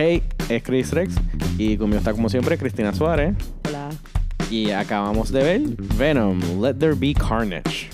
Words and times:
Hey, 0.00 0.22
es 0.48 0.62
Chris 0.62 0.92
Rex 0.92 1.16
y 1.58 1.76
conmigo 1.76 1.98
está 1.98 2.12
como 2.12 2.28
siempre 2.28 2.56
Cristina 2.56 2.94
Suárez 2.94 3.34
Hola. 3.68 3.88
y 4.48 4.70
acabamos 4.70 5.32
de 5.32 5.42
ver 5.42 5.60
Venom, 5.96 6.38
Let 6.62 6.74
There 6.74 6.94
Be 6.94 7.12
Carnage. 7.14 7.90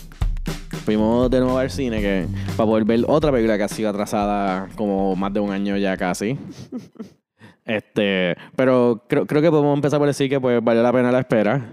Fuimos 0.84 1.30
de 1.30 1.40
nuevo 1.40 1.56
al 1.56 1.70
cine 1.70 2.02
que, 2.02 2.26
para 2.58 2.66
poder 2.66 2.84
ver 2.84 3.04
otra 3.08 3.32
película 3.32 3.56
que 3.56 3.62
ha 3.62 3.68
sido 3.68 3.88
atrasada 3.88 4.68
como 4.76 5.16
más 5.16 5.32
de 5.32 5.40
un 5.40 5.50
año 5.50 5.78
ya 5.78 5.96
casi. 5.96 6.36
Este, 7.64 8.36
pero 8.54 9.06
creo, 9.08 9.24
creo 9.24 9.40
que 9.40 9.48
podemos 9.48 9.74
empezar 9.74 9.98
por 9.98 10.06
decir 10.06 10.28
que 10.28 10.38
pues 10.38 10.62
valió 10.62 10.82
la 10.82 10.92
pena 10.92 11.10
la 11.10 11.20
espera. 11.20 11.72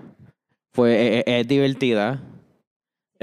Fue, 0.71 1.17
es, 1.17 1.23
es 1.27 1.45
divertida. 1.45 2.30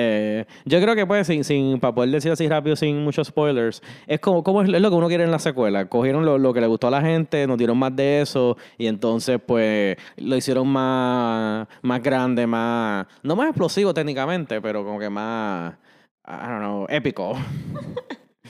Eh, 0.00 0.44
yo 0.64 0.80
creo 0.80 0.94
que 0.94 1.04
pues 1.06 1.26
sin, 1.26 1.42
sin, 1.42 1.80
para 1.80 1.92
poder 1.92 2.10
decir 2.10 2.30
así 2.30 2.48
rápido, 2.48 2.76
sin 2.76 3.02
muchos 3.02 3.26
spoilers, 3.26 3.82
es 4.06 4.20
como, 4.20 4.44
como 4.44 4.62
es 4.62 4.68
lo 4.68 4.90
que 4.90 4.96
uno 4.96 5.08
quiere 5.08 5.24
en 5.24 5.32
la 5.32 5.40
secuela. 5.40 5.88
Cogieron 5.88 6.24
lo, 6.24 6.38
lo 6.38 6.54
que 6.54 6.60
le 6.60 6.68
gustó 6.68 6.86
a 6.86 6.92
la 6.92 7.00
gente, 7.02 7.44
nos 7.48 7.58
dieron 7.58 7.76
más 7.76 7.96
de 7.96 8.20
eso 8.20 8.56
y 8.78 8.86
entonces 8.86 9.40
pues 9.44 9.96
lo 10.16 10.36
hicieron 10.36 10.68
más, 10.68 11.66
más 11.82 12.00
grande, 12.00 12.46
más, 12.46 13.06
no 13.24 13.34
más 13.34 13.48
explosivo 13.48 13.92
técnicamente, 13.92 14.60
pero 14.60 14.84
como 14.84 15.00
que 15.00 15.10
más, 15.10 15.74
I 16.24 16.46
don't 16.46 16.58
know, 16.60 16.86
épico. 16.88 17.36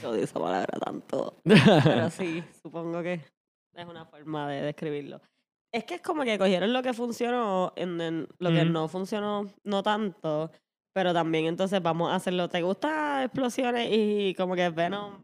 Yo 0.03 0.11
odio 0.11 0.25
esa 0.25 0.39
palabra 0.39 0.79
tanto. 0.85 1.35
Pero 1.45 2.11
sí, 2.11 2.45
supongo 2.63 3.03
que 3.03 3.23
es 3.75 3.87
una 3.87 4.05
forma 4.05 4.51
de 4.51 4.61
describirlo. 4.61 5.23
Es 5.73 5.85
que 5.85 5.95
es 5.95 6.03
como 6.03 6.25
que 6.25 6.39
cogieron 6.39 6.75
lo 6.75 6.83
que 6.83 6.93
funcionó, 6.93 7.73
en, 7.75 7.99
en 8.03 8.29
lo 8.39 8.51
que 8.51 8.63
Ujú. 8.63 8.71
no 8.71 8.89
funcionó, 8.89 9.47
no 9.65 9.83
tanto. 9.83 10.51
Pero 10.93 11.13
también 11.13 11.47
entonces 11.47 11.81
vamos 11.83 12.11
a 12.11 12.17
hacerlo. 12.17 12.49
¿Te 12.49 12.63
gustan 12.63 13.23
explosiones 13.25 13.89
y 13.93 14.35
como 14.35 14.55
que 14.55 14.69
Venom 14.71 15.23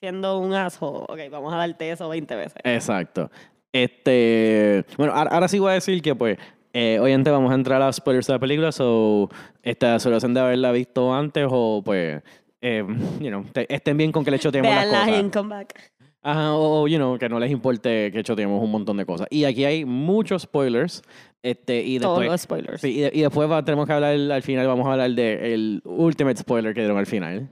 siendo 0.00 0.38
un 0.38 0.52
asco? 0.54 1.06
Ok, 1.08 1.18
vamos 1.30 1.52
a 1.54 1.56
darte 1.56 1.90
eso 1.90 2.08
20 2.08 2.36
veces. 2.36 2.58
Exacto. 2.64 3.30
Este, 3.72 4.84
bueno, 4.98 5.12
ahora, 5.14 5.30
ahora 5.30 5.48
sí 5.48 5.58
voy 5.58 5.70
a 5.70 5.74
decir 5.74 6.02
que 6.02 6.14
pues 6.14 6.38
eh, 6.72 6.98
obviamente 7.00 7.30
vamos 7.30 7.50
a 7.50 7.54
entrar 7.54 7.80
a 7.80 7.86
los 7.86 7.96
spoilers 7.96 8.26
de 8.26 8.32
la 8.34 8.38
película, 8.38 8.72
so 8.72 9.28
esta 9.62 9.98
solución 9.98 10.34
de 10.34 10.40
haberla 10.40 10.70
visto 10.72 11.12
antes 11.14 11.46
o 11.50 11.82
pues, 11.84 12.22
eh, 12.60 12.84
you 13.20 13.28
know, 13.28 13.44
te- 13.52 13.72
estén 13.72 13.96
bien 13.96 14.12
con 14.12 14.24
que 14.24 14.30
le 14.30 14.38
choteemos 14.38 14.72
las 14.74 14.86
cosas. 14.86 15.08
en 15.08 15.30
comeback. 15.30 15.92
Ajá, 16.22 16.52
o, 16.54 16.82
o, 16.82 16.88
you 16.88 16.98
know, 16.98 17.16
que 17.18 17.28
no 17.30 17.40
les 17.40 17.50
importe 17.50 18.12
que 18.12 18.22
choteemos 18.22 18.62
un 18.62 18.70
montón 18.70 18.98
de 18.98 19.06
cosas. 19.06 19.26
Y 19.30 19.44
aquí 19.44 19.64
hay 19.64 19.84
muchos 19.86 20.42
spoilers. 20.42 21.02
Este, 21.42 21.82
y 21.82 21.98
Todos 21.98 22.18
después, 22.20 22.30
los 22.32 22.40
spoilers. 22.42 22.80
sí, 22.82 22.98
y, 22.98 23.00
de- 23.00 23.10
y 23.14 23.20
después 23.22 23.50
va- 23.50 23.64
tenemos 23.64 23.86
que 23.86 23.92
hablar 23.94 24.12
al 24.14 24.42
final, 24.42 24.66
vamos 24.66 24.86
a 24.86 24.92
hablar 24.92 25.10
del 25.12 25.80
ultimate 25.84 26.36
spoiler 26.38 26.74
que 26.74 26.80
dieron 26.80 26.98
al 26.98 27.06
final. 27.06 27.48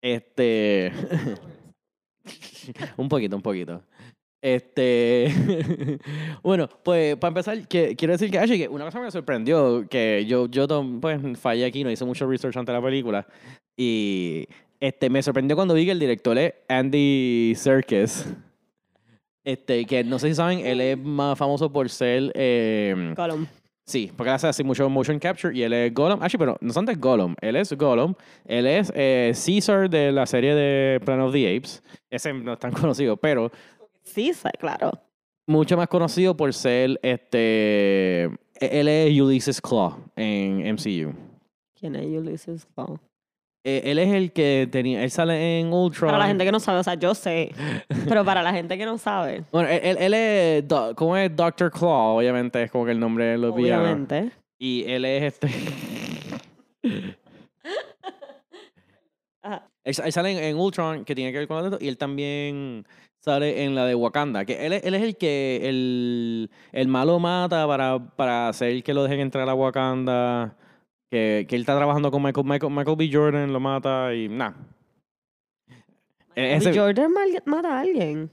Este. 0.00 0.92
un 2.96 3.08
poquito, 3.08 3.36
un 3.36 3.42
poquito. 3.42 3.82
Este. 4.40 5.32
bueno, 6.44 6.68
pues 6.84 7.16
para 7.16 7.28
empezar, 7.30 7.66
que, 7.66 7.96
quiero 7.96 8.12
decir 8.12 8.30
que, 8.30 8.38
Ashley, 8.38 8.58
que 8.58 8.68
una 8.68 8.84
cosa 8.84 9.00
me 9.00 9.10
sorprendió, 9.10 9.88
que 9.88 10.24
yo, 10.26 10.46
yo 10.46 10.66
pues, 11.00 11.20
fallé 11.38 11.64
aquí, 11.64 11.82
no 11.82 11.90
hice 11.90 12.04
mucho 12.04 12.28
research 12.28 12.56
ante 12.56 12.72
la 12.72 12.80
película. 12.80 13.26
Y 13.76 14.46
este, 14.78 15.10
me 15.10 15.20
sorprendió 15.22 15.56
cuando 15.56 15.74
vi 15.74 15.84
que 15.84 15.90
el 15.92 15.98
director 15.98 16.38
es 16.38 16.54
Andy 16.68 17.54
Serkis. 17.56 18.26
Este, 19.48 19.86
que 19.86 20.04
no 20.04 20.18
sé 20.18 20.28
si 20.28 20.34
saben, 20.34 20.58
él 20.60 20.78
es 20.78 20.98
más 20.98 21.38
famoso 21.38 21.72
por 21.72 21.88
ser. 21.88 22.30
eh, 22.34 23.14
Gollum. 23.16 23.46
Sí, 23.86 24.12
porque 24.14 24.28
él 24.28 24.34
hace 24.34 24.46
así 24.48 24.62
mucho 24.62 24.86
motion 24.90 25.18
capture 25.18 25.56
y 25.56 25.62
él 25.62 25.72
es 25.72 25.94
Gollum. 25.94 26.22
Actually, 26.22 26.38
pero 26.38 26.58
no 26.60 26.70
son 26.74 26.84
de 26.84 26.94
Gollum. 26.94 27.34
Él 27.40 27.56
es 27.56 27.72
Gollum. 27.72 28.12
Él 28.44 28.66
es 28.66 28.92
eh, 28.94 29.32
Caesar 29.32 29.88
de 29.88 30.12
la 30.12 30.26
serie 30.26 30.54
de 30.54 31.00
Planet 31.00 31.24
of 31.28 31.32
the 31.32 31.56
Apes. 31.56 31.82
Ese 32.10 32.34
no 32.34 32.52
es 32.52 32.58
tan 32.58 32.72
conocido, 32.80 33.16
pero 33.16 33.50
sí, 34.02 34.32
claro. 34.58 34.90
mucho 35.46 35.78
más 35.78 35.88
conocido 35.88 36.36
por 36.36 36.52
ser 36.52 37.00
este. 37.02 38.24
Él 38.60 38.88
es 38.88 39.18
Ulysses 39.18 39.62
Claw 39.62 39.96
en 40.14 40.74
MCU. 40.74 41.14
¿Quién 41.80 41.96
es 41.96 42.04
Ulysses 42.06 42.66
Claw? 42.74 42.98
Eh, 43.70 43.82
Él 43.90 43.98
es 43.98 44.08
el 44.14 44.32
que 44.32 44.66
tenía. 44.72 45.04
Él 45.04 45.10
sale 45.10 45.60
en 45.60 45.70
Ultron. 45.72 46.08
Para 46.10 46.18
la 46.22 46.26
gente 46.28 46.44
que 46.44 46.52
no 46.52 46.58
sabe, 46.60 46.78
o 46.78 46.82
sea, 46.82 46.94
yo 46.94 47.14
sé. 47.14 47.52
Pero 48.08 48.24
para 48.24 48.42
la 48.42 48.52
gente 48.52 48.78
que 48.78 48.86
no 48.86 48.96
sabe, 48.96 49.42
Bueno, 49.52 49.68
él, 49.68 49.96
él- 50.00 50.14
es. 50.14 50.64
¿Cómo 50.96 51.16
es 51.16 51.34
Doctor 51.36 51.70
Claw? 51.70 52.16
Obviamente 52.16 52.62
es 52.62 52.70
como 52.70 52.86
que 52.86 52.92
el 52.92 53.00
nombre 53.00 53.24
de 53.26 53.36
los 53.38 53.54
villanos. 53.54 53.84
obviamente. 53.84 54.30
Y 54.58 54.84
él 54.90 55.04
es 55.04 55.34
este. 55.34 55.48
Ajá. 59.42 59.68
Él, 59.84 59.94
sa- 59.94 60.04
él 60.06 60.12
sale 60.12 60.32
en, 60.32 60.38
en 60.44 60.56
Ultron, 60.56 61.04
que 61.04 61.14
tiene 61.14 61.32
que 61.32 61.38
ver 61.38 61.48
con 61.48 61.64
esto, 61.64 61.78
y 61.80 61.88
él 61.88 61.96
también 61.96 62.86
sale 63.20 63.64
en 63.64 63.74
la 63.74 63.84
de 63.86 63.94
Wakanda, 63.94 64.44
que 64.44 64.66
él, 64.66 64.72
es- 64.74 64.84
él 64.84 64.94
es 64.94 65.02
el 65.02 65.16
que 65.16 65.60
el, 65.64 66.50
el 66.72 66.88
malo 66.88 67.18
mata 67.18 67.66
para, 67.66 67.98
para 68.16 68.48
hacer 68.48 68.82
que 68.82 68.94
lo 68.94 69.02
dejen 69.04 69.20
entrar 69.20 69.48
a 69.48 69.54
Wakanda, 69.54 70.56
que, 71.10 71.46
que 71.48 71.54
él 71.56 71.62
está 71.62 71.76
trabajando 71.76 72.10
con 72.10 72.22
Michael, 72.22 72.46
Michael, 72.46 72.72
Michael 72.72 72.96
B. 72.96 73.10
Jordan, 73.12 73.52
lo 73.52 73.60
mata 73.60 74.14
y 74.14 74.28
nada. 74.28 74.54
B. 76.34 76.54
ese- 76.54 76.78
Jordan 76.78 77.12
mata 77.46 77.76
a 77.76 77.80
alguien. 77.80 78.30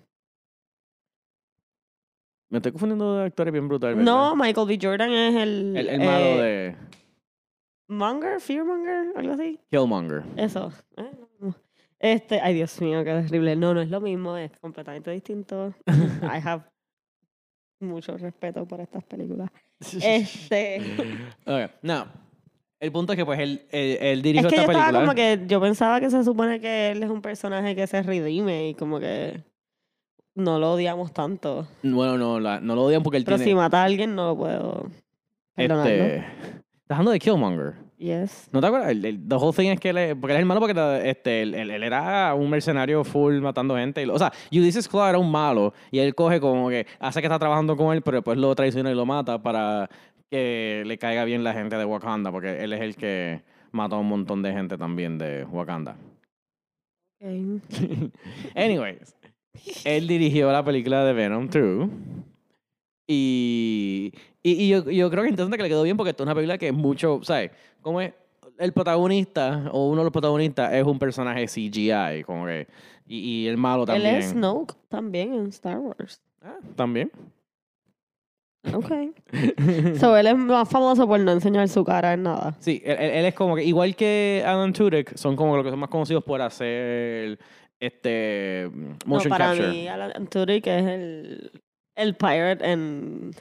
Me 2.50 2.60
estoy 2.60 2.72
confundiendo 2.72 3.18
de 3.18 3.26
actores 3.26 3.52
bien 3.52 3.68
brutal, 3.68 3.96
¿verdad? 3.96 4.06
No, 4.06 4.36
Michael 4.36 4.68
B. 4.68 4.80
Jordan 4.82 5.12
es 5.12 5.36
el. 5.36 5.76
El, 5.78 5.90
el 5.90 6.00
malo 6.00 6.26
eh, 6.26 6.38
de 6.38 6.76
Monger, 7.88 8.40
Fearmonger, 8.40 9.14
algo 9.16 9.34
así. 9.34 9.60
Killmonger. 9.70 10.24
Eso. 10.38 10.72
Eh. 10.98 11.12
Este, 12.00 12.40
ay 12.42 12.54
Dios 12.54 12.80
mío, 12.82 13.04
qué 13.04 13.12
terrible. 13.12 13.56
No, 13.56 13.74
no 13.74 13.82
es 13.82 13.90
lo 13.90 14.00
mismo, 14.02 14.38
es 14.38 14.52
completamente 14.60 15.10
distinto. 15.12 15.74
I 15.88 16.40
have 16.44 16.64
mucho 17.80 18.18
respeto 18.18 18.66
por 18.68 18.80
estas 18.82 19.04
películas. 19.06 19.50
Este. 20.02 20.82
Ok, 21.46 21.72
No. 21.82 22.25
El 22.86 22.92
punto 22.92 23.14
es 23.14 23.18
que 23.18 23.26
pues 23.26 23.40
él, 23.40 23.62
él, 23.72 23.98
él 24.00 24.18
Es 24.20 24.24
dirigió 24.24 24.50
que 24.50 24.56
yo 24.56 24.62
esta 24.62 24.72
estaba 24.72 24.90
película. 24.90 25.06
como 25.06 25.16
que 25.16 25.44
yo 25.48 25.60
pensaba 25.62 26.00
que 26.00 26.10
se 26.10 26.24
supone 26.24 26.60
que 26.60 26.92
él 26.92 27.02
es 27.04 27.10
un 27.10 27.22
personaje 27.22 27.76
que 27.76 27.88
se 27.88 28.04
redime 28.04 28.70
y 28.70 28.74
como 28.76 29.00
que 29.00 29.42
no 30.36 30.60
lo 30.60 30.74
odiamos 30.74 31.14
tanto. 31.14 31.68
Bueno, 31.84 32.18
no, 32.18 32.40
la- 32.40 32.60
no 32.60 32.76
lo 32.76 32.84
odian 32.84 33.02
porque 33.04 33.18
él 33.18 33.24
Pero 33.26 33.38
tiene... 33.38 33.52
si 33.52 33.56
mata 33.56 33.82
a 33.82 33.86
alguien 33.86 34.14
no 34.16 34.28
lo 34.28 34.38
puedo 34.38 34.88
perdonarlo. 35.56 35.92
Este, 35.92 36.18
estás 36.18 36.26
hablando 36.90 37.12
de 37.12 37.20
Killmonger. 37.20 37.74
Yes. 37.98 38.50
¿No 38.52 38.60
te 38.60 38.68
acuerdas? 38.68 38.90
El, 38.92 39.06
el, 39.06 39.26
the 39.28 39.36
whole 39.36 39.54
thing 39.56 39.70
es 39.70 39.80
que 39.80 39.90
él 39.92 39.98
es, 39.98 40.16
porque 40.16 40.34
él 40.34 40.38
es 40.38 40.42
el 40.42 40.46
malo 40.46 40.60
porque 40.60 40.74
este, 41.10 41.42
él, 41.44 41.56
él- 41.56 41.72
él 41.72 41.82
era 41.84 42.34
un 42.36 42.50
mercenario 42.50 43.06
full 43.06 43.40
matando 43.40 43.76
gente. 43.78 44.02
y 44.02 44.06
lo- 44.06 44.14
o 44.16 44.20
sea, 44.20 44.34
Ulysses 44.52 44.88
Claw 44.90 45.08
era 45.08 45.18
un 45.18 45.32
malo 45.32 45.74
y 45.92 46.00
él 46.00 46.14
coge 46.14 46.42
como 46.42 46.68
que 46.70 46.86
hace 47.00 47.22
que 47.22 47.28
está 47.28 47.40
trabajando 47.40 47.78
con 47.78 47.96
él, 47.96 48.02
pero 48.02 48.18
después 48.18 48.38
lo 48.38 48.54
traiciona 48.54 48.92
y 48.92 48.96
lo 48.96 49.06
mata 49.06 49.42
para 49.42 49.90
que 50.30 50.84
le 50.86 50.98
caiga 50.98 51.24
bien 51.26 51.44
la 51.44 51.54
gente 51.54 51.76
de 51.78 51.86
Wakanda, 51.86 52.32
porque 52.32 52.64
él 52.64 52.74
es 52.74 52.82
el 52.82 52.96
que 52.96 53.44
mató 53.72 53.96
a 53.96 54.00
un 54.00 54.08
montón 54.08 54.42
de 54.42 54.52
gente 54.52 54.78
también 54.78 55.18
de 55.18 55.46
Wakanda. 55.46 55.98
Anyways, 58.56 59.16
él 59.84 60.08
dirigió 60.08 60.52
la 60.52 60.64
película 60.64 61.04
de 61.06 61.14
Venom 61.14 61.48
2. 61.50 61.90
Y, 63.08 64.12
y, 64.42 64.52
y 64.64 64.70
yo, 64.70 64.90
yo 64.90 65.10
creo 65.10 65.24
que 65.24 65.28
es 65.28 65.32
interesante 65.32 65.58
que 65.58 65.64
le 65.64 65.70
quedó 65.70 65.84
bien 65.84 65.96
porque 65.98 66.10
esto 66.12 66.24
es 66.24 66.28
una 66.28 66.36
película 66.36 66.58
que 66.58 66.68
es 66.68 66.74
mucho, 66.74 67.20
¿sabes? 67.24 67.52
Como 67.82 68.02
es 68.02 68.14
el 68.58 68.74
protagonista 68.74 69.70
o 69.72 69.90
uno 69.90 70.00
de 70.02 70.06
los 70.06 70.12
protagonistas 70.12 70.74
es 70.74 70.84
un 70.84 70.98
personaje 70.98 71.46
CGI, 71.46 72.24
como 72.26 72.46
que, 72.46 72.68
y, 73.08 73.18
y 73.44 73.48
el 73.48 73.58
malo 73.58 73.84
Él 73.84 73.88
también. 73.88 74.16
es 74.16 74.30
Snoke 74.32 74.76
también 74.90 75.34
en 75.34 75.48
Star 75.48 75.78
Wars. 75.80 76.22
Ah, 76.42 76.58
también. 76.76 77.12
Ok. 78.74 78.92
so 80.00 80.16
él 80.18 80.28
es 80.28 80.36
más 80.38 80.68
famoso 80.70 81.08
por 81.08 81.20
no 81.20 81.32
enseñar 81.32 81.68
su 81.70 81.84
cara 81.84 82.14
en 82.14 82.24
nada. 82.24 82.56
Sí, 82.60 82.82
él, 82.86 83.26
es 83.26 83.34
como 83.36 83.56
que, 83.56 83.64
igual 83.64 83.96
que 83.96 84.44
Alan 84.46 84.74
Tudyk, 84.74 85.16
son 85.18 85.36
como 85.36 85.56
los 85.56 85.64
que 85.64 85.70
son 85.72 85.80
más 85.80 85.90
conocidos 85.90 86.24
por 86.24 86.42
hacer 86.42 87.38
este 87.80 88.70
motion 89.06 89.30
no, 89.30 89.36
para 89.38 89.46
capture. 89.48 89.70
mí, 89.70 89.88
Alan 89.88 90.28
Tudyk 90.28 90.68
es 90.68 90.84
el, 90.86 91.52
el 91.96 92.16
pirate 92.16 92.72
en 92.72 93.32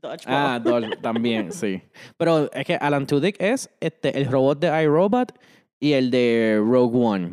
Dodgeball. 0.00 0.24
Ah, 0.26 0.60
Dol- 0.62 1.00
también, 1.02 1.52
sí. 1.52 1.82
Pero 2.16 2.50
es 2.52 2.64
que 2.64 2.74
Alan 2.76 3.06
Tudyk 3.06 3.36
es 3.40 3.70
este, 3.80 4.16
el 4.18 4.26
robot 4.30 4.58
de 4.60 4.82
iRobot 4.84 5.32
y 5.80 5.92
el 5.92 6.10
de 6.10 6.60
Rogue 6.64 6.98
One. 6.98 7.30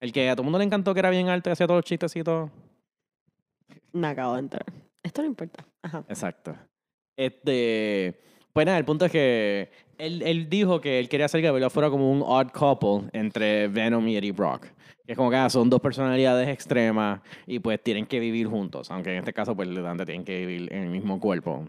El 0.00 0.12
que 0.12 0.28
a 0.28 0.34
todo 0.34 0.42
el 0.42 0.46
mundo 0.46 0.58
le 0.58 0.64
encantó 0.64 0.94
que 0.94 1.00
era 1.00 1.10
bien 1.10 1.28
alto 1.28 1.48
y 1.48 1.52
hacía 1.52 1.66
todos 1.66 1.78
los 1.78 1.84
chistecitos. 1.84 2.50
Me 3.92 4.08
acabo 4.08 4.34
de 4.34 4.40
enterar. 4.40 4.66
Esto 5.02 5.22
no 5.22 5.28
importa. 5.28 5.66
Ajá. 5.82 6.04
Exacto. 6.08 6.54
Este. 7.16 8.20
Pues 8.52 8.66
nada, 8.66 8.78
el 8.78 8.84
punto 8.84 9.06
es 9.06 9.12
que 9.12 9.70
él, 9.96 10.20
él 10.22 10.48
dijo 10.50 10.80
que 10.80 10.98
él 10.98 11.08
quería 11.08 11.26
hacer 11.26 11.40
que 11.40 11.46
la 11.46 11.52
película 11.52 11.70
fuera 11.70 11.88
como 11.88 12.10
un 12.10 12.22
odd 12.22 12.48
couple 12.50 13.08
entre 13.12 13.68
Venom 13.68 14.06
y 14.08 14.16
Eddie 14.16 14.32
Brock. 14.32 14.66
Que 15.06 15.12
es 15.12 15.16
como 15.16 15.30
que 15.30 15.36
ah, 15.36 15.48
son 15.48 15.70
dos 15.70 15.80
personalidades 15.80 16.48
extremas 16.48 17.20
y 17.46 17.58
pues 17.58 17.82
tienen 17.82 18.06
que 18.06 18.20
vivir 18.20 18.46
juntos. 18.46 18.90
Aunque 18.90 19.10
en 19.10 19.18
este 19.18 19.32
caso, 19.32 19.56
pues, 19.56 19.68
literalmente 19.68 20.06
tienen 20.06 20.24
que 20.24 20.46
vivir 20.46 20.72
en 20.72 20.82
el 20.84 20.90
mismo 20.90 21.18
cuerpo. 21.18 21.66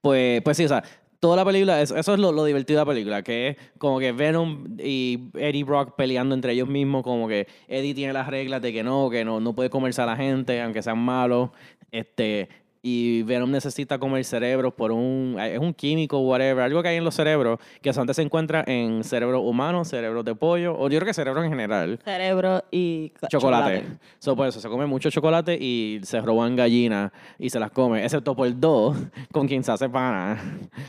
Pues, 0.00 0.42
pues 0.42 0.56
sí, 0.56 0.64
o 0.64 0.68
sea, 0.68 0.82
toda 1.24 1.36
la 1.36 1.44
película, 1.46 1.80
eso, 1.80 1.96
es 1.96 2.06
lo, 2.18 2.32
lo 2.32 2.44
divertido 2.44 2.80
de 2.80 2.84
la 2.84 2.92
película, 2.92 3.22
que 3.22 3.48
es 3.48 3.56
como 3.78 3.98
que 3.98 4.12
Venom 4.12 4.76
y 4.78 5.30
Eddie 5.32 5.64
Brock 5.64 5.94
peleando 5.96 6.34
entre 6.34 6.52
ellos 6.52 6.68
mismos, 6.68 7.02
como 7.02 7.26
que 7.26 7.46
Eddie 7.66 7.94
tiene 7.94 8.12
las 8.12 8.26
reglas 8.26 8.60
de 8.60 8.74
que 8.74 8.82
no, 8.82 9.08
que 9.08 9.24
no, 9.24 9.40
no 9.40 9.54
puede 9.54 9.70
comerse 9.70 10.02
a 10.02 10.04
la 10.04 10.16
gente, 10.16 10.60
aunque 10.60 10.82
sean 10.82 10.98
malos. 10.98 11.48
Este, 11.90 12.50
y 12.86 13.22
Venom 13.22 13.50
necesita 13.50 13.98
comer 13.98 14.22
cerebros 14.26 14.74
por 14.74 14.92
un. 14.92 15.36
Es 15.40 15.58
un 15.58 15.72
químico, 15.72 16.18
whatever, 16.18 16.62
algo 16.62 16.82
que 16.82 16.90
hay 16.90 16.96
en 16.98 17.04
los 17.04 17.14
cerebros, 17.14 17.58
que 17.80 17.88
antes 17.88 18.14
se 18.14 18.20
encuentra 18.20 18.62
en 18.66 19.02
cerebros 19.02 19.40
humanos, 19.42 19.88
cerebros 19.88 20.22
de 20.22 20.34
pollo, 20.34 20.76
o 20.78 20.90
yo 20.90 20.98
creo 20.98 21.06
que 21.06 21.14
cerebros 21.14 21.42
en 21.46 21.50
general. 21.50 21.98
Cerebro 22.04 22.62
y 22.70 23.08
co- 23.18 23.26
Chocolate. 23.28 23.84
So, 24.18 24.36
por 24.36 24.48
eso 24.48 24.60
se 24.60 24.68
come 24.68 24.84
mucho 24.84 25.08
chocolate 25.08 25.56
y 25.58 26.00
se 26.02 26.20
roban 26.20 26.56
gallinas 26.56 27.10
y 27.38 27.48
se 27.48 27.58
las 27.58 27.70
come, 27.70 28.04
excepto 28.04 28.36
por 28.36 28.60
dos, 28.60 28.94
con 29.32 29.48
quien 29.48 29.64
se 29.64 29.72
hace 29.72 29.88
pana. 29.88 30.38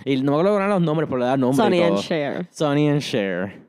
Y 0.04 0.18
no 0.18 0.34
me 0.34 0.40
acuerdo 0.40 0.68
los 0.68 0.82
nombres, 0.82 1.08
pero 1.10 1.20
le 1.22 1.26
da 1.28 1.38
nombre. 1.38 1.64
Sonny 1.64 1.82
and. 1.82 1.98
Cher. 2.00 2.48
Sonny 2.52 2.90
and 2.90 3.02
Cher. 3.02 3.62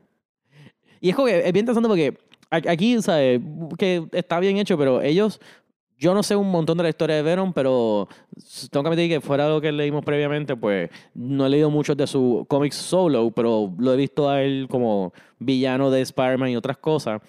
Y 0.99 1.11
es 1.11 1.15
como 1.15 1.27
que 1.27 1.37
es 1.47 1.53
bien 1.53 1.63
interesante 1.63 1.87
porque 1.87 2.17
aquí, 2.51 3.01
¿sabes? 3.01 3.39
Que 3.77 4.03
está 4.11 4.39
bien 4.41 4.57
hecho, 4.57 4.77
pero 4.77 5.01
ellos. 5.01 5.39
Yo 5.97 6.13
no 6.13 6.21
sé 6.21 6.35
un 6.35 6.51
montón 6.51 6.77
de 6.77 6.83
la 6.83 6.89
historia 6.89 7.15
de 7.15 7.23
Venom, 7.23 7.53
pero 7.53 8.07
tengo 8.69 8.83
que 8.83 8.89
admitir 8.89 9.09
que 9.09 9.21
fuera 9.21 9.45
de 9.45 9.49
lo 9.49 9.59
que 9.61 9.71
leímos 9.71 10.05
previamente, 10.05 10.55
pues 10.55 10.89
no 11.15 11.45
he 11.45 11.49
leído 11.49 11.71
muchos 11.71 11.97
de 11.97 12.05
sus 12.05 12.45
cómics 12.47 12.75
solo, 12.75 13.31
pero 13.31 13.73
lo 13.79 13.93
he 13.93 13.97
visto 13.97 14.29
a 14.29 14.41
él 14.43 14.67
como 14.69 15.11
villano 15.39 15.89
de 15.89 16.01
Spider-Man 16.01 16.49
y 16.49 16.55
otras 16.55 16.77
cosas. 16.77 17.19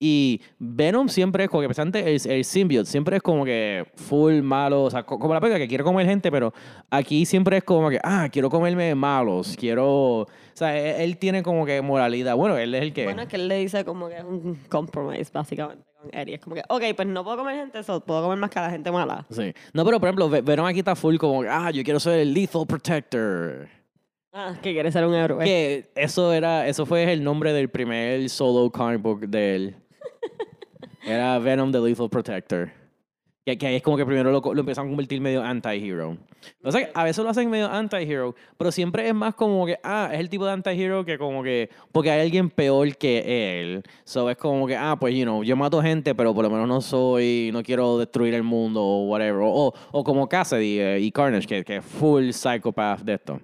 Y 0.00 0.40
Venom 0.60 1.08
siempre 1.08 1.42
es 1.44 1.50
como 1.50 1.60
que, 1.62 1.66
pensante, 1.66 1.98
el, 2.14 2.20
el 2.30 2.44
symbiote 2.44 2.88
siempre 2.88 3.16
es 3.16 3.22
como 3.22 3.44
que 3.44 3.84
full 3.96 4.42
malo, 4.42 4.84
o 4.84 4.90
sea, 4.90 5.02
co- 5.02 5.18
como 5.18 5.34
la 5.34 5.40
película 5.40 5.58
que 5.58 5.66
quiere 5.66 5.82
comer 5.82 6.06
gente, 6.06 6.30
pero 6.30 6.54
aquí 6.88 7.26
siempre 7.26 7.56
es 7.56 7.64
como 7.64 7.90
que, 7.90 7.98
ah, 8.04 8.28
quiero 8.30 8.48
comerme 8.48 8.94
malos, 8.94 9.56
quiero. 9.58 10.20
O 10.20 10.26
sea, 10.54 10.78
él, 10.78 11.00
él 11.02 11.18
tiene 11.18 11.42
como 11.42 11.66
que 11.66 11.82
moralidad. 11.82 12.36
Bueno, 12.36 12.56
él 12.56 12.76
es 12.76 12.82
el 12.82 12.92
que. 12.92 13.04
Bueno, 13.04 13.22
es 13.22 13.28
que 13.28 13.36
él 13.36 13.48
le 13.48 13.56
dice 13.56 13.84
como 13.84 14.08
que 14.08 14.18
es 14.18 14.24
un 14.24 14.54
compromise, 14.68 15.32
básicamente, 15.34 15.84
Es 16.12 16.40
como 16.40 16.54
que, 16.54 16.62
ok, 16.68 16.82
pues 16.94 17.08
no 17.08 17.24
puedo 17.24 17.38
comer 17.38 17.56
gente, 17.56 17.80
eso 17.80 18.00
puedo 18.00 18.22
comer 18.22 18.38
más 18.38 18.50
que 18.50 18.58
a 18.58 18.62
la 18.62 18.70
gente 18.70 18.90
mala. 18.92 19.26
Sí. 19.30 19.52
No, 19.72 19.84
pero 19.84 19.98
por 19.98 20.08
ejemplo, 20.08 20.28
Ve- 20.28 20.42
Venom 20.42 20.66
aquí 20.66 20.78
está 20.78 20.94
full 20.94 21.16
como, 21.16 21.42
que, 21.42 21.48
ah, 21.48 21.70
yo 21.70 21.82
quiero 21.82 21.98
ser 21.98 22.20
el 22.20 22.32
Lethal 22.32 22.66
Protector. 22.66 23.68
Ah, 24.32 24.54
que 24.62 24.72
quiere 24.72 24.92
ser 24.92 25.04
un 25.06 25.14
héroe. 25.14 25.44
Que 25.44 25.90
eso 25.96 26.32
era, 26.32 26.68
eso 26.68 26.86
fue 26.86 27.12
el 27.12 27.24
nombre 27.24 27.52
del 27.52 27.68
primer 27.68 28.28
solo 28.28 28.70
comic 28.70 29.00
book 29.02 29.20
de 29.26 29.56
él. 29.56 29.76
Era 31.04 31.38
Venom 31.38 31.72
the 31.72 31.80
Lethal 31.80 32.08
Protector. 32.10 32.70
Que, 33.48 33.56
que 33.56 33.66
ahí 33.66 33.76
es 33.76 33.82
como 33.82 33.96
que 33.96 34.04
primero 34.04 34.30
lo, 34.30 34.42
lo 34.52 34.60
empezaron 34.60 34.88
a 34.88 34.90
convertir 34.90 35.22
medio 35.22 35.42
anti-hero. 35.42 36.18
O 36.62 36.70
sea, 36.70 36.90
a 36.92 37.04
veces 37.04 37.24
lo 37.24 37.30
hacen 37.30 37.48
medio 37.48 37.66
anti-hero, 37.70 38.34
pero 38.58 38.70
siempre 38.70 39.08
es 39.08 39.14
más 39.14 39.34
como 39.34 39.64
que, 39.64 39.78
ah, 39.82 40.10
es 40.12 40.20
el 40.20 40.28
tipo 40.28 40.44
de 40.44 40.52
anti-hero 40.52 41.02
que 41.02 41.16
como 41.16 41.42
que, 41.42 41.70
porque 41.90 42.10
hay 42.10 42.20
alguien 42.20 42.50
peor 42.50 42.94
que 42.98 43.62
él. 43.62 43.82
So 44.04 44.28
es 44.28 44.36
como 44.36 44.66
que, 44.66 44.76
ah, 44.76 44.98
pues, 45.00 45.14
you 45.14 45.22
know, 45.22 45.42
yo 45.42 45.56
mato 45.56 45.80
gente, 45.80 46.14
pero 46.14 46.34
por 46.34 46.44
lo 46.44 46.50
menos 46.50 46.68
no 46.68 46.82
soy, 46.82 47.48
no 47.50 47.62
quiero 47.62 47.96
destruir 47.96 48.34
el 48.34 48.42
mundo 48.42 48.84
o 48.84 49.06
whatever. 49.06 49.40
O, 49.40 49.48
o, 49.48 49.74
o 49.92 50.04
como 50.04 50.28
Cassidy 50.28 50.80
eh, 50.80 51.00
y 51.00 51.10
Carnage, 51.10 51.46
que, 51.46 51.64
que 51.64 51.76
es 51.76 51.84
full 51.86 52.28
psychopath 52.32 53.00
de 53.00 53.14
esto. 53.14 53.40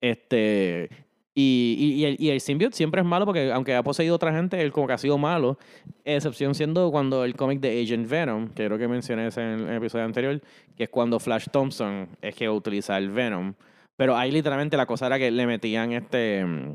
Este. 0.00 0.90
Y, 1.34 1.76
y, 1.78 1.92
y 2.00 2.04
el, 2.06 2.16
y 2.18 2.30
el 2.30 2.40
symbiote 2.40 2.76
siempre 2.76 3.00
es 3.00 3.06
malo 3.06 3.24
porque, 3.24 3.52
aunque 3.52 3.74
ha 3.74 3.82
poseído 3.84 4.16
otra 4.16 4.32
gente, 4.32 4.60
él 4.60 4.72
como 4.72 4.86
que 4.88 4.94
ha 4.94 4.98
sido 4.98 5.16
malo. 5.16 5.58
Excepción 6.04 6.54
siendo 6.54 6.90
cuando 6.90 7.24
el 7.24 7.36
cómic 7.36 7.60
de 7.60 7.82
Agent 7.82 8.08
Venom, 8.08 8.48
que 8.48 8.66
creo 8.66 8.78
que 8.78 8.88
mencioné 8.88 9.28
ese 9.28 9.40
en 9.42 9.68
el 9.68 9.76
episodio 9.76 10.04
anterior, 10.04 10.40
que 10.76 10.84
es 10.84 10.90
cuando 10.90 11.20
Flash 11.20 11.46
Thompson 11.52 12.08
es 12.20 12.34
que 12.34 12.48
utiliza 12.50 12.98
el 12.98 13.10
Venom. 13.10 13.54
Pero 13.96 14.16
ahí 14.16 14.30
literalmente 14.32 14.76
la 14.76 14.86
cosa 14.86 15.06
era 15.06 15.18
que 15.18 15.30
le 15.30 15.46
metían 15.46 15.92
este 15.92 16.44
mm, 16.44 16.74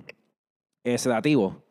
eh, 0.85 0.97
sedativo 0.97 1.63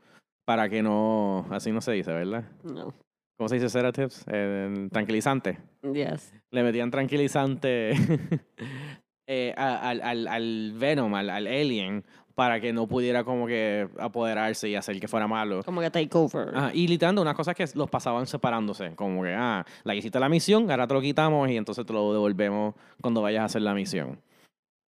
para 0.44 0.68
que 0.68 0.82
no. 0.82 1.46
Así 1.50 1.72
no 1.72 1.80
se 1.80 1.92
dice, 1.92 2.12
¿verdad? 2.12 2.44
No. 2.64 2.92
¿Cómo 3.38 3.48
se 3.48 3.54
dice 3.56 3.68
sedatives? 3.68 4.24
Eh, 4.30 4.88
tranquilizante 4.92 5.58
Yes. 5.92 6.32
le 6.52 6.62
metían 6.62 6.90
tranquilizante 6.90 7.92
eh, 9.26 9.52
al, 9.56 10.00
al, 10.02 10.28
al 10.28 10.72
Venom, 10.76 11.14
al, 11.14 11.30
al 11.30 11.46
Alien, 11.46 12.04
para 12.34 12.60
que 12.60 12.72
no 12.72 12.86
pudiera 12.86 13.24
como 13.24 13.46
que 13.46 13.88
apoderarse 13.98 14.68
y 14.68 14.74
hacer 14.74 14.98
que 14.98 15.08
fuera 15.08 15.26
malo. 15.28 15.62
Como 15.62 15.80
que 15.80 15.90
take 15.90 16.10
over. 16.12 16.48
Ajá, 16.54 16.70
y 16.74 16.88
literalmente 16.88 17.22
unas 17.22 17.34
cosas 17.34 17.54
que 17.54 17.66
los 17.74 17.88
pasaban 17.88 18.26
separándose, 18.26 18.94
como 18.94 19.22
que, 19.22 19.32
ah, 19.32 19.64
la 19.84 19.94
hiciste 19.94 20.18
la 20.18 20.28
misión, 20.28 20.70
ahora 20.70 20.86
te 20.86 20.94
lo 20.94 21.00
quitamos 21.00 21.48
y 21.48 21.56
entonces 21.56 21.86
te 21.86 21.92
lo 21.92 22.12
devolvemos 22.12 22.74
cuando 23.00 23.22
vayas 23.22 23.42
a 23.42 23.44
hacer 23.46 23.62
la 23.62 23.74
misión. 23.74 24.18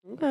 Ok. 0.10 0.24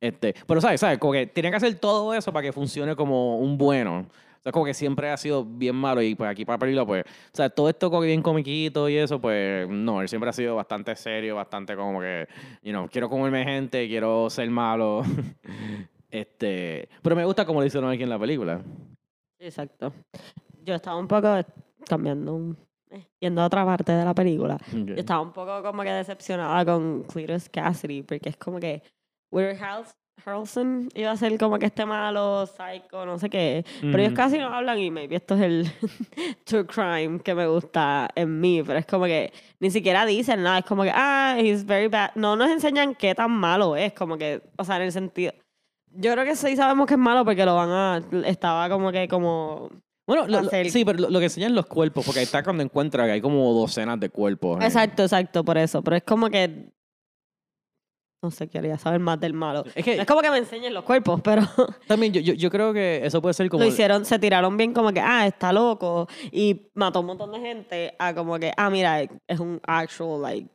Este, 0.00 0.34
pero 0.46 0.60
sabes, 0.60 0.80
sabes, 0.80 0.98
como 0.98 1.12
que 1.12 1.26
tienen 1.26 1.52
que 1.52 1.56
hacer 1.56 1.74
todo 1.76 2.14
eso 2.14 2.32
para 2.32 2.44
que 2.44 2.52
funcione 2.52 2.94
como 2.94 3.38
un 3.38 3.58
bueno. 3.58 4.06
O 4.38 4.42
sea, 4.42 4.52
como 4.52 4.64
que 4.64 4.74
siempre 4.74 5.10
ha 5.10 5.16
sido 5.16 5.44
bien 5.44 5.74
malo 5.74 6.00
y 6.00 6.14
pues 6.14 6.30
aquí 6.30 6.44
para 6.44 6.58
película, 6.58 6.86
pues, 6.86 7.04
o 7.04 7.36
sea, 7.36 7.50
todo 7.50 7.68
esto 7.68 7.90
como 7.90 8.02
que 8.02 8.06
bien 8.08 8.22
comiquito 8.22 8.88
y 8.88 8.96
eso, 8.96 9.20
pues, 9.20 9.68
no, 9.68 10.00
él 10.00 10.08
siempre 10.08 10.30
ha 10.30 10.32
sido 10.32 10.54
bastante 10.54 10.94
serio, 10.94 11.34
bastante 11.34 11.74
como 11.74 12.00
que, 12.00 12.28
you 12.62 12.70
know, 12.70 12.88
quiero 12.88 13.10
comerme 13.10 13.44
gente, 13.44 13.88
quiero 13.88 14.30
ser 14.30 14.48
malo. 14.50 15.02
este, 16.10 16.88
pero 17.02 17.16
me 17.16 17.24
gusta 17.24 17.44
como 17.44 17.60
lo 17.60 17.66
hicieron 17.66 17.90
aquí 17.90 18.02
en 18.02 18.10
la 18.10 18.18
película. 18.18 18.60
Exacto. 19.38 19.92
Yo 20.64 20.74
estaba 20.74 20.98
un 20.98 21.08
poco 21.08 21.28
cambiando 21.86 22.34
un... 22.34 22.56
eh, 22.90 23.06
Yendo 23.20 23.42
a 23.42 23.46
otra 23.46 23.64
parte 23.64 23.92
de 23.92 24.04
la 24.04 24.14
película. 24.14 24.58
Yo 24.72 24.94
estaba 24.94 25.20
un 25.20 25.32
poco 25.32 25.62
como 25.62 25.82
que 25.82 25.90
decepcionada 25.90 26.64
con 26.64 27.04
Cletus 27.04 27.48
Cassidy, 27.48 28.02
porque 28.02 28.30
es 28.30 28.36
como 28.36 28.58
que 28.58 28.82
Woody 29.32 29.56
Harrels- 29.58 29.94
Harrelson 30.26 30.88
iba 30.96 31.12
a 31.12 31.16
ser 31.16 31.38
como 31.38 31.60
que 31.60 31.66
este 31.66 31.86
malo, 31.86 32.44
psycho, 32.44 33.06
no 33.06 33.18
sé 33.20 33.30
qué. 33.30 33.64
Pero 33.80 33.98
ellos 33.98 34.08
Ujú. 34.12 34.16
casi 34.16 34.38
no 34.38 34.48
hablan 34.52 34.76
y 34.80 34.90
maybe 34.90 35.14
esto 35.14 35.36
es 35.36 35.42
el 35.42 35.70
true 36.44 36.66
crime 36.66 37.20
que 37.20 37.34
me 37.36 37.46
gusta 37.46 38.08
en 38.16 38.40
mí, 38.40 38.62
pero 38.66 38.80
es 38.80 38.86
como 38.86 39.04
que 39.04 39.32
ni 39.60 39.70
siquiera 39.70 40.04
dicen 40.04 40.42
nada, 40.42 40.58
es 40.58 40.64
como 40.64 40.82
que, 40.82 40.90
ah, 40.92 41.36
he's 41.38 41.64
very 41.64 41.86
bad. 41.86 42.10
No 42.16 42.34
nos 42.34 42.50
enseñan 42.50 42.96
qué 42.96 43.14
tan 43.14 43.30
malo 43.30 43.76
es, 43.76 43.92
como 43.92 44.18
que, 44.18 44.42
o 44.58 44.64
sea, 44.64 44.76
en 44.76 44.82
el 44.82 44.92
sentido... 44.92 45.32
Yo 45.94 46.12
creo 46.12 46.24
que 46.24 46.36
sí 46.36 46.54
sabemos 46.56 46.86
que 46.86 46.94
es 46.94 47.00
malo 47.00 47.24
porque 47.24 47.44
lo 47.44 47.54
van 47.56 47.70
a... 47.70 48.02
Estaba 48.26 48.68
como 48.68 48.92
que 48.92 49.08
como... 49.08 49.68
Bueno, 50.06 50.26
lo- 50.26 50.40
lo- 50.42 50.48
hacer- 50.48 50.70
sí, 50.70 50.84
pero 50.84 50.98
lo, 50.98 51.10
lo 51.10 51.18
que 51.18 51.26
enseñan 51.26 51.54
los 51.54 51.66
cuerpos, 51.66 52.04
porque 52.04 52.20
ahí 52.20 52.24
está 52.24 52.42
cuando 52.42 52.62
encuentra 52.62 53.04
que 53.04 53.12
hay 53.12 53.20
como 53.20 53.52
docenas 53.52 54.00
de 54.00 54.08
cuerpos. 54.08 54.60
¿eh? 54.62 54.64
Exacto, 54.66 55.02
exacto, 55.02 55.44
por 55.44 55.58
eso. 55.58 55.82
Pero 55.82 55.96
es 55.96 56.02
como 56.02 56.30
que. 56.30 56.70
No 58.24 58.32
sé, 58.32 58.48
quería 58.48 58.76
saber 58.78 58.98
más 58.98 59.20
del 59.20 59.32
malo. 59.32 59.62
Es 59.76 59.84
que 59.84 59.94
No 59.94 60.02
es 60.02 60.08
como 60.08 60.20
que 60.22 60.30
me 60.30 60.38
enseñen 60.38 60.74
los 60.74 60.82
cuerpos, 60.82 61.20
pero 61.22 61.42
también 61.86 62.12
yo, 62.12 62.20
yo, 62.20 62.34
yo 62.34 62.50
creo 62.50 62.72
que 62.72 63.00
eso 63.04 63.22
puede 63.22 63.32
ser 63.34 63.48
como... 63.48 63.62
lo 63.62 63.68
hicieron, 63.68 64.04
se 64.04 64.18
tiraron 64.18 64.56
bien 64.56 64.72
como 64.72 64.90
que, 64.92 64.98
ah, 65.00 65.24
está 65.26 65.52
loco 65.52 66.08
y 66.32 66.68
mató 66.74 66.98
un 67.00 67.06
montón 67.06 67.30
de 67.30 67.38
gente, 67.38 67.94
a 67.96 68.12
como 68.14 68.36
que, 68.40 68.50
ah, 68.56 68.70
mira, 68.70 69.02
es 69.02 69.38
un 69.38 69.60
actual, 69.64 70.22
like, 70.22 70.50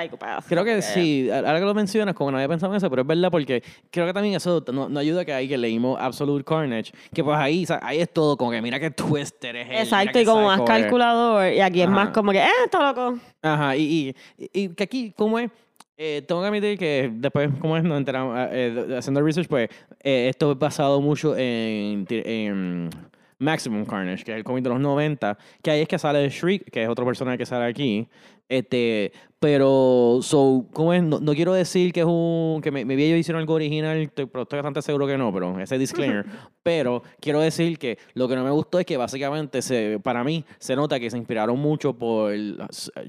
psychopath. 0.00 0.44
Creo 0.48 0.64
que 0.64 0.82
sí, 0.82 1.28
ahora 1.30 1.58
que 1.58 1.64
lo 1.64 1.74
mencionas, 1.74 2.14
como 2.14 2.30
no 2.30 2.36
había 2.36 2.48
pensado 2.48 2.72
en 2.72 2.76
eso, 2.76 2.90
pero 2.90 3.02
es 3.02 3.08
verdad 3.08 3.30
porque 3.30 3.62
creo 3.90 4.06
que 4.06 4.12
también 4.12 4.34
eso 4.34 4.62
no, 4.72 4.88
no 4.88 4.98
ayuda 5.00 5.24
que 5.24 5.32
ahí 5.32 5.48
que 5.48 5.56
leímos 5.58 5.98
Absolute 6.00 6.44
Carnage, 6.44 6.92
que 7.12 7.24
pues 7.24 7.36
ahí, 7.36 7.64
o 7.64 7.66
sea, 7.66 7.80
ahí 7.82 8.00
es 8.00 8.12
todo 8.12 8.36
como 8.36 8.50
que 8.50 8.60
mira 8.62 8.78
que 8.78 8.90
Twister 8.90 9.56
es 9.56 9.68
él, 9.70 9.76
Exacto, 9.78 10.20
y 10.20 10.24
como 10.24 10.44
más 10.44 10.60
es. 10.60 10.66
calculador, 10.66 11.52
y 11.52 11.60
aquí 11.60 11.82
es 11.82 11.88
más 11.88 12.04
Ajá. 12.04 12.12
como 12.12 12.32
que, 12.32 12.38
eh, 12.38 12.48
está 12.64 12.92
loco. 12.92 13.18
Ajá, 13.42 13.76
y, 13.76 14.14
y, 14.38 14.50
y 14.52 14.68
que 14.70 14.84
aquí, 14.84 15.12
¿cómo 15.16 15.38
es? 15.38 15.50
Eh, 15.98 16.22
tengo 16.28 16.42
que 16.42 16.48
admitir 16.48 16.78
que 16.78 17.10
después, 17.10 17.48
como 17.58 17.74
es, 17.76 17.82
nos 17.82 17.96
enteramos, 17.96 18.36
eh, 18.50 18.84
eh, 18.90 18.96
haciendo 18.98 19.22
research, 19.22 19.48
pues 19.48 19.70
eh, 20.02 20.28
esto 20.28 20.52
es 20.52 20.58
basado 20.58 21.00
mucho 21.00 21.34
en, 21.38 22.06
en 22.10 22.90
Maximum 23.38 23.86
Carnage, 23.86 24.22
que 24.22 24.32
es 24.32 24.36
el 24.36 24.44
cómic 24.44 24.62
de 24.62 24.70
los 24.70 24.80
90, 24.80 25.38
que 25.62 25.70
ahí 25.70 25.80
es 25.80 25.88
que 25.88 25.98
sale 25.98 26.28
Shriek, 26.28 26.70
que 26.70 26.82
es 26.82 26.88
otro 26.90 27.06
personaje 27.06 27.38
que 27.38 27.46
sale 27.46 27.64
aquí. 27.64 28.06
Este, 28.48 29.12
pero, 29.40 30.20
so, 30.22 30.66
¿cómo 30.72 30.92
es? 30.92 31.02
No, 31.02 31.18
no 31.20 31.34
quiero 31.34 31.52
decir 31.52 31.92
que 31.92 32.00
es 32.00 32.06
un, 32.06 32.60
que 32.62 32.70
me, 32.70 32.84
me 32.84 32.94
ellos 32.94 33.18
hicieron 33.18 33.40
algo 33.40 33.54
original, 33.54 34.10
pero 34.14 34.42
estoy 34.42 34.56
bastante 34.58 34.82
seguro 34.82 35.06
que 35.06 35.18
no, 35.18 35.32
pero 35.32 35.58
ese 35.60 35.78
disclaimer. 35.78 36.24
pero 36.62 37.02
quiero 37.20 37.40
decir 37.40 37.78
que 37.78 37.98
lo 38.14 38.28
que 38.28 38.36
no 38.36 38.44
me 38.44 38.50
gustó 38.50 38.78
es 38.78 38.86
que 38.86 38.96
básicamente, 38.96 39.62
se, 39.62 39.98
para 40.02 40.24
mí, 40.24 40.44
se 40.58 40.74
nota 40.76 40.98
que 41.00 41.10
se 41.10 41.18
inspiraron 41.18 41.58
mucho 41.58 41.92
por 41.94 42.32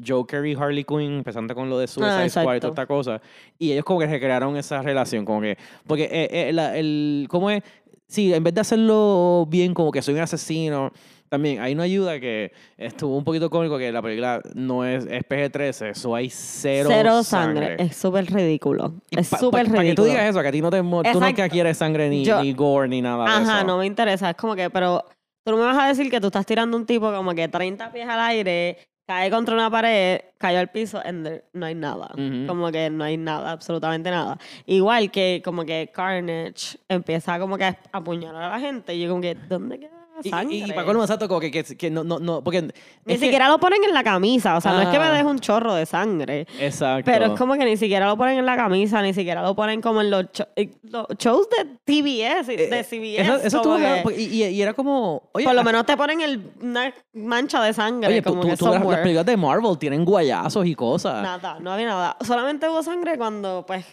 Joker 0.06 0.46
y 0.46 0.54
Harley 0.56 0.84
Quinn, 0.84 1.18
empezando 1.20 1.54
con 1.56 1.70
lo 1.70 1.78
de 1.80 1.88
Suicide 1.88 2.24
Ah, 2.24 2.30
Squad 2.30 2.56
y 2.56 2.60
toda 2.60 2.72
esta 2.72 2.86
cosa. 2.88 3.22
Y 3.58 3.72
ellos 3.72 3.86
como 3.86 4.00
que 4.00 4.08
recrearon 4.08 4.58
esa 4.58 4.82
relación, 4.82 5.24
como 5.24 5.42
que, 5.42 5.58
porque 5.86 6.04
eh, 6.12 6.50
eh, 6.50 6.54
la- 6.54 6.78
el, 6.78 7.28
¿cómo 7.30 7.50
es? 7.50 7.64
Sí, 8.10 8.34
en 8.34 8.42
vez 8.42 8.54
de 8.54 8.62
hacerlo 8.62 9.46
bien, 9.50 9.74
como 9.74 9.92
que 9.92 10.02
soy 10.02 10.14
un 10.14 10.22
asesino, 10.22 10.92
también 11.30 11.60
ahí 11.62 11.76
no 11.76 11.84
ayuda 11.84 12.20
que 12.20 12.52
estuvo 12.78 13.18
un 13.18 13.24
poquito 13.24 13.50
cómico 13.50 13.78
que 13.78 13.92
la 13.92 14.02
película 14.02 14.42
no 14.56 14.86
es, 14.86 15.06
es 15.06 15.24
PG-13, 15.24 15.90
eso 15.92 16.16
hay 16.16 16.30
cero, 16.30 16.90
Cero 16.92 17.24
sangre. 17.24 17.76
Es 17.80 17.96
súper 17.98 18.26
ridículo. 18.32 18.94
Y 19.10 19.20
Es 19.20 19.28
súper 19.30 19.52
Para 19.52 19.64
que 19.66 19.70
tú 19.72 19.82
ridículo. 20.04 20.06
digas 20.08 20.30
eso, 20.30 20.42
que 20.42 20.48
a 20.48 20.52
ti 20.52 20.62
no 20.62 20.70
te 20.70 20.82
tú 20.82 21.20
no 21.20 21.34
que 21.36 21.50
quieres 21.50 21.78
sangre 21.78 22.10
ni, 22.10 22.24
Yo- 22.26 22.42
ni 22.42 22.54
gore 22.54 22.88
ni 22.88 23.02
nada 23.02 23.26
de 23.26 23.30
Ajá, 23.32 23.58
eso. 23.60 23.68
no 23.68 23.78
me 23.80 23.86
interesa. 23.86 24.30
Es 24.30 24.36
como 24.36 24.56
que, 24.56 24.70
pero 24.70 25.04
tú 25.44 25.52
no 25.52 25.58
me 25.58 25.64
vas 25.66 25.78
a 25.78 25.88
decir 25.88 26.10
que 26.10 26.20
tú 26.22 26.28
estás 26.28 26.46
tirando 26.46 26.76
un 26.78 26.86
tipo 26.86 27.12
como 27.12 27.34
que 27.34 27.48
30 27.48 27.92
pies 27.92 28.08
al 28.08 28.20
aire, 28.20 28.78
cae 29.06 29.30
contra 29.32 29.56
una 29.56 29.72
pared 29.72 30.20
cayó 30.38 30.60
al 30.60 30.68
piso 30.70 31.02
and 31.04 31.26
there- 31.26 31.44
no 31.54 31.66
hay 31.66 31.76
nada. 31.76 32.10
Como 32.46 32.70
que 32.72 32.90
no 32.90 33.04
hay 33.06 33.16
nada, 33.18 33.52
absolutamente 33.54 34.12
nada. 34.12 34.38
Igual 34.66 35.10
que 35.12 35.42
como 35.44 35.64
que 35.66 35.90
Carnage 35.94 36.78
empieza 36.90 37.40
como 37.40 37.58
que 37.58 37.64
a 37.64 37.78
apuñalar 37.94 38.44
a 38.44 38.50
la 38.50 38.60
gente 38.60 38.94
y 38.94 39.02
yo 39.02 39.10
como 39.10 39.22
que, 39.22 39.36
¿dónde 39.48 39.80
queda 39.80 39.97
Y, 40.24 40.30
y, 40.56 40.64
y 40.66 40.72
para 40.72 40.86
colmo, 40.86 41.04
exacto, 41.04 41.28
como 41.28 41.40
que, 41.40 41.52
que, 41.52 41.64
que 41.64 41.90
no, 41.92 42.04
no, 42.04 42.20
no, 42.20 42.44
porque... 42.44 42.62
Ni 42.62 42.72
que- 43.06 43.18
siquiera 43.20 43.48
lo 43.50 43.60
ponen 43.60 43.84
en 43.84 43.94
la 43.94 44.04
camisa, 44.04 44.58
o 44.58 44.62
sea, 44.62 44.74
no 44.74 44.82
es 44.82 44.88
que 44.88 44.98
me 45.00 45.06
Ah. 45.06 45.12
deje 45.12 45.26
un 45.26 45.40
chorro 45.40 45.74
de 45.76 45.86
sangre. 45.86 46.48
Exacto. 46.60 47.10
Pero 47.12 47.26
es 47.34 47.40
como 47.40 47.54
que 47.56 47.66
ni 47.66 47.78
siquiera 47.78 48.08
lo 48.08 48.18
ponen 48.18 48.38
en 48.40 48.46
la 48.46 48.56
camisa, 48.56 49.02
ni 49.02 49.14
siquiera 49.14 49.42
lo 49.42 49.56
ponen 49.56 49.82
como 49.82 50.02
en 50.02 50.10
los, 50.12 50.32
cho- 50.32 50.48
eh, 50.56 50.72
los 50.84 51.06
shows 51.20 51.48
de 51.50 51.66
TBS, 51.86 52.54
y 52.54 52.56
de 52.58 52.84
CBS. 52.84 52.96
Eh, 52.96 53.22
Eso, 53.22 53.36
eso 53.36 53.62
que 54.06 54.22
y, 54.22 54.44
y- 54.44 54.62
era 54.62 54.74
como... 54.74 55.30
Oye, 55.34 55.46
por 55.46 55.54
lo 55.54 55.62
ah, 55.62 55.64
menos 55.64 55.86
te 55.86 55.96
ponen 55.98 56.22
el, 56.22 56.52
una 56.62 56.94
mancha 57.14 57.62
de 57.64 57.74
sangre, 57.74 58.08
Oye, 58.10 58.22
tú, 58.22 58.30
como 58.32 58.42
tú- 58.42 58.56
tú 58.56 58.66
las 58.68 59.00
películas 59.02 59.26
de 59.26 59.38
Marvel 59.38 59.78
tienen 59.78 60.04
guayazos 60.04 60.66
y 60.66 60.74
cosas. 60.76 61.22
Nada, 61.22 61.58
no 61.60 61.72
había 61.72 61.88
nada. 61.88 62.18
Solamente 62.26 62.68
hubo 62.70 62.82
sangre 62.84 63.18
cuando, 63.18 63.64
pues, 63.68 63.86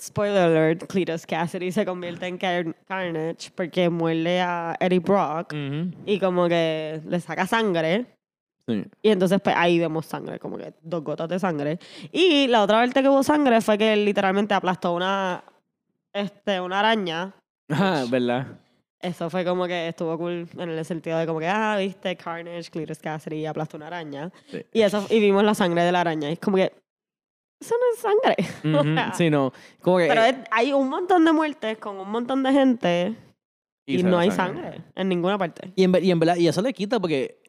spoiler 0.00 0.42
alert, 0.42 0.84
Cletus 0.86 1.26
Cassidy 1.26 1.72
se 1.72 1.84
convierte 1.86 2.26
en 2.26 2.38
Car- 2.38 2.74
Carnage 2.86 3.50
porque 3.54 3.88
muerde 3.88 4.40
a 4.40 4.76
Eddie 4.80 4.98
Brock 5.00 5.52
y 6.04 6.18
como 6.18 6.48
que 6.48 7.00
le 7.06 7.20
saca 7.20 7.46
sangre. 7.46 8.06
Sí. 8.66 8.82
Y 9.02 9.10
entonces, 9.10 9.40
pues, 9.42 9.54
ahí 9.58 9.78
vemos 9.78 10.06
sangre, 10.06 10.38
como 10.38 10.56
que 10.56 10.72
dos 10.80 11.04
gotas 11.04 11.28
de 11.28 11.38
sangre. 11.38 11.78
Y 12.12 12.46
la 12.48 12.62
otra 12.62 12.80
vez 12.80 12.94
que 12.94 13.06
hubo 13.08 13.22
sangre 13.22 13.60
fue 13.60 13.76
que 13.76 13.92
él 13.92 14.04
literalmente 14.06 14.54
aplastó 14.54 14.92
una, 14.94 15.44
este, 16.12 16.60
una 16.60 16.78
araña. 16.80 17.34
Ajá, 17.68 18.04
¿verdad? 18.10 18.46
Eso 19.00 19.28
fue 19.28 19.44
como 19.44 19.66
que 19.66 19.88
estuvo 19.88 20.16
cool 20.16 20.48
en 20.56 20.70
el 20.70 20.82
sentido 20.86 21.18
de 21.18 21.26
como 21.26 21.38
que, 21.40 21.46
ah, 21.46 21.76
viste, 21.78 22.16
Carnage, 22.16 22.70
Cletus 22.70 23.00
Cassidy 23.00 23.44
aplastó 23.44 23.76
una 23.76 23.88
araña. 23.88 24.30
Sí. 24.50 24.64
Y 24.72 24.80
eso, 24.80 25.06
y 25.10 25.20
vimos 25.20 25.44
la 25.44 25.54
sangre 25.54 25.82
de 25.82 25.92
la 25.92 26.00
araña. 26.00 26.30
Y 26.30 26.32
es 26.32 26.38
como 26.38 26.56
que, 26.56 26.72
eso 27.64 27.74
no 27.78 27.92
es 27.92 27.98
sangre. 28.00 28.36
O 28.76 28.80
Ujú, 28.80 28.94
sea, 28.94 29.14
Sí, 29.14 29.30
no. 29.30 29.52
Como 29.80 29.98
que, 29.98 30.06
Pero 30.08 30.22
eh, 30.22 30.30
es- 30.30 30.36
hay 30.50 30.72
un 30.72 30.88
montón 30.88 31.24
de 31.24 31.32
muertes 31.32 31.78
con 31.78 31.96
un 31.98 32.10
montón 32.10 32.42
de 32.42 32.52
gente 32.52 33.14
y, 33.86 34.02
no 34.02 34.18
hay 34.18 34.30
sangre 34.30 34.80
en 34.94 35.08
ninguna 35.08 35.36
parte. 35.38 35.72
Y 35.76 35.84
en, 35.84 35.92
ver- 35.92 36.02
y 36.04 36.10
en 36.10 36.18
verdad, 36.18 36.36
y 36.36 36.48
eso 36.48 36.62
le 36.62 36.72
quita 36.72 36.98
porque... 37.00 37.40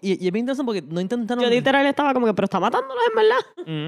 Y, 0.00 0.22
y 0.22 0.26
es 0.26 0.32
bien 0.32 0.44
interesante 0.44 0.66
porque 0.66 0.82
no 0.82 1.00
intentaron... 1.00 1.42
Yo 1.44 1.50
literal 1.50 1.86
estaba 1.86 2.12
como 2.12 2.26
que, 2.26 2.34
pero 2.34 2.44
está 2.44 2.60
matándolos 2.60 3.02
en 3.08 3.16
verdad. 3.16 3.38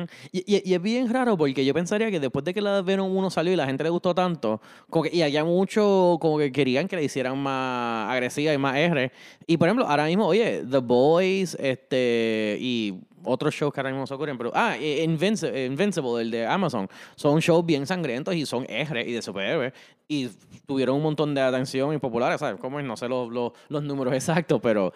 Ujú. 0.05 0.11
Y, 0.33 0.57
y- 0.57 0.71
y 0.71 0.75
es 0.75 0.83
bien 0.83 1.13
raro 1.13 1.37
porque 1.37 1.65
yo 1.65 1.75
pensaría 1.75 2.11
que 2.11 2.19
después 2.21 2.45
de 2.45 2.55
que 2.55 2.61
la 2.61 2.83
Venom 2.83 3.15
1 3.17 3.31
salió 3.31 3.53
y 3.53 3.57
la 3.57 3.67
gente 3.67 3.85
le 3.85 3.91
gustó 3.91 4.15
tanto, 4.15 4.61
como 4.91 5.05
que, 5.05 5.15
y 5.15 5.23
había 5.23 5.45
mucho 5.45 6.19
como 6.21 6.39
que 6.39 6.51
querían 6.53 6.89
que 6.89 6.97
le 6.97 7.05
hicieran 7.05 7.39
más 7.39 8.11
agresiva 8.11 8.53
y 8.53 8.59
más 8.59 8.77
R. 8.77 9.13
Y 9.47 9.57
por 9.57 9.69
ejemplo, 9.69 9.87
ahora 9.87 10.07
mismo, 10.07 10.27
oye, 10.27 10.65
The 10.71 10.79
Boys, 10.79 11.57
este, 11.61 12.57
y 12.61 12.95
otros 13.25 13.55
shows 13.55 13.73
que 13.73 13.79
ahora 13.81 13.91
mismo 13.91 14.05
se 14.07 14.15
ocurren, 14.15 14.37
pero, 14.37 14.51
ah, 14.55 14.77
eh, 14.79 15.05
Invinci- 15.07 15.67
Invincible, 15.67 16.23
el 16.23 16.31
de 16.33 16.45
Amazon, 16.47 16.89
son 17.15 17.39
shows 17.39 17.65
bien 17.65 17.87
sangrientos 17.87 18.35
y 18.35 18.45
son 18.47 18.67
R 18.69 19.01
y 19.09 19.13
de 19.13 19.23
superhéroes. 19.23 19.73
Y 20.09 20.29
tuvieron 20.67 20.97
un 20.97 21.03
montón 21.03 21.33
de 21.35 21.41
atención 21.41 21.95
y 21.95 21.99
populares, 21.99 22.41
¿sabes? 22.41 22.61
Como 22.61 22.83
no 22.83 22.97
sé 22.97 23.09
los, 23.09 23.31
los, 23.33 23.53
los 23.69 23.83
números 23.85 24.13
exactos, 24.15 24.61
pero 24.61 24.93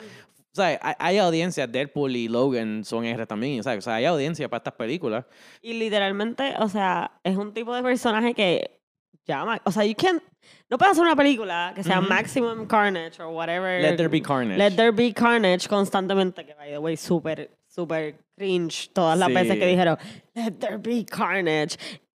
o 0.59 0.63
sea, 0.63 0.79
hay, 0.83 0.95
hay 0.99 1.19
audiencia, 1.19 1.67
Deadpool 1.67 2.17
y 2.17 2.29
Logan 2.29 2.85
son 2.85 3.05
R 3.05 3.27
también, 3.27 3.63
¿sabes? 3.63 3.79
O 3.79 3.83
sea, 3.83 3.97
hay 3.97 4.05
audiencia 4.07 4.49
para 4.49 4.59
estas 4.59 4.75
películas. 4.75 5.25
Y 5.63 5.75
literalmente, 5.75 6.55
o 6.59 6.69
sea, 6.69 7.11
es 7.23 7.37
un 7.37 7.53
tipo 7.53 7.75
de 7.75 7.83
personaje 7.83 8.33
que 8.35 8.81
llama. 9.27 9.61
O 9.65 9.73
sea, 9.73 9.85
you 9.85 9.95
can't. 9.95 10.23
No 10.71 10.79
puedes 10.79 10.93
hacer 10.93 11.03
una 11.05 11.17
película 11.17 11.73
que 11.75 11.83
sea 11.83 11.99
Ujú. 12.01 12.09
Maximum 12.09 12.67
Carnage 12.67 13.21
o 13.23 13.31
whatever. 13.31 13.83
Let 13.83 13.97
there 13.97 14.09
be 14.09 14.23
carnage. 14.23 14.59
Let 14.59 14.73
there 14.77 14.93
be 14.93 15.13
carnage 15.13 15.69
constantemente, 15.69 16.45
que 16.47 16.55
by 16.55 16.71
the 16.71 16.79
way, 16.79 16.97
súper, 16.97 17.51
súper 17.67 18.17
cringe 18.37 18.89
todas 18.93 19.19
las 19.19 19.29
Sí. 19.29 19.35
veces 19.35 19.59
que 19.59 19.67
dijeron, 19.67 19.99
let 20.35 20.53
there 20.53 20.79
be 20.79 21.05
carnage. 21.05 21.77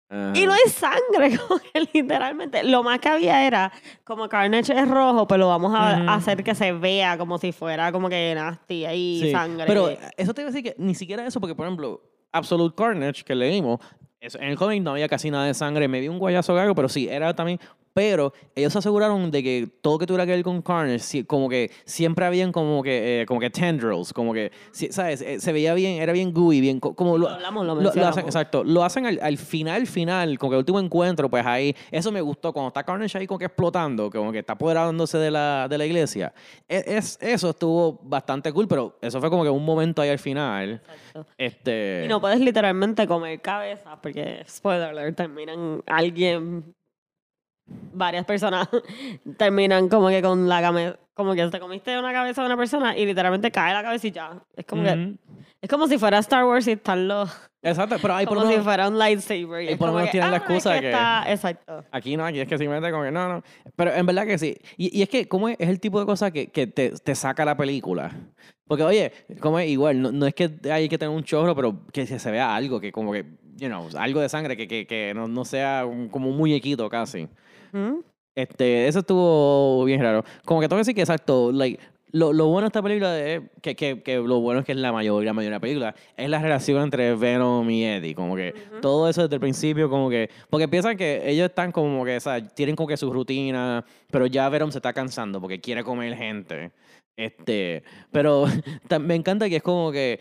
Ajá. 0.09 0.33
Y 0.35 0.45
no 0.45 0.53
hay 0.53 0.69
sangre, 0.69 1.37
como 1.47 1.59
que 1.59 1.87
literalmente. 1.93 2.63
Lo 2.63 2.83
más 2.83 2.99
que 2.99 3.09
había 3.09 3.45
era, 3.45 3.71
como 4.03 4.27
Carnage 4.27 4.73
es 4.73 4.87
rojo, 4.87 5.27
pues 5.27 5.39
lo 5.39 5.47
vamos 5.47 5.71
a 5.75 6.13
hacer 6.13 6.43
que 6.43 6.55
se 6.55 6.71
vea 6.71 7.17
como 7.17 7.37
si 7.37 7.51
fuera 7.51 7.91
como 7.91 8.09
que 8.09 8.33
nasty 8.35 8.85
ahí, 8.85 9.19
Sí, 9.21 9.31
sangre. 9.31 9.65
Pero 9.67 9.89
eso 10.17 10.33
te 10.33 10.41
iba 10.41 10.49
a 10.49 10.51
decir 10.51 10.63
que 10.63 10.75
ni 10.81 10.95
siquiera 10.95 11.25
eso, 11.25 11.39
porque 11.39 11.55
por 11.55 11.65
ejemplo, 11.67 12.01
Absolute 12.31 12.75
Carnage, 12.75 13.23
que 13.23 13.35
leímos, 13.35 13.79
en 14.21 14.49
el 14.49 14.57
cómic 14.57 14.83
no 14.83 14.91
había 14.91 15.07
casi 15.07 15.31
nada 15.31 15.45
de 15.45 15.53
sangre, 15.53 15.87
me 15.87 15.99
vi 15.99 16.07
un 16.07 16.19
guayazo 16.19 16.53
gago, 16.53 16.75
pero 16.75 16.89
sí, 16.89 17.07
era 17.07 17.33
también. 17.33 17.59
Pero 17.99 18.31
ellos 18.55 18.71
se 18.71 18.79
aseguraron 18.79 19.29
de 19.29 19.43
que 19.43 19.67
todo 19.81 19.97
que 19.97 20.05
tuviera 20.05 20.25
que 20.25 20.31
ver 20.31 20.41
con 20.41 20.61
Carnage, 20.61 21.25
como 21.25 21.49
que 21.49 21.69
siempre 21.83 22.25
habían 22.25 22.53
como 22.53 22.81
que, 22.81 23.23
eh, 23.23 23.25
como 23.25 23.41
que 23.41 23.49
tendrils, 23.49 24.13
como 24.13 24.33
que, 24.33 24.53
¿sabes? 24.71 25.21
Eh, 25.21 25.41
se 25.41 25.51
veía 25.51 25.73
bien, 25.73 26.01
era 26.01 26.13
bien 26.13 26.31
gooey, 26.33 26.61
bien, 26.61 26.79
co- 26.79 26.95
como 26.95 27.17
Lo 27.17 27.27
hablamos, 27.27 27.65
lo 27.65 27.75
lo- 27.75 27.93
lo 27.93 28.07
hacen, 28.07 28.23
exacto, 28.23 28.63
lo 28.63 28.85
hacen 28.85 29.05
al, 29.05 29.19
al 29.21 29.37
final, 29.37 29.85
final, 29.85 30.39
como 30.39 30.51
que 30.51 30.55
el 30.55 30.59
último 30.59 30.79
encuentro, 30.79 31.29
pues 31.29 31.45
ahí, 31.45 31.75
eso 31.91 32.09
me 32.13 32.21
gustó, 32.21 32.53
cuando 32.53 32.69
está 32.69 32.85
Carnage 32.85 33.17
ahí 33.17 33.27
como 33.27 33.37
que 33.37 33.45
explotando, 33.47 34.09
como 34.09 34.31
que 34.31 34.39
está 34.39 34.53
apoderándose 34.53 35.17
de 35.17 35.31
la, 35.31 35.67
de 35.69 35.77
la 35.77 35.85
iglesia. 35.85 36.33
E- 36.69 36.85
Es, 36.87 37.17
eso 37.21 37.49
estuvo 37.49 37.99
bastante 38.03 38.53
cool, 38.53 38.69
pero 38.69 38.97
eso 39.01 39.19
fue 39.19 39.29
como 39.29 39.43
que 39.43 39.49
un 39.49 39.65
momento 39.65 40.01
ahí 40.01 40.09
al 40.09 40.19
final. 40.19 40.81
Exacto. 40.85 41.25
Este, 41.37 42.03
Y 42.05 42.07
no 42.07 42.21
puedes 42.21 42.39
literalmente 42.39 43.05
comer 43.07 43.41
cabeza, 43.41 43.99
porque, 44.01 44.45
spoiler 44.47 44.87
alert, 44.89 45.17
terminan 45.17 45.83
alguien, 45.85 46.73
varias 47.93 48.25
personas 48.25 48.67
terminan 49.37 49.89
como 49.89 50.09
que 50.09 50.21
con 50.21 50.47
la 50.47 50.61
cabeza, 50.61 50.97
como 51.13 51.33
que 51.33 51.45
te 51.47 51.59
comiste 51.59 51.97
una 51.97 52.13
cabeza 52.13 52.41
de 52.41 52.47
una 52.47 52.57
persona 52.57 52.97
y 52.97 53.05
literalmente 53.05 53.51
cae 53.51 53.73
la 53.73 53.83
cabeza 53.83 54.07
y 54.07 54.11
ya. 54.11 54.31
Es 54.55 54.65
como 54.65 54.83
que, 54.83 54.91
Ujú. 54.91 55.17
es 55.61 55.69
como 55.69 55.87
si 55.87 55.97
fuera 55.97 56.19
Star 56.19 56.45
Wars 56.45 56.67
y 56.67 56.71
están 56.73 57.07
los, 57.07 57.29
Exacto, 57.61 57.97
pero 58.01 58.15
ahí 58.15 58.25
por 58.25 58.35
como 58.37 58.41
lo 58.45 58.47
si 58.47 58.53
menos- 58.53 58.63
fuera 58.65 58.87
un 58.87 58.97
lightsaber. 58.97 59.63
Y 59.63 59.67
es 59.69 59.77
por 59.77 59.87
lo 59.89 59.93
menos 59.95 60.07
que, 60.07 60.11
tienen 60.13 60.31
la 60.31 60.37
ah, 60.37 60.39
es 60.39 60.43
excusa 60.45 60.73
que 60.75 60.79
que- 60.81 60.89
está- 60.91 61.23
exacto. 61.31 61.83
Aquí 61.91 62.15
no, 62.15 62.25
aquí 62.25 62.39
es 62.39 62.47
que 62.47 62.57
simplemente 62.57 62.89
como 62.91 63.03
que 63.03 63.11
no, 63.11 63.27
no. 63.27 63.43
Pero 63.75 63.93
en 63.93 64.05
verdad 64.05 64.25
que 64.25 64.37
sí. 64.37 64.55
Y, 64.77 64.97
y 64.97 65.01
es 65.01 65.09
que, 65.09 65.27
¿cómo 65.27 65.49
es? 65.49 65.57
Es 65.59 65.67
el 65.69 65.79
tipo 65.79 65.99
de 65.99 66.05
cosa 66.05 66.31
que, 66.31 66.47
que 66.47 66.67
te, 66.67 66.91
te 66.91 67.15
saca 67.15 67.43
la 67.43 67.57
película. 67.57 68.11
Porque, 68.65 68.83
oye, 68.83 69.11
como 69.41 69.59
es 69.59 69.67
igual, 69.67 69.99
no, 70.01 70.11
no 70.11 70.25
es 70.27 70.33
que 70.35 70.51
hay 70.71 70.87
que 70.87 70.97
tener 70.97 71.13
un 71.13 71.23
chorro, 71.23 71.55
pero 71.55 71.81
que 71.91 72.05
se, 72.05 72.19
se 72.19 72.31
vea 72.31 72.55
algo, 72.55 72.79
que 72.79 72.91
como 72.91 73.11
que, 73.11 73.25
you 73.57 73.67
know, 73.67 73.89
algo 73.97 74.21
de 74.21 74.29
sangre, 74.29 74.55
que, 74.55 74.67
que, 74.67 74.85
que 74.85 75.11
no, 75.15 75.27
no 75.27 75.43
sea 75.43 75.85
un- 75.85 76.07
como 76.07 76.29
un 76.29 76.37
muñequito 76.37 76.87
casi. 76.87 77.27
¿Mm? 77.71 77.99
Este, 78.35 78.87
eso 78.87 78.99
estuvo 78.99 79.83
bien 79.85 80.01
raro. 80.01 80.23
Como 80.45 80.61
que 80.61 80.67
tengo 80.67 80.77
que 80.77 80.81
decir 80.81 80.95
que 80.95 81.01
exacto, 81.01 81.51
like, 81.51 81.79
lo, 82.11 82.33
lo 82.33 82.47
bueno 82.47 82.61
de 82.61 82.67
esta 82.67 82.81
película 82.81 83.19
es 83.19 83.41
que, 83.61 83.75
que, 83.75 84.01
que 84.01 84.17
lo 84.17 84.39
bueno 84.39 84.61
es 84.61 84.65
que 84.65 84.71
es 84.71 84.77
la 84.77 84.91
mayoría, 84.91 85.27
la 85.29 85.33
mayoría 85.33 85.51
de 85.51 85.55
la 85.57 85.59
película, 85.59 85.95
es 86.17 86.29
la 86.29 86.39
relación 86.39 86.81
entre 86.81 87.15
Venom 87.15 87.69
y 87.69 87.85
Eddie. 87.85 88.15
Como 88.15 88.35
que 88.35 88.53
todo 88.81 89.07
eso 89.09 89.23
desde 89.23 89.35
el 89.35 89.39
principio, 89.39 89.89
como 89.89 90.09
que. 90.09 90.29
Porque 90.49 90.67
piensan 90.67 90.97
que 90.97 91.29
ellos 91.29 91.49
están 91.49 91.71
como 91.71 92.03
que, 92.05 92.17
o 92.17 92.19
sea, 92.19 92.45
tienen 92.47 92.75
como 92.75 92.87
que 92.87 92.97
su 92.97 93.11
rutina, 93.13 93.85
pero 94.09 94.25
ya 94.25 94.49
Venom 94.49 94.71
se 94.71 94.79
está 94.79 94.93
cansando 94.93 95.39
porque 95.39 95.61
quiere 95.61 95.83
comer 95.83 96.15
gente. 96.15 96.71
Este, 97.15 97.83
pero 98.11 98.45
me 99.01 99.15
encanta 99.15 99.49
que 99.49 99.57
es 99.57 99.63
como 99.63 99.91
que 99.91 100.19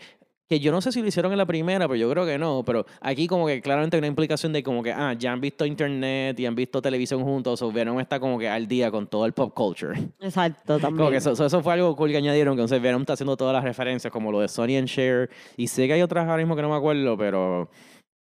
que 0.49 0.59
yo 0.59 0.71
no 0.71 0.81
sé 0.81 0.91
si 0.91 1.01
lo 1.01 1.07
hicieron 1.07 1.31
en 1.31 1.37
la 1.37 1.45
primera, 1.45 1.87
pero 1.87 1.95
yo 1.95 2.09
creo 2.09 2.25
que 2.25 2.39
no, 2.39 2.63
pero 2.65 2.85
aquí 3.01 3.27
como 3.27 3.45
que 3.45 3.61
claramente 3.61 3.95
hay 3.95 3.99
una 3.99 4.07
implicación 4.07 4.51
de 4.51 4.63
como 4.63 4.81
que, 4.81 4.91
ah, 4.91 5.13
ya 5.13 5.31
han 5.31 5.39
visto 5.39 5.63
internet 5.65 6.39
y 6.39 6.45
han 6.47 6.55
visto 6.55 6.81
televisión 6.81 7.23
juntos, 7.23 7.61
o 7.61 7.71
Venom 7.71 7.99
está 7.99 8.19
como 8.19 8.39
que 8.39 8.49
al 8.49 8.67
día 8.67 8.89
con 8.89 9.05
todo 9.07 9.27
el 9.27 9.33
pop 9.33 9.53
culture. 9.53 9.93
Exacto, 10.19 10.79
también. 10.79 10.97
Como 10.97 11.11
que 11.11 11.17
eso, 11.17 11.31
eso- 11.33 11.61
fue 11.61 11.73
algo 11.73 11.95
cool 11.95 12.09
que 12.09 12.17
añadieron, 12.17 12.55
que 12.55 12.61
entonces 12.61 12.81
Venom 12.81 13.01
está 13.01 13.13
haciendo 13.13 13.37
todas 13.37 13.53
las 13.53 13.63
referencias, 13.63 14.11
como 14.11 14.31
lo 14.31 14.39
de 14.39 14.47
Sony 14.47 14.77
and 14.77 14.87
Cher, 14.87 15.29
y 15.55 15.67
sé 15.67 15.85
que 15.85 15.93
hay 15.93 16.01
otras 16.01 16.25
ahora 16.27 16.37
mismo 16.37 16.55
que 16.55 16.61
no 16.63 16.69
me 16.69 16.75
acuerdo, 16.75 17.15
pero... 17.17 17.69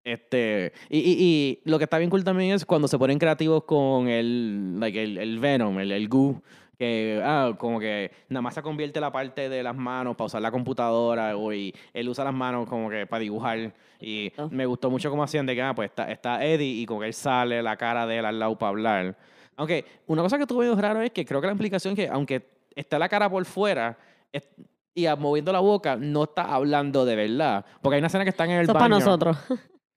Este, 0.03 0.71
y, 0.89 0.99
y, 0.99 1.15
y 1.19 1.59
lo 1.69 1.77
que 1.77 1.83
está 1.83 1.97
bien 1.97 2.09
cool 2.09 2.23
también 2.23 2.51
es 2.55 2.65
cuando 2.65 2.87
se 2.87 2.97
ponen 2.97 3.19
creativos 3.19 3.63
con 3.65 4.07
el, 4.07 4.79
like, 4.79 5.03
el, 5.03 5.17
el 5.17 5.39
Venom, 5.39 5.77
el, 5.79 5.91
el 5.91 6.07
goo, 6.07 6.41
que 6.77 7.21
ah, 7.23 7.53
como 7.57 7.79
que 7.79 8.11
nada 8.29 8.41
más 8.41 8.53
se 8.53 8.61
convierte 8.61 8.99
la 9.01 9.11
parte 9.11 9.49
de 9.49 9.63
las 9.63 9.75
manos 9.75 10.15
para 10.15 10.25
usar 10.27 10.41
la 10.41 10.51
computadora 10.51 11.35
o 11.35 11.51
y 11.53 11.73
él 11.93 12.07
usa 12.09 12.23
las 12.23 12.33
manos 12.33 12.67
como 12.69 12.89
que 12.89 13.05
para 13.07 13.21
dibujar 13.21 13.73
y 13.99 14.27
Exacto. 14.27 14.55
me 14.55 14.65
gustó 14.65 14.89
mucho 14.91 15.09
cómo 15.09 15.23
hacían 15.23 15.45
de 15.45 15.55
que 15.55 15.61
ah, 15.61 15.73
pues 15.73 15.89
está, 15.89 16.11
está 16.11 16.45
Eddie 16.45 16.81
y 16.81 16.85
con 16.85 17.03
él 17.03 17.13
sale 17.13 17.63
la 17.63 17.75
cara 17.77 18.05
de 18.05 18.17
él 18.19 18.25
al 18.25 18.37
lado 18.37 18.57
para 18.57 18.69
hablar. 18.69 19.17
Aunque 19.55 19.85
una 20.05 20.21
cosa 20.21 20.37
que 20.37 20.45
tuve 20.45 20.73
raro 20.75 21.01
es 21.01 21.09
que 21.11 21.25
creo 21.25 21.41
que 21.41 21.47
la 21.47 21.53
implicación 21.53 21.93
es 21.93 22.05
que 22.05 22.07
aunque 22.07 22.47
está 22.75 22.99
la 22.99 23.09
cara 23.09 23.27
por 23.29 23.43
fuera 23.45 23.97
es- 24.31 24.47
y 24.93 25.07
moviendo 25.19 25.51
la 25.51 25.59
boca, 25.59 25.95
no 25.95 26.23
está 26.23 26.41
hablando 26.53 27.05
de 27.05 27.15
verdad. 27.15 27.63
Porque 27.81 27.95
hay 27.95 27.99
una 27.99 28.07
escena 28.07 28.23
que 28.23 28.31
están 28.31 28.49
en 28.49 28.57
el 28.57 28.63
Eso 28.63 28.71
es 28.71 28.73
baño. 28.73 28.89
para 28.89 28.99
nosotros. 28.99 29.37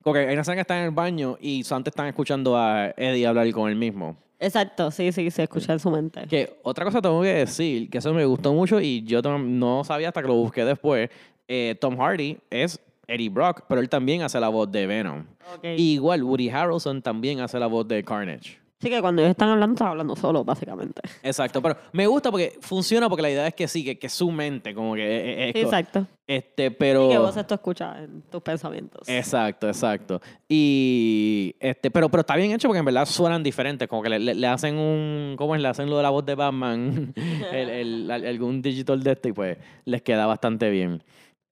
Porque 0.03 0.21
hay 0.21 0.33
una 0.33 0.43
escena 0.43 0.57
que 0.57 0.61
están 0.63 0.79
en 0.79 0.85
el 0.85 0.91
baño 0.91 1.37
y 1.41 1.63
antes 1.73 1.93
están 1.93 2.07
escuchando 2.07 2.57
a 2.57 2.89
Eddie 2.97 3.27
hablar 3.27 3.51
con 3.53 3.71
él 3.71 3.77
mismo. 3.77 4.17
Exacto, 4.41 4.91
sí, 4.91 5.13
sí, 5.13 5.31
se 5.31 5.43
escucha 5.43 5.75
en 5.75 5.79
su 5.79 5.91
mente. 5.91 6.27
Que 6.27 6.59
otra 6.63 6.85
cosa 6.87 7.03
tengo 7.03 7.21
que 7.21 7.29
decir, 7.29 7.91
que 7.91 7.99
eso 7.99 8.13
me 8.15 8.25
gustó 8.25 8.55
mucho 8.55 8.81
y 8.81 9.03
yo 9.05 9.21
no 9.23 9.85
sabía 9.85 10.09
hasta 10.09 10.23
que 10.23 10.29
lo 10.29 10.35
busqué 10.35 10.65
después. 10.65 11.11
eh, 11.47 11.77
Tom 11.79 11.99
Hardy 11.99 12.39
es 12.49 12.81
Eddie 13.07 13.29
Brock, 13.29 13.65
pero 13.69 13.81
él 13.81 13.89
también 13.89 14.23
hace 14.23 14.41
la 14.41 14.49
voz 14.49 14.71
de 14.73 14.87
Venom. 14.87 15.25
Y 15.63 15.95
igual, 15.95 16.23
Woody 16.23 16.49
Harrelson 16.49 17.03
también 17.03 17.41
hace 17.41 17.59
la 17.59 17.67
voz 17.67 17.87
de 17.89 18.03
Carnage. 18.03 18.60
Así 18.81 18.89
que 18.89 19.01
cuando 19.03 19.21
ellos 19.21 19.33
están 19.33 19.51
hablando, 19.51 19.75
están 19.75 19.89
hablando 19.89 20.17
solo, 20.17 20.43
básicamente. 20.43 21.03
Exacto, 21.23 21.61
pero 21.61 21.77
me 21.93 22.07
gusta 22.07 22.31
porque 22.31 22.57
funciona 22.63 23.11
porque 23.11 23.21
la 23.21 23.31
idea 23.31 23.47
es 23.47 23.55
que 23.55 23.69
sí, 23.69 23.85
que, 23.85 23.99
que 23.99 24.09
su 24.09 24.31
mente, 24.31 24.75
como 24.75 24.95
que 24.95 25.03
es- 25.05 25.49
es- 25.49 25.53
Sí, 25.53 25.61
exacto. 25.67 26.07
este, 26.27 26.71
pero 26.71 27.07
Y 27.07 27.11
que 27.11 27.19
vos 27.19 27.37
esto 27.37 27.55
escuchas 27.57 27.99
en 27.99 28.23
tus 28.23 28.41
pensamientos. 28.41 29.07
Exacto, 29.07 29.69
exacto. 29.69 30.23
Y 30.49 31.55
este, 31.61 31.91
pero, 31.91 32.09
pero 32.09 32.23
está 32.23 32.37
bien 32.37 32.53
hecho 32.53 32.69
porque 32.69 32.79
en 32.79 32.85
verdad 32.87 33.05
suenan 33.05 33.43
diferentes, 33.43 33.87
como 33.87 34.03
que 34.03 34.09
le, 34.09 34.19
le- 34.19 34.35
le 34.35 34.47
hacen 34.47 34.77
un, 34.79 35.35
¿cómo 35.37 35.55
es? 35.55 35.61
Le 35.61 35.69
hacen 35.69 35.91
lo 35.91 35.99
de 35.99 36.03
la 36.03 36.11
voz 36.11 36.25
de 36.25 36.35
Batman, 36.35 37.13
el, 37.53 37.69
el- 37.69 38.11
al- 38.11 38.27
algún 38.27 38.63
digital 38.63 39.03
de 39.03 39.13
este 39.13 39.29
y 39.29 39.33
pues 39.33 39.59
les 39.85 40.01
queda 40.01 40.25
bastante 40.25 40.71
bien. 40.71 41.03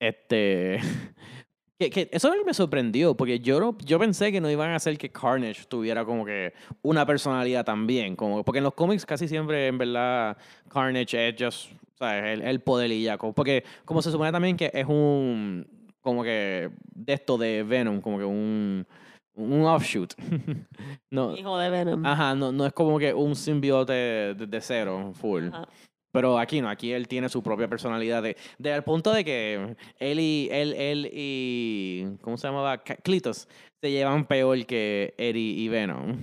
Este, 0.01 0.79
que, 1.79 1.91
que 1.91 2.09
eso 2.13 2.33
me 2.45 2.55
sorprendió 2.55 3.15
porque 3.17 3.39
yo 3.41 3.61
no, 3.61 3.77
yo 3.85 3.99
pensé 3.99 4.33
que 4.33 4.41
no 4.41 4.51
iban 4.51 4.71
a 4.71 4.77
hacer 4.77 4.99
que 4.99 5.11
Carnage 5.11 5.65
tuviera 5.69 6.05
como 6.05 6.25
que 6.25 6.53
una 6.83 7.07
personalidad 7.07 7.65
también, 7.65 8.17
como 8.17 8.45
porque 8.45 8.59
en 8.59 8.65
los 8.65 8.75
cómics 8.75 9.07
casi 9.07 9.29
siempre 9.29 9.69
en 9.69 9.79
verdad 9.79 10.37
Carnage 10.69 11.29
es 11.29 11.35
just, 11.39 11.71
¿sabes? 11.99 12.25
El, 12.25 12.43
el 12.43 12.61
poder 12.61 12.91
y 12.91 13.03
ya, 13.05 13.17
como- 13.17 13.33
porque 13.33 13.65
como 13.85 14.03
se 14.03 14.11
supone 14.11 14.33
también 14.33 14.57
que 14.57 14.71
es 14.75 14.87
un 14.87 15.67
como 16.01 16.23
que 16.23 16.71
de 16.95 17.13
esto 17.13 17.37
de 17.39 17.63
Venom, 17.63 18.01
como 18.01 18.19
que 18.19 18.25
un, 18.25 18.87
un 19.35 19.63
offshoot. 19.65 20.15
no, 21.11 21.37
Hijo 21.37 21.59
de 21.59 21.71
Venom. 21.71 22.05
ajá, 22.07 22.35
no, 22.35 22.51
no 22.51 22.67
es 22.67 22.73
como 22.73 22.99
que 22.99 23.13
un 23.15 23.37
simbiote 23.37 23.93
de, 23.93 24.61
cero, 24.63 25.13
full. 25.15 25.49
Ajá. 25.49 25.69
Pero 26.11 26.39
aquí 26.39 26.61
no, 26.61 26.69
aquí 26.71 26.93
él 26.93 27.07
tiene 27.07 27.29
su 27.29 27.43
propia 27.43 27.69
personalidad. 27.69 28.23
De, 28.23 28.37
de 28.59 28.73
al 28.73 28.83
punto 28.85 29.13
de 29.13 29.25
que 29.25 29.77
él 29.99 30.21
y 30.21 30.49
él, 30.51 30.73
él 30.75 31.11
y 31.13 32.17
¿cómo 32.23 32.37
se 32.39 32.49
llamaba? 32.49 32.79
Clitos 32.79 33.47
se 33.81 33.91
llevan 33.91 34.25
peor 34.25 34.65
que 34.67 35.15
Eddie 35.19 35.53
y 35.61 35.69
Venom. 35.69 36.17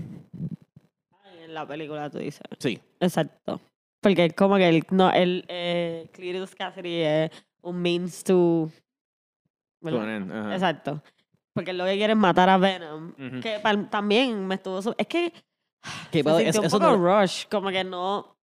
En 1.44 1.54
la 1.54 1.68
película 1.68 2.10
tú 2.10 2.18
dices. 2.18 2.42
Sí. 2.60 2.80
Exacto. 3.00 3.62
Porque 4.02 4.26
es 4.26 4.34
como 4.34 4.58
que 4.58 4.68
el, 4.70 4.84
no, 4.90 5.12
el 5.12 5.46
eh, 5.48 6.10
Cletus 6.14 6.56
Cassidy 6.56 7.02
es 7.02 7.32
un 7.62 7.82
means 7.82 8.24
to. 8.24 8.70
él, 9.84 10.32
ajá. 10.32 10.54
Exacto. 10.54 11.02
Porque 11.54 11.74
lo 11.74 11.86
que 11.86 11.96
quiere 11.96 12.14
es 12.14 12.20
matar 12.20 12.50
a 12.50 12.58
Venom. 12.58 13.14
Que 13.42 13.60
también 13.90 14.46
me 14.46 14.56
estuvo. 14.56 14.80
Es 14.98 15.08
que. 15.08 15.32
Se 16.12 16.24
bueno, 16.24 16.40
sintió 16.40 16.50
eso- 16.50 16.62
un 16.64 16.70
poco 16.82 16.98
no- 16.98 17.22
rush. 17.22 17.46
Como 17.50 17.70
que 17.70 17.84
no. 17.84 18.35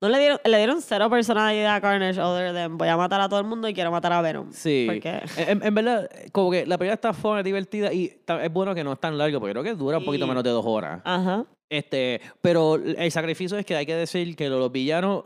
No 0.00 0.08
le 0.08 0.18
dieron, 0.20 0.38
le 0.44 0.58
dieron 0.58 0.80
cero 0.80 1.10
personalidad 1.10 1.74
a 1.74 1.80
Carnage 1.80 2.20
other 2.20 2.52
than 2.54 2.78
voy 2.78 2.86
a 2.86 2.96
matar 2.96 3.20
a 3.20 3.28
todo 3.28 3.40
el 3.40 3.46
mundo 3.46 3.68
y 3.68 3.74
quiero 3.74 3.90
matar 3.90 4.12
a 4.12 4.20
Venom. 4.22 4.52
Sí. 4.52 4.84
Porque. 4.88 5.20
En, 5.36 5.60
en 5.64 5.74
verdad, 5.74 6.08
como 6.30 6.50
que 6.52 6.66
la 6.66 6.78
película 6.78 6.94
está 6.94 7.12
fun, 7.12 7.38
es 7.38 7.44
divertida 7.44 7.92
y 7.92 8.16
es 8.26 8.52
bueno 8.52 8.74
que 8.76 8.84
no 8.84 8.92
es 8.92 9.00
tan 9.00 9.18
largo, 9.18 9.40
porque 9.40 9.52
creo 9.54 9.64
que 9.64 9.74
dura 9.74 9.98
un 9.98 10.04
poquito 10.04 10.26
menos 10.28 10.44
de 10.44 10.50
dos 10.50 10.64
horas. 10.64 11.00
Ajá. 11.04 11.44
Este, 11.68 12.20
pero 12.40 12.76
el 12.76 13.10
sacrificio 13.10 13.58
es 13.58 13.66
que 13.66 13.74
hay 13.76 13.84
que 13.86 13.94
decir 13.96 14.34
que 14.36 14.48
los 14.48 14.70
villanos 14.70 15.24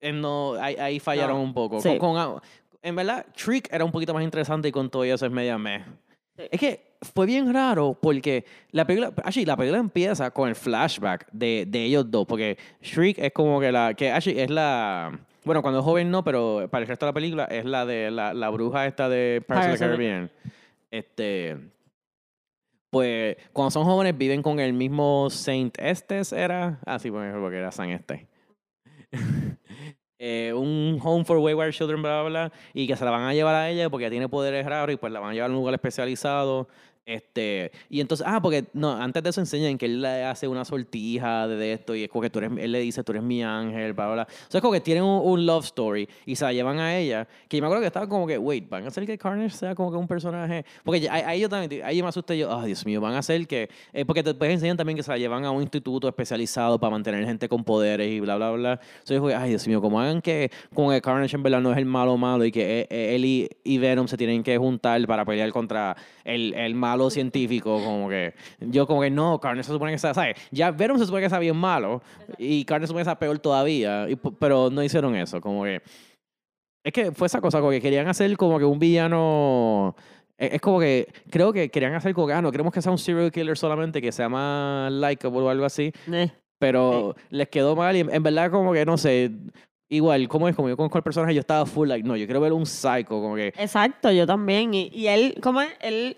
eh, 0.00 0.12
no, 0.12 0.54
ahí, 0.54 0.76
ahí 0.76 1.00
fallaron 1.00 1.36
No, 1.38 1.42
un 1.42 1.52
poco. 1.54 1.80
sí. 1.80 1.98
Con- 1.98 2.14
con- 2.14 2.40
en 2.80 2.96
verdad, 2.96 3.26
Trick 3.36 3.68
era 3.72 3.84
un 3.84 3.92
poquito 3.92 4.14
más 4.14 4.22
interesante 4.24 4.68
y 4.68 4.72
con 4.72 4.88
todo 4.88 5.04
eso 5.04 5.26
es 5.26 5.32
media 5.32 5.58
meh. 5.58 5.84
Sí. 6.36 6.44
Es 6.50 6.60
que 6.60 6.91
fue 7.02 7.26
bien 7.26 7.52
raro 7.52 7.98
porque 8.00 8.44
la 8.70 8.86
película, 8.86 9.12
actually, 9.24 9.44
la 9.44 9.56
película 9.56 9.80
empieza 9.80 10.30
con 10.30 10.48
el 10.48 10.54
flashback 10.54 11.28
de, 11.32 11.64
de 11.68 11.84
ellos 11.84 12.10
dos, 12.10 12.26
porque 12.26 12.56
Shriek 12.80 13.18
es 13.18 13.32
como 13.32 13.60
que 13.60 13.72
la, 13.72 13.94
que 13.94 14.10
actually 14.10 14.40
es 14.40 14.50
la, 14.50 15.18
bueno, 15.44 15.62
cuando 15.62 15.80
es 15.80 15.84
joven 15.84 16.10
no, 16.10 16.22
pero 16.22 16.68
para 16.70 16.82
el 16.82 16.88
resto 16.88 17.06
de 17.06 17.10
la 17.10 17.14
película 17.14 17.44
es 17.46 17.64
la 17.64 17.84
de 17.84 18.10
la, 18.10 18.32
la 18.32 18.50
bruja 18.50 18.86
esta 18.86 19.08
de 19.08 19.42
Pirates 19.46 19.72
of 19.72 19.78
the 19.78 19.84
Caribbean. 19.84 20.30
Este, 20.90 21.56
pues 22.90 23.36
cuando 23.52 23.70
son 23.70 23.84
jóvenes 23.84 24.16
viven 24.16 24.42
con 24.42 24.60
el 24.60 24.72
mismo 24.72 25.28
Saint 25.30 25.76
Estes, 25.78 26.32
¿era? 26.32 26.78
Ah, 26.84 26.98
sí, 26.98 27.10
bueno, 27.10 27.40
porque 27.40 27.56
era 27.56 27.72
San 27.72 27.90
Este. 27.90 28.28
Eh, 30.24 30.52
un 30.54 31.00
home 31.02 31.24
for 31.24 31.38
wayward 31.38 31.72
children, 31.72 32.00
bla, 32.00 32.20
bla, 32.20 32.30
bla, 32.30 32.52
y 32.72 32.86
que 32.86 32.94
se 32.94 33.04
la 33.04 33.10
van 33.10 33.24
a 33.24 33.34
llevar 33.34 33.56
a 33.56 33.68
ella 33.68 33.90
porque 33.90 34.08
tiene 34.08 34.28
poderes 34.28 34.64
raros 34.64 34.94
y 34.94 34.96
pues 34.96 35.12
la 35.12 35.18
van 35.18 35.30
a 35.30 35.32
llevar 35.34 35.50
a 35.50 35.52
un 35.52 35.58
lugar 35.58 35.74
especializado. 35.74 36.68
Este, 37.04 37.72
y 37.90 38.00
entonces, 38.00 38.24
ah, 38.28 38.40
porque 38.40 38.66
no, 38.74 38.92
antes 38.92 39.20
de 39.24 39.30
eso 39.30 39.40
enseñan 39.40 39.76
que 39.76 39.86
él 39.86 40.02
le 40.02 40.22
hace 40.24 40.46
una 40.46 40.64
sortija 40.64 41.48
de, 41.48 41.72
esto 41.72 41.96
y 41.96 42.04
es 42.04 42.08
como 42.08 42.22
que 42.22 42.30
tú 42.30 42.38
eres, 42.38 42.52
él 42.56 42.70
le 42.70 42.78
dice, 42.78 43.02
tú 43.02 43.10
eres 43.10 43.24
mi 43.24 43.42
ángel, 43.42 43.92
bla, 43.92 44.06
bla, 44.06 44.14
bla. 44.14 44.22
O 44.22 44.50
sea, 44.50 44.58
es 44.58 44.62
como 44.62 44.72
que 44.72 44.80
tienen 44.80 45.02
un, 45.02 45.20
un 45.24 45.44
love 45.44 45.64
story 45.64 46.08
y 46.24 46.36
se 46.36 46.44
la 46.44 46.52
llevan 46.52 46.78
a 46.78 46.96
ella, 46.96 47.26
que 47.48 47.56
yo 47.56 47.60
me 47.60 47.66
acuerdo 47.66 47.80
que 47.80 47.88
estaba 47.88 48.08
como 48.08 48.24
que, 48.24 48.38
wait, 48.38 48.68
van 48.68 48.84
a 48.84 48.88
hacer 48.88 49.04
que 49.04 49.18
Carnage 49.18 49.56
sea 49.56 49.74
como 49.74 49.90
que 49.90 49.96
un 49.96 50.06
personaje, 50.06 50.64
porque 50.84 51.08
ahí, 51.10 51.40
yo 51.40 51.48
también, 51.48 51.82
ahí 51.84 52.00
me 52.00 52.08
asusté 52.08 52.38
yo, 52.38 52.48
oh, 52.48 52.62
Dios 52.62 52.86
mío, 52.86 53.00
van 53.00 53.14
a 53.14 53.18
hacer 53.18 53.48
que, 53.48 53.68
eh, 53.92 54.04
porque 54.04 54.22
después 54.22 54.52
enseñan 54.52 54.76
también 54.76 54.96
que 54.96 55.02
se 55.02 55.10
la 55.10 55.18
llevan 55.18 55.44
a 55.44 55.50
un 55.50 55.60
instituto 55.60 56.06
especializado 56.06 56.78
para 56.78 56.92
mantener 56.92 57.24
gente 57.24 57.48
con 57.48 57.64
poderes 57.64 58.12
y 58.12 58.20
bla, 58.20 58.36
bla, 58.36 58.52
bla. 58.52 58.80
Entonces 59.00 59.16
yo 59.16 59.36
ay, 59.36 59.50
Dios 59.50 59.66
mío, 59.66 59.80
como 59.80 60.00
hagan 60.00 60.22
que 60.22 60.52
con 60.72 60.90
que 60.90 61.00
Carnage 61.00 61.34
en 61.34 61.42
verdad 61.42 61.60
no 61.60 61.72
es 61.72 61.78
el 61.78 61.84
malo 61.84 62.16
malo 62.16 62.44
y 62.44 62.52
que 62.52 62.86
él 62.88 63.24
y, 63.24 63.48
y 63.64 63.78
Venom 63.78 64.06
se 64.06 64.16
tienen 64.16 64.44
que 64.44 64.56
juntar 64.56 65.04
para 65.06 65.24
pelear 65.24 65.50
contra 65.50 65.96
el, 66.24 66.54
el 66.54 66.74
malo 66.76 66.91
científico, 67.10 67.82
como 67.84 68.08
que 68.08 68.34
yo 68.60 68.86
como 68.86 69.02
que 69.02 69.10
no, 69.10 69.38
Carnage 69.40 69.66
se 69.66 69.72
supone 69.72 69.92
que 69.92 69.98
sea, 69.98 70.14
¿sabes? 70.14 70.36
Ya 70.50 70.70
Venom 70.70 70.98
se 70.98 71.04
supone 71.06 71.20
que 71.20 71.26
está 71.26 71.38
bien 71.38 71.56
malo 71.56 72.02
y 72.38 72.64
Carnage 72.64 72.86
se 72.86 72.88
supone 72.88 73.04
que 73.04 73.10
está 73.10 73.18
peor 73.18 73.38
todavía, 73.38 74.08
y 74.08 74.16
pero 74.16 74.70
no 74.70 74.82
hicieron 74.82 75.14
eso, 75.16 75.40
como 75.40 75.64
que... 75.64 75.82
Es 76.84 76.92
que 76.92 77.12
fue 77.12 77.26
esa 77.26 77.40
cosa, 77.40 77.60
como 77.60 77.70
que 77.70 77.80
querían 77.80 78.08
hacer 78.08 78.36
como 78.36 78.58
que 78.58 78.64
un 78.64 78.78
villano... 78.78 79.94
Es 80.36 80.54
es 80.54 80.60
como 80.60 80.80
que 80.80 81.06
creo 81.30 81.52
que 81.52 81.70
querían 81.70 81.94
hacer 81.94 82.14
como 82.14 82.26
que, 82.26 82.32
ah, 82.32 82.42
no 82.42 82.50
queremos 82.50 82.72
que 82.72 82.82
sea 82.82 82.90
un 82.90 82.98
serial 82.98 83.30
killer 83.30 83.56
solamente, 83.56 84.02
que 84.02 84.10
sea 84.10 84.28
más 84.28 84.90
likable 84.90 85.40
o 85.40 85.48
algo 85.48 85.64
así, 85.64 85.92
Eh, 86.10 86.30
pero 86.58 87.14
les 87.30 87.48
quedó 87.48 87.74
mal 87.74 87.96
y 87.96 88.00
en, 88.00 88.22
verdad 88.22 88.50
como 88.50 88.72
que 88.72 88.84
no 88.84 88.96
sé, 88.96 89.30
igual, 89.88 90.26
como 90.28 90.48
es 90.48 90.56
como 90.56 90.68
yo 90.68 90.76
conozco 90.76 90.98
el 90.98 91.04
personaje, 91.04 91.34
yo 91.34 91.40
estaba 91.40 91.66
full 91.66 91.88
like, 91.88 92.06
no, 92.06 92.16
yo 92.16 92.24
quiero 92.26 92.40
ver 92.40 92.52
un 92.52 92.66
psycho, 92.66 93.08
como 93.08 93.36
que 93.36 93.48
Exacto, 93.48 94.10
yo 94.10 94.26
también. 94.26 94.72
Y, 94.72 94.88
y 94.92 95.08
él, 95.08 95.34
¿cómo 95.42 95.60
es? 95.60 95.70
Él 95.80 96.16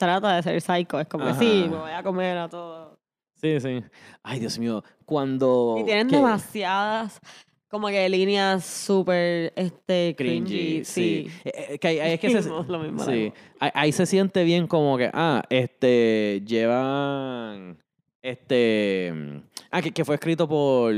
trata 0.00 0.34
de 0.36 0.42
ser 0.42 0.60
psycho. 0.60 0.98
Es 0.98 1.06
como 1.06 1.26
que 1.26 1.34
sí, 1.34 1.66
me 1.70 1.76
voy 1.76 1.90
a 1.90 2.02
comer 2.02 2.38
a 2.38 2.48
todo. 2.48 2.98
sí, 3.34 3.60
sí. 3.60 3.84
Ay, 4.22 4.40
Dios 4.40 4.58
mío, 4.58 4.82
cuando 5.04 5.76
Y 5.78 5.84
tienen 5.84 6.08
demasiadas, 6.08 7.20
como 7.68 7.88
que 7.88 8.08
líneas 8.08 8.64
súper 8.64 9.52
este, 9.54 10.14
cringy, 10.16 10.44
cringy. 10.48 10.84
sí. 10.84 11.30
Sí. 11.30 11.40
Eh, 11.44 11.66
eh, 11.74 11.78
que 11.78 11.88
ahí, 11.88 11.98
ahí 12.00 12.12
es 12.14 12.20
que 12.20 12.42
se, 12.42 12.48
lo 12.68 12.78
mismo, 12.78 13.04
sí, 13.04 13.32
ahí, 13.60 13.70
ahí 13.74 13.92
se 13.92 14.06
siente 14.06 14.42
bien 14.42 14.66
como 14.66 14.96
que, 14.96 15.10
ah, 15.12 15.42
este, 15.50 16.42
llevan, 16.46 17.78
este, 18.22 19.12
ah, 19.70 19.82
que, 19.82 19.92
que 19.92 20.04
fue 20.04 20.14
escrito 20.14 20.48
por, 20.48 20.94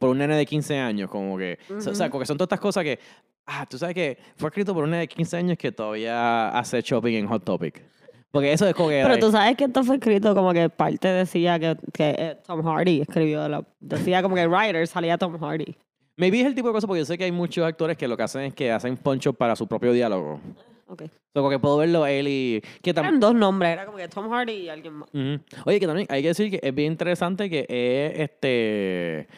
por 0.00 0.10
un 0.10 0.18
nene 0.18 0.36
de 0.36 0.44
15 0.44 0.76
años, 0.76 1.08
como 1.08 1.38
que, 1.38 1.58
o 1.70 1.80
sea, 1.80 2.10
como 2.10 2.20
que 2.20 2.26
son 2.26 2.36
todas 2.36 2.48
estas 2.48 2.60
cosas 2.60 2.82
que, 2.82 2.98
ah, 3.46 3.64
tú 3.64 3.78
sabes 3.78 3.94
que 3.94 4.18
fue 4.36 4.48
escrito 4.48 4.74
por 4.74 4.82
un 4.82 4.90
nene 4.90 5.02
de 5.02 5.08
15 5.08 5.36
años 5.36 5.56
que 5.56 5.70
todavía 5.70 6.48
hace 6.50 6.80
shopping 6.82 7.14
en 7.14 7.28
Hot 7.28 7.44
Topic. 7.44 7.97
Porque 8.30 8.52
eso 8.52 8.66
es 8.66 8.74
como 8.74 8.90
que... 8.90 9.00
Pero 9.02 9.18
tú 9.18 9.30
sabes 9.30 9.56
que 9.56 9.64
esto 9.64 9.82
fue 9.84 9.96
escrito 9.96 10.34
como 10.34 10.52
que 10.52 10.68
parte 10.68 11.08
decía 11.08 11.58
que, 11.58 11.76
que 11.92 12.10
eh, 12.18 12.36
Tom 12.46 12.62
Hardy 12.62 13.00
escribió. 13.00 13.48
la- 13.48 13.64
decía 13.80 14.22
como 14.22 14.34
que 14.34 14.46
writer 14.46 14.86
salía 14.86 15.16
Tom 15.16 15.38
Hardy. 15.38 15.74
Maybe 16.16 16.40
es 16.40 16.46
el 16.46 16.54
tipo 16.54 16.68
de 16.68 16.74
cosas 16.74 16.86
porque 16.88 17.00
yo 17.00 17.06
sé 17.06 17.16
que 17.16 17.24
hay 17.24 17.32
muchos 17.32 17.64
actores 17.64 17.96
que 17.96 18.06
lo 18.08 18.16
que 18.16 18.24
hacen 18.24 18.42
es 18.42 18.54
que 18.54 18.70
hacen 18.70 18.96
poncho 18.96 19.32
para 19.32 19.56
su 19.56 19.66
propio 19.66 19.92
diálogo. 19.92 20.40
Ok. 20.88 21.02
O 21.02 21.06
sea, 21.06 21.10
como 21.34 21.50
que 21.50 21.58
puedo 21.58 21.76
verlo 21.78 22.02
a 22.04 22.10
él 22.10 22.26
y... 22.28 22.60
Que 22.82 22.90
Eran 22.90 23.20
dos 23.20 23.34
nombres, 23.34 23.72
era 23.72 23.86
como 23.86 23.96
que 23.98 24.08
Tom 24.08 24.28
Hardy 24.30 24.52
y 24.52 24.68
alguien 24.68 24.94
más. 24.94 25.08
Ujú. 25.14 25.40
Oye, 25.66 25.80
que 25.80 25.86
también 25.86 26.06
hay 26.10 26.20
que 26.22 26.28
decir 26.28 26.50
que 26.50 26.60
es 26.62 26.74
bien 26.74 26.92
interesante 26.92 27.48
que 27.48 27.60
es 27.68 28.20
este. 28.20 29.28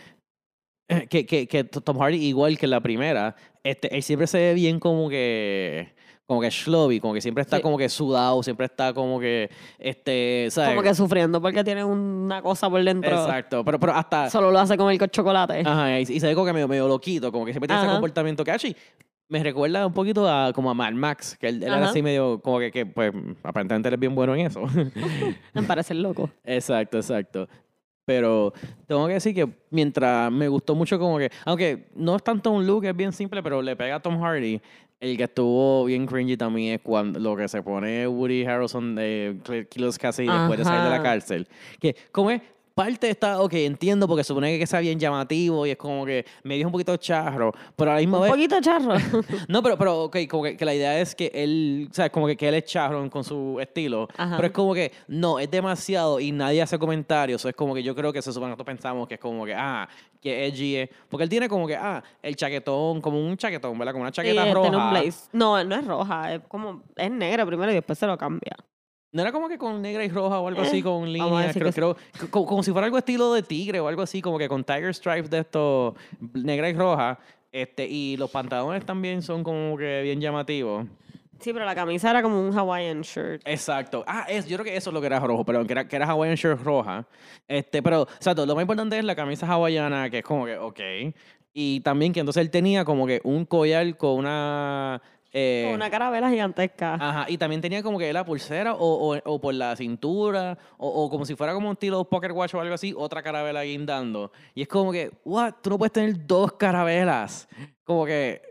eh, 0.88 1.06
Que, 1.08 1.26
que, 1.26 1.46
que 1.46 1.64
Tom 1.64 1.98
Hardy, 1.98 2.16
igual 2.24 2.56
que 2.58 2.66
la 2.66 2.80
primera, 2.80 3.36
este, 3.62 3.94
él 3.94 4.02
siempre 4.02 4.26
se 4.26 4.38
ve 4.38 4.54
bien 4.54 4.80
como 4.80 5.08
que. 5.08 5.92
Como 6.30 6.40
que 6.40 6.48
schlubby, 6.48 7.00
como 7.00 7.12
que 7.12 7.20
siempre 7.20 7.42
está 7.42 7.56
Sí. 7.56 7.62
como 7.62 7.76
que 7.76 7.88
sudado, 7.88 8.40
siempre 8.44 8.66
está 8.66 8.94
como 8.94 9.18
que. 9.18 9.50
Este, 9.80 10.46
¿sabes? 10.52 10.70
Como 10.70 10.82
que 10.84 10.94
sufriendo 10.94 11.42
porque 11.42 11.64
tiene 11.64 11.82
una 11.82 12.40
cosa 12.40 12.70
por 12.70 12.84
dentro. 12.84 13.10
Exacto. 13.10 13.64
Pero, 13.64 13.80
pero 13.80 13.92
hasta. 13.94 14.30
Solo 14.30 14.52
lo 14.52 14.60
hace 14.60 14.76
con 14.76 14.92
el 14.92 15.10
chocolate. 15.10 15.64
Ajá, 15.66 15.98
y, 15.98 16.02
y 16.02 16.20
se 16.20 16.28
ve 16.28 16.34
como 16.36 16.46
que 16.46 16.52
medio, 16.52 16.68
medio 16.68 16.86
loquito, 16.86 17.32
como 17.32 17.44
que 17.44 17.52
siempre 17.52 17.66
tiene 17.66 17.82
ese 17.82 17.90
comportamiento 17.90 18.44
que 18.44 18.52
actually, 18.52 18.76
me 19.28 19.42
recuerda 19.42 19.84
un 19.84 19.92
poquito 19.92 20.28
a 20.28 20.52
como 20.52 20.70
a 20.70 20.74
Mad 20.74 20.92
Max, 20.92 21.36
que 21.36 21.48
él, 21.48 21.64
él 21.64 21.72
era 21.72 21.88
así 21.88 22.00
medio, 22.00 22.40
como 22.40 22.60
que, 22.60 22.70
que, 22.70 22.86
pues, 22.86 23.12
aparentemente 23.42 23.88
él 23.88 23.94
es 23.94 24.00
bien 24.00 24.14
bueno 24.14 24.32
en 24.36 24.46
eso. 24.46 24.62
Me 25.52 25.64
parece 25.64 25.94
loco. 25.94 26.30
Exacto, 26.44 26.98
exacto. 26.98 27.48
Pero 28.10 28.52
tengo 28.88 29.06
que 29.06 29.12
decir 29.12 29.32
que 29.32 29.48
mientras 29.70 30.32
me 30.32 30.48
gustó 30.48 30.74
mucho 30.74 30.98
como 30.98 31.16
que, 31.16 31.30
aunque 31.44 31.86
no 31.94 32.16
es 32.16 32.24
tanto 32.24 32.50
un 32.50 32.66
look, 32.66 32.84
es 32.84 32.96
bien 32.96 33.12
simple, 33.12 33.40
pero 33.40 33.62
le 33.62 33.76
pega 33.76 33.94
a 33.94 34.00
Tom 34.00 34.20
Hardy. 34.20 34.60
El 34.98 35.16
que 35.16 35.22
estuvo 35.22 35.84
bien 35.84 36.06
cringy 36.06 36.36
también 36.36 36.74
es 36.74 36.80
cuando 36.82 37.20
lo 37.20 37.36
que 37.36 37.46
se 37.46 37.62
pone 37.62 38.08
Woody 38.08 38.44
Harrelson 38.44 38.96
de 38.96 39.66
Kilos 39.70 39.96
Cassidy 39.96 40.26
después 40.26 40.58
de 40.58 40.64
salir 40.64 40.82
de 40.82 40.90
la 40.90 41.00
cárcel. 41.00 41.46
Que, 41.78 41.94
como 42.10 42.32
es, 42.32 42.42
parte 42.84 43.10
está, 43.10 43.40
ok, 43.42 43.52
entiendo, 43.54 44.08
porque 44.08 44.24
supone 44.24 44.58
que 44.58 44.66
sea 44.66 44.80
bien 44.80 44.98
llamativo 44.98 45.66
y 45.66 45.70
es 45.72 45.76
como 45.76 46.06
que 46.06 46.24
me 46.44 46.54
dijo 46.54 46.68
un 46.68 46.72
poquito 46.72 46.96
charro, 46.96 47.52
pero 47.76 47.90
a 47.90 47.94
la 47.94 48.00
misma 48.00 48.16
Un 48.18 48.22
vez. 48.24 48.32
poquito 48.32 48.60
charro. 48.60 48.94
No, 49.48 49.62
pero, 49.62 49.76
pero 49.76 50.04
ok, 50.04 50.16
como 50.28 50.44
que, 50.44 50.56
que 50.56 50.64
la 50.64 50.74
idea 50.74 50.98
es 50.98 51.14
que 51.14 51.30
él, 51.34 51.88
sea, 51.92 52.10
como 52.10 52.26
que, 52.26 52.36
que 52.36 52.48
él 52.48 52.54
es 52.54 52.64
charro 52.64 53.08
con 53.10 53.22
su 53.24 53.58
estilo, 53.60 54.08
Ajá. 54.16 54.36
pero 54.36 54.46
es 54.48 54.52
como 54.54 54.72
que 54.72 54.92
no, 55.08 55.38
es 55.38 55.50
demasiado 55.50 56.20
y 56.20 56.32
nadie 56.32 56.62
hace 56.62 56.78
comentarios, 56.78 57.44
es 57.44 57.54
como 57.54 57.74
que 57.74 57.82
yo 57.82 57.94
creo 57.94 58.12
que 58.12 58.22
se 58.22 58.32
supone 58.32 58.46
que 58.48 58.56
nosotros 58.56 58.66
pensamos 58.74 59.06
que 59.08 59.14
es 59.14 59.20
como 59.20 59.44
que, 59.44 59.54
ah, 59.54 59.86
que 60.20 60.46
edgy 60.46 60.76
es, 60.76 60.88
porque 61.08 61.24
él 61.24 61.28
tiene 61.30 61.48
como 61.48 61.66
que, 61.66 61.76
ah, 61.76 62.02
el 62.22 62.34
chaquetón, 62.36 63.00
como 63.00 63.18
un 63.18 63.36
chaquetón, 63.36 63.78
¿verdad? 63.78 63.92
Como 63.92 64.02
una 64.02 64.10
Sí, 64.10 64.16
chaqueta 64.16 64.46
él 64.48 64.54
roja. 64.54 64.68
un. 65.02 65.12
No, 65.32 65.62
no 65.64 65.74
es 65.76 65.84
roja, 65.86 66.34
es 66.34 66.40
como, 66.48 66.82
es 66.96 67.10
negra 67.10 67.44
primero 67.46 67.70
y 67.72 67.74
después 67.74 67.98
se 67.98 68.06
lo 68.06 68.16
cambia. 68.16 68.56
No 69.12 69.22
era 69.22 69.32
como 69.32 69.48
que 69.48 69.58
con 69.58 69.82
negra 69.82 70.04
y 70.04 70.08
roja 70.08 70.38
o 70.38 70.46
algo 70.46 70.62
Eh, 70.62 70.66
así, 70.66 70.82
con 70.82 71.00
vamos 71.12 71.42
a 71.42 71.46
líneas, 71.46 71.52
creo, 71.54 71.66
que 71.66 71.72
creo- 71.72 72.30
co- 72.30 72.46
como, 72.46 72.62
si 72.62 72.70
fuera 72.70 72.84
algo 72.84 72.98
estilo 72.98 73.32
de 73.34 73.42
tigre 73.42 73.80
o 73.80 73.88
algo 73.88 74.02
así, 74.02 74.22
como 74.22 74.38
que 74.38 74.48
con 74.48 74.62
tiger 74.62 74.94
stripes 74.94 75.28
de 75.30 75.38
esto, 75.40 75.94
negra 76.32 76.68
y 76.68 76.74
roja, 76.74 77.18
este, 77.50 77.86
y 77.88 78.16
los 78.16 78.30
pantalones 78.30 78.86
también 78.86 79.22
son 79.22 79.42
como 79.42 79.76
que 79.76 80.02
bien 80.02 80.20
llamativos. 80.20 80.86
Sí, 81.40 81.52
pero 81.54 81.64
la 81.64 81.74
camisa 81.74 82.10
era 82.10 82.22
como 82.22 82.38
un 82.40 82.56
Hawaiian 82.56 83.00
shirt. 83.00 83.42
Exacto. 83.46 84.04
Ah, 84.06 84.26
es, 84.28 84.46
yo 84.46 84.56
creo 84.58 84.64
que 84.66 84.76
eso 84.76 84.90
es 84.90 84.94
lo 84.94 85.00
que 85.00 85.06
era 85.06 85.18
rojo, 85.18 85.42
perdón, 85.44 85.66
que 85.66 85.72
era, 85.72 85.88
que 85.88 85.96
era 85.96 86.06
Hawaiian 86.06 86.36
shirt 86.36 86.60
roja. 86.62 87.06
Este, 87.48 87.82
pero, 87.82 88.02
exacto, 88.02 88.44
lo 88.46 88.54
más 88.54 88.62
importante 88.62 88.98
es 88.98 89.04
la 89.04 89.16
camisa 89.16 89.46
hawaiana, 89.46 90.10
que 90.10 90.18
es 90.18 90.24
como 90.24 90.44
que, 90.44 90.56
ok. 90.58 90.80
Y 91.54 91.80
también 91.80 92.12
que 92.12 92.20
entonces 92.20 92.42
él 92.42 92.50
tenía 92.50 92.84
como 92.84 93.06
que 93.06 93.20
un 93.24 93.44
collar 93.46 93.96
con 93.96 94.18
una... 94.18 95.00
eh, 95.32 95.62
Con 95.66 95.74
una 95.74 95.90
carabela 95.90 96.30
gigantesca. 96.30 96.94
Ajá, 96.94 97.26
y 97.28 97.38
también 97.38 97.60
tenía 97.60 97.82
como 97.82 97.98
que 97.98 98.12
la 98.12 98.24
pulsera 98.24 98.74
o, 98.74 99.14
o, 99.14 99.20
o 99.24 99.40
por 99.40 99.54
la 99.54 99.76
cintura 99.76 100.58
o, 100.76 100.88
o 100.88 101.10
como 101.10 101.24
si 101.24 101.36
fuera 101.36 101.52
como 101.54 101.68
un 101.68 101.74
estilo 101.74 102.04
poker 102.04 102.32
watch 102.32 102.54
o 102.54 102.60
algo 102.60 102.74
así, 102.74 102.92
otra 102.96 103.22
carabela 103.22 103.62
guindando. 103.62 104.32
Y 104.54 104.62
es 104.62 104.68
como 104.68 104.92
que, 104.92 105.12
what, 105.24 105.54
tú 105.62 105.70
no 105.70 105.78
puedes 105.78 105.92
tener 105.92 106.26
dos 106.26 106.52
carabelas. 106.52 107.48
Como 107.84 108.04
que, 108.06 108.42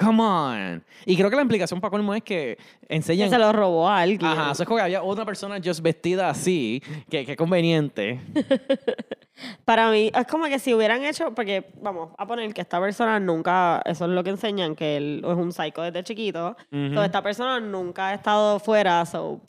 come 0.00 0.22
on. 0.22 0.84
Y 1.04 1.16
creo 1.16 1.28
que 1.28 1.36
la 1.36 1.42
implicación 1.42 1.80
para 1.80 1.90
colmo 1.90 2.14
es 2.14 2.22
que 2.22 2.30
que 2.30 2.56
enseñan... 2.88 3.28
se 3.28 3.38
lo 3.38 3.52
robó 3.52 3.88
a 3.88 4.00
alguien. 4.00 4.30
Ajá, 4.30 4.52
eso 4.52 4.62
es 4.62 4.66
como 4.66 4.78
que 4.78 4.84
había 4.84 5.02
otra 5.02 5.24
persona 5.24 5.58
just 5.62 5.80
vestida 5.80 6.30
así, 6.30 6.80
que, 7.08 7.26
que 7.26 7.36
conveniente. 7.36 8.20
Para 9.64 9.90
mí, 9.90 10.12
es 10.14 10.26
como 10.26 10.44
que 10.44 10.58
si 10.58 10.74
hubieran 10.74 11.02
hecho, 11.02 11.34
porque 11.34 11.72
vamos 11.80 12.10
a 12.16 12.26
poner 12.26 12.54
que 12.54 12.60
esta 12.60 12.80
persona 12.80 13.18
nunca, 13.18 13.82
eso 13.84 14.04
es 14.04 14.10
lo 14.10 14.22
que 14.22 14.30
enseñan, 14.30 14.76
que 14.76 14.96
él 14.96 15.24
es 15.24 15.36
un 15.36 15.52
psycho 15.52 15.82
desde 15.82 16.04
chiquito. 16.04 16.56
Ujú. 16.70 16.94
So, 16.94 17.04
esta 17.04 17.22
persona 17.22 17.58
nunca 17.58 18.08
ha 18.08 18.14
estado 18.14 18.60
fuera, 18.60 19.04
so. 19.06 19.40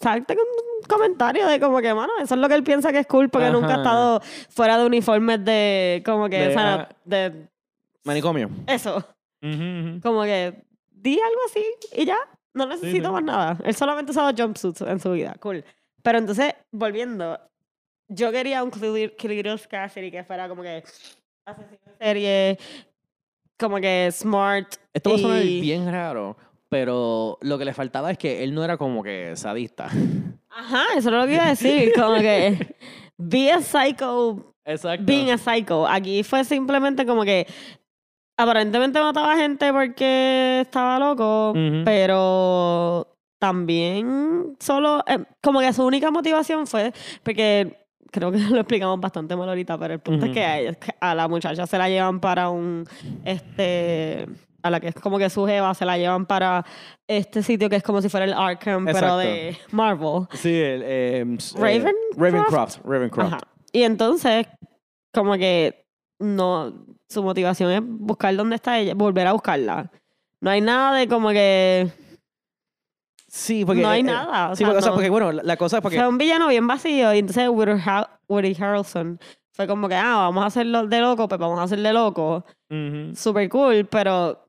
Salte 0.00 0.34
con 0.34 0.44
un 0.44 0.88
comentario 0.88 1.46
de 1.46 1.60
como 1.60 1.80
que, 1.80 1.94
mano, 1.94 2.12
eso 2.20 2.34
es 2.34 2.40
lo 2.40 2.48
que 2.48 2.56
él 2.56 2.64
piensa 2.64 2.92
que 2.92 2.98
es 2.98 3.06
cool, 3.06 3.30
porque 3.30 3.50
nunca 3.50 3.74
ha 3.74 3.76
estado 3.76 4.20
fuera 4.50 4.76
de 4.76 4.86
uniformes 4.86 5.44
de, 5.44 6.02
como 6.04 6.28
que, 6.28 6.38
De, 6.38 6.48
o 6.48 6.52
sea, 6.52 6.74
ah. 6.74 6.88
de 7.04 7.48
Manicomio. 8.04 8.50
eso. 8.66 9.02
Como 10.02 10.22
que, 10.22 10.62
di 10.90 11.18
algo 11.20 11.40
así 11.46 11.64
y 11.94 12.04
ya, 12.04 12.18
no 12.54 12.66
necesito 12.66 13.06
sí. 13.08 13.12
más 13.12 13.22
nada. 13.22 13.58
Él 13.64 13.74
solamente 13.74 14.12
usaba 14.12 14.32
jumpsuits 14.36 14.80
en 14.82 14.98
su 15.00 15.12
vida, 15.12 15.36
cool. 15.40 15.64
Pero 16.02 16.18
entonces, 16.18 16.54
volviendo, 16.70 17.38
yo 18.08 18.30
quería 18.32 18.62
un 18.62 18.70
Cletus 18.70 19.66
Cassidy 19.66 20.10
que 20.10 20.24
fuera 20.24 20.48
como 20.48 20.62
que 20.62 20.82
asesino 21.44 21.78
en 21.86 21.98
serie, 21.98 22.58
como 23.58 23.76
que 23.78 24.08
smart. 24.12 24.74
Esto 24.92 25.10
va 25.10 25.16
a 25.16 25.18
sonar 25.18 25.42
y- 25.44 25.60
bien 25.60 25.90
raro, 25.90 26.36
pero 26.68 27.38
lo 27.42 27.58
que 27.58 27.64
le 27.64 27.74
faltaba 27.74 28.10
es 28.10 28.18
que 28.18 28.42
él 28.44 28.54
no 28.54 28.64
era 28.64 28.76
como 28.76 29.02
que 29.02 29.34
sadista. 29.36 29.88
Ajá, 30.50 30.84
eso 30.96 31.08
es 31.10 31.14
lo 31.14 31.26
que 31.26 31.34
iba 31.34 31.44
a 31.46 31.50
decir, 31.50 31.92
como 31.94 32.16
que 32.16 32.76
be 33.18 33.50
a 33.52 33.60
psycho, 33.60 34.54
Exacto. 34.64 35.04
being 35.06 35.30
a 35.30 35.38
psycho. 35.38 35.86
Aquí 35.86 36.22
fue 36.22 36.44
simplemente 36.44 37.04
como 37.06 37.24
que 37.24 37.46
aparentemente 38.36 39.00
mataba 39.00 39.36
gente 39.36 39.72
porque 39.72 40.60
estaba 40.62 40.98
loco, 40.98 41.52
pero 41.84 43.06
también 43.38 44.56
solo, 44.60 45.02
eh, 45.06 45.18
como 45.42 45.60
que 45.60 45.72
su 45.72 45.84
única 45.84 46.10
motivación 46.10 46.66
fue 46.66 46.92
porque 47.22 47.86
creo 48.10 48.32
que 48.32 48.38
lo 48.50 48.58
explicamos 48.60 49.00
bastante 49.00 49.36
mal 49.36 49.48
ahorita, 49.48 49.78
pero 49.78 49.94
el 49.94 50.00
punto 50.00 50.26
es 50.26 50.32
que 50.32 50.44
a, 50.44 50.58
ella- 50.58 50.74
que 50.74 50.92
a 51.00 51.14
la 51.14 51.28
muchacha 51.28 51.66
se 51.66 51.78
la 51.78 51.88
llevan 51.88 52.20
para 52.20 52.48
un, 52.50 52.84
este, 53.24 54.26
a 54.62 54.70
la 54.70 54.80
que 54.80 54.88
es 54.88 54.94
como 54.94 55.18
que 55.18 55.28
su 55.30 55.46
jeva, 55.46 55.74
se 55.74 55.84
la 55.84 55.96
llevan 55.98 56.26
para 56.26 56.64
este 57.06 57.42
sitio 57.42 57.68
que 57.68 57.76
es 57.76 57.82
como 57.82 58.00
si 58.02 58.08
fuera 58.08 58.24
el 58.26 58.32
Arkham, 58.32 58.84
pero 58.84 59.16
de 59.18 59.56
Marvel. 59.70 60.26
Sí, 60.32 60.48
el... 60.54 60.82
eh, 60.84 61.24
s- 61.38 61.56
eh, 61.58 61.60
Ravencroft. 61.60 62.16
Ravencroft. 62.16 62.78
Ravencroft. 62.84 63.32
Ajá. 63.34 63.38
Y 63.72 63.82
entonces, 63.82 64.46
como 65.12 65.34
que 65.34 65.85
no, 66.18 66.72
su 67.08 67.22
motivación 67.22 67.70
es 67.72 67.80
buscar 67.84 68.34
dónde 68.36 68.56
está 68.56 68.78
ella, 68.78 68.94
volver 68.94 69.26
a 69.26 69.32
buscarla. 69.32 69.90
No 70.40 70.50
hay 70.50 70.60
nada 70.60 70.96
de 70.96 71.08
como 71.08 71.30
que 71.30 71.90
Sí, 73.28 73.64
porque... 73.66 73.82
No 73.82 73.88
hay 73.88 74.00
eh, 74.00 74.04
nada, 74.04 74.50
o 74.50 74.56
sí, 74.56 74.60
sea, 74.60 74.68
porque, 74.68 74.78
o 74.78 74.82
sea, 74.82 74.90
no. 74.90 74.94
porque, 74.94 75.10
bueno, 75.10 75.32
la, 75.32 75.56
cosa 75.56 75.76
es 75.78 75.82
porque... 75.82 75.98
fue 75.98 76.08
un 76.08 76.16
villano 76.16 76.48
bien 76.48 76.66
vacío. 76.66 77.12
Y 77.12 77.18
entonces 77.18 77.48
Woody, 77.48 77.72
Har- 77.84 78.08
Woody 78.28 78.56
Harrelson 78.58 79.18
fue 79.52 79.66
como 79.66 79.88
que, 79.88 79.94
ah, 79.94 80.16
vamos 80.16 80.42
a 80.42 80.46
hacerlo 80.46 80.86
de 80.86 81.00
loco, 81.00 81.28
pues 81.28 81.38
vamos 81.38 81.58
a 81.58 81.64
hacer 81.64 81.80
de 81.80 81.92
loco. 81.92 82.44
Ujú. 82.70 83.14
Super 83.14 83.48
cool, 83.50 83.86
pero 83.86 84.48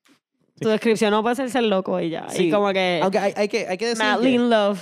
tu 0.60 0.70
descripción 0.70 1.12
no 1.12 1.22
puede 1.22 1.36
ser 1.36 1.50
ser 1.50 1.64
loco 1.64 2.00
y 2.00 2.10
ya. 2.10 2.30
Sí, 2.30 2.48
Y 2.48 2.52
como 2.52 2.72
que 2.72 3.00
Aunque 3.02 3.20
hay, 3.20 3.34
hay 3.36 3.48
que, 3.48 3.68
hay 3.68 3.78
que 3.78 3.88
decir 3.88 4.02
que... 4.02 4.12
Madly 4.12 4.36
in 4.36 4.50
Love. 4.50 4.80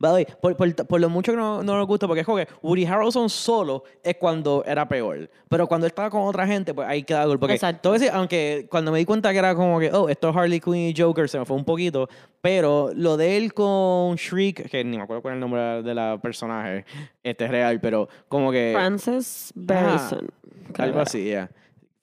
Way, 0.00 0.26
por, 0.40 0.56
por, 0.56 0.74
por 0.86 1.00
lo 1.00 1.08
mucho 1.08 1.32
que 1.32 1.38
no, 1.38 1.62
no 1.64 1.76
nos 1.76 1.86
gusta, 1.86 2.06
porque 2.06 2.20
es 2.20 2.26
como 2.26 2.38
que 2.38 2.46
Woody 2.62 2.84
Harrelson 2.84 3.28
solo 3.28 3.82
es 4.04 4.16
cuando 4.16 4.62
era 4.64 4.86
peor. 4.88 5.28
Pero 5.48 5.66
cuando 5.66 5.86
él 5.86 5.90
estaba 5.90 6.08
con 6.08 6.22
otra 6.22 6.46
gente, 6.46 6.72
pues 6.72 6.88
ahí 6.88 7.02
queda 7.02 7.24
gol. 7.24 7.40
Porque, 7.40 7.54
Exacto. 7.54 7.92
decir, 7.92 8.10
aunque 8.12 8.68
cuando 8.70 8.92
me 8.92 8.98
di 8.98 9.04
cuenta 9.04 9.32
que 9.32 9.38
era 9.38 9.56
como 9.56 9.80
que, 9.80 9.90
oh, 9.92 10.08
esto 10.08 10.30
es 10.30 10.36
Harley 10.36 10.60
Quinn 10.60 10.74
y 10.76 10.94
Joker, 10.96 11.28
se 11.28 11.38
me 11.40 11.44
fue 11.44 11.56
un 11.56 11.64
poquito. 11.64 12.08
Pero 12.40 12.90
lo 12.94 13.16
de 13.16 13.36
él 13.36 13.52
con 13.52 14.14
Shriek, 14.14 14.70
que 14.70 14.84
ni 14.84 14.96
me 14.96 15.02
acuerdo 15.02 15.22
cuál 15.22 15.34
es 15.34 15.36
el 15.36 15.40
nombre 15.40 15.82
de 15.82 15.94
la 15.94 16.18
personaje, 16.22 16.84
este 17.24 17.46
es 17.46 17.50
real, 17.50 17.80
pero 17.80 18.08
como 18.28 18.52
que. 18.52 18.70
Frances 18.74 19.52
Barrison. 19.56 20.28
Algo 20.76 20.94
que 20.94 21.00
así, 21.02 21.28
ya. 21.28 21.50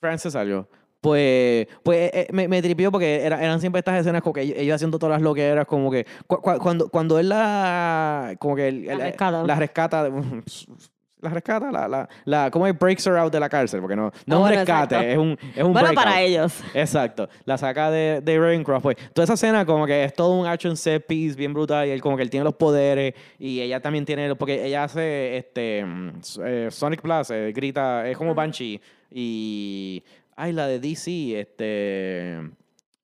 Francis 0.01 0.35
algo. 0.35 0.67
Pues, 1.09 1.67
pues 1.83 2.09
eh, 2.13 2.27
me, 2.31 2.47
me 2.47 2.61
tripió 2.61 2.91
porque 2.91 3.23
era- 3.23 3.41
eran 3.43 3.61
siempre 3.61 3.79
estas 3.79 3.99
escenas 3.99 4.21
como 4.21 4.33
que 4.33 4.41
ella, 4.41 4.55
ella 4.57 4.75
haciendo 4.75 4.97
todas 4.99 5.13
las 5.15 5.21
loqueras, 5.21 5.65
como 5.65 5.91
que 5.91 6.05
cu- 6.27 6.41
cu- 6.41 6.57
cuando, 6.59 6.89
cuando 6.89 7.19
él 7.19 7.29
la, 7.29 8.35
como 8.39 8.55
que 8.55 8.67
él- 8.67 8.85
La 8.87 8.95
rescata. 8.97 9.43
la 9.43 9.55
rescata, 9.55 10.09
la 11.21 11.29
rescata, 11.29 11.71
la, 11.71 11.87
la, 11.87 12.09
la, 12.25 12.51
como 12.51 12.67
es 12.67 12.77
breaks 12.77 13.07
her 13.07 13.15
out 13.17 13.31
de 13.33 13.39
la 13.39 13.49
cárcel, 13.49 13.79
porque 13.81 13.95
no, 13.95 14.11
no 14.27 14.41
un 14.43 14.49
rescate, 14.49 14.95
exacto. 14.95 15.09
es 15.09 15.17
un, 15.17 15.31
es 15.55 15.63
un 15.63 15.73
Bueno, 15.73 15.87
breakout. 15.87 15.95
para 15.95 16.21
ellos. 16.21 16.61
Exacto. 16.73 17.27
La 17.45 17.57
saca 17.57 17.89
de, 17.89 18.21
de 18.21 18.37
Ravencroft. 18.37 18.83
Pues 18.83 18.97
toda 19.13 19.23
esa 19.23 19.33
escena 19.33 19.65
como 19.65 19.87
que 19.87 20.03
es 20.03 20.13
todo 20.13 20.31
un 20.39 20.45
action 20.45 20.77
set 20.77 21.05
piece 21.07 21.35
bien 21.35 21.53
brutal 21.53 21.87
y 21.87 21.91
él 21.91 22.01
como 22.01 22.15
que 22.17 22.21
él 22.23 22.29
tiene 22.29 22.43
los 22.43 22.53
poderes 22.55 23.15
y 23.39 23.59
ella 23.59 23.79
también 23.79 24.05
tiene, 24.05 24.35
porque 24.35 24.65
ella 24.67 24.83
hace 24.83 25.37
este 25.37 25.83
mm, 25.83 26.09
eh, 26.45 26.67
Sonic 26.69 27.01
Plus, 27.01 27.31
eh, 27.31 27.51
grita, 27.55 28.07
es 28.07 28.15
como 28.17 28.35
Banshee 28.35 28.79
y 29.09 30.03
ay, 30.35 30.53
la 30.53 30.67
de 30.67 30.79
DC, 30.79 31.39
este 31.39 32.39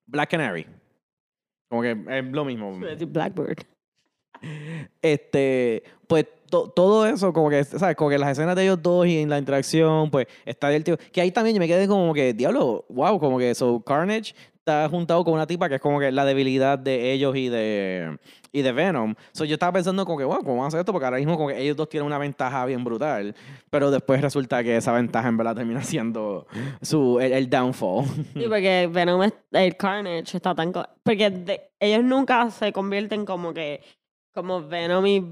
Black 0.06 0.30
Canary. 0.32 0.66
Como 1.70 1.82
que 1.82 1.92
es 2.10 2.26
lo 2.26 2.46
mismo. 2.46 2.74
Blackbird. 3.08 3.58
Este, 5.02 5.84
pues 6.08 6.26
to- 6.50 6.70
todo 6.72 7.06
eso, 7.06 7.32
como 7.32 7.50
que, 7.50 7.64
¿sabes? 7.64 7.96
Como 7.96 8.10
que 8.10 8.18
las 8.18 8.32
escenas 8.32 8.56
de 8.56 8.64
ellos 8.64 8.82
dos 8.82 9.06
y 9.06 9.20
en 9.20 9.30
la 9.30 9.38
interacción, 9.38 10.10
pues 10.10 10.28
está 10.46 10.70
divertido. 10.70 10.98
Que 11.12 11.22
ahí 11.22 11.32
también 11.32 11.56
yo 11.56 11.60
me 11.60 11.68
quedé 11.68 11.88
como 11.88 12.14
que, 12.14 12.34
diablo, 12.34 12.86
wow, 12.90 13.20
como 13.20 13.38
que 13.38 13.52
eso, 13.52 13.82
Carnage 13.82 14.34
está 14.62 14.88
juntado 14.90 15.24
con 15.24 15.34
una 15.34 15.48
tipa 15.48 15.68
que 15.68 15.76
es 15.76 15.82
como 15.82 16.00
que 16.00 16.12
la 16.12 16.24
debilidad 16.24 16.78
de 16.78 17.12
ellos 17.12 17.36
y 17.36 17.50
de, 17.50 18.18
y 18.52 18.62
de 18.62 18.72
Venom. 18.72 19.16
So, 19.32 19.44
yo 19.44 19.54
estaba 19.56 19.74
pensando 19.74 20.06
como 20.06 20.20
que, 20.20 20.24
wow, 20.24 20.38
¿cómo 20.40 20.58
van 20.58 20.66
a 20.66 20.68
hacer 20.68 20.80
esto? 20.82 20.92
Porque 20.92 21.06
ahora 21.06 21.18
mismo 21.18 21.36
como 21.36 21.50
que 21.50 21.60
ellos 21.60 21.76
dos 21.76 21.90
tienen 21.90 22.06
una 22.06 22.20
ventaja 22.20 22.64
bien 22.66 22.84
brutal, 22.84 23.36
pero 23.72 23.90
después 23.90 24.22
resulta 24.22 24.64
que 24.64 24.78
esa 24.78 24.92
ventaja 24.94 25.28
en 25.30 25.38
verdad 25.38 25.56
termina 25.56 25.82
siendo 25.84 26.46
su, 26.82 27.20
el, 27.20 27.34
el 27.34 27.50
downfall. 27.50 28.06
Sí, 28.34 28.46
porque 28.48 28.88
Venom, 28.92 29.24
es- 29.24 29.34
el 29.52 29.76
Carnage 29.76 30.38
está 30.38 30.54
tan... 30.54 30.72
Porque 31.04 31.30
de- 31.32 31.72
ellos 31.80 32.04
nunca 32.04 32.50
se 32.52 32.72
convierten 32.72 33.26
como 33.26 33.54
que... 33.54 33.82
Como 34.34 34.66
Venom 34.66 35.06
y 35.08 35.26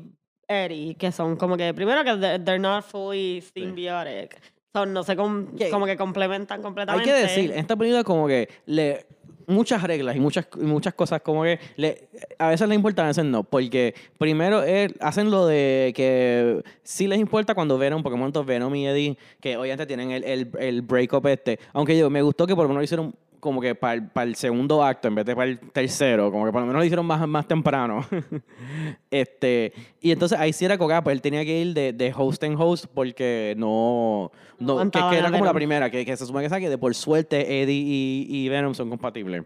Eddie, 0.47 0.95
que 0.95 1.11
son 1.11 1.35
como 1.37 1.55
que... 1.55 1.73
Primero 1.75 2.03
que 2.03 2.17
they're 2.39 2.57
not 2.59 2.83
fully 2.83 3.41
symbiotic. 3.41 4.41
Son, 4.73 4.91
no 4.91 5.03
se 5.03 5.15
com- 5.15 5.47
como 5.71 5.85
que 5.85 5.95
complementan 5.95 6.57
Hay 6.59 6.63
completamente. 6.63 7.09
que 7.09 7.15
decir, 7.15 7.51
en 7.51 7.59
esta 7.59 7.75
película 7.75 8.03
como 8.03 8.27
que 8.27 8.49
le 8.65 9.05
muchas 9.49 9.83
reglas 9.83 10.15
y 10.15 10.19
muchas 10.19 10.47
muchas 10.57 10.93
cosas 10.93 11.21
como 11.21 11.43
que 11.43 11.59
le, 11.75 12.07
a 12.37 12.49
veces 12.49 12.67
les 12.67 12.75
importa, 12.75 13.03
a 13.03 13.07
veces 13.07 13.25
no, 13.25 13.43
porque 13.43 13.93
primero 14.17 14.63
es- 14.63 14.93
hacen 15.01 15.29
lo 15.31 15.45
de 15.47 15.91
que 15.95 16.63
sí 16.83 17.07
les 17.07 17.19
importa 17.19 17.53
cuando 17.55 17.77
Venom, 17.77 18.01
momentos 18.03 18.45
Venom 18.45 18.73
y 18.75 18.87
Eddie, 18.87 19.17
que 19.41 19.57
obviamente 19.57 19.85
tienen 19.85 20.11
el, 20.11 20.23
el, 20.23 20.51
el 20.59 20.81
breakup 20.81 21.25
este, 21.27 21.59
aunque 21.73 21.97
yo 21.97 22.09
me 22.09 22.21
gustó 22.21 22.47
que 22.47 22.55
por 22.55 22.63
lo 22.63 22.69
menos 22.69 22.83
hicieron 22.83 23.13
como 23.39 23.61
que 23.61 23.75
para 23.75 24.23
el, 24.23 24.35
segundo 24.35 24.83
acto 24.83 25.07
en 25.07 25.15
vez 25.15 25.25
de 25.25 25.35
para 25.35 25.49
el 25.49 25.59
tercero, 25.59 26.31
como 26.31 26.45
que 26.45 26.51
por 26.51 26.61
lo 26.61 26.67
menos 26.67 26.79
lo 26.79 26.85
hicieron 26.85 27.05
más, 27.05 27.27
más 27.27 27.47
temprano. 27.47 28.05
este, 29.11 29.73
y 30.01 30.11
entonces 30.11 30.37
ahí 30.39 30.53
sí 30.53 30.65
era 30.65 30.77
coca, 30.77 31.03
pues 31.03 31.15
él 31.15 31.21
tenía 31.21 31.43
que 31.43 31.61
ir 31.61 31.73
de, 31.73 31.93
de 31.93 32.13
host 32.15 32.43
en 32.43 32.55
host 32.55 32.85
porque 32.93 33.53
no, 33.57 34.31
no 34.59 34.67
que, 34.67 34.71
aguantaba 34.71 35.11
que 35.11 35.17
era 35.17 35.31
como 35.31 35.45
la 35.45 35.53
primera, 35.53 35.89
que, 35.89 36.05
que 36.05 36.17
se 36.17 36.25
supone 36.25 36.45
que 36.45 36.49
sabe 36.49 36.61
que 36.61 36.69
de 36.69 36.77
por 36.77 36.93
suerte 36.95 37.61
Eddie 37.61 37.83
y, 37.85 38.27
y 38.29 38.49
Venom 38.49 38.73
son 38.73 38.89
compatibles. 38.89 39.43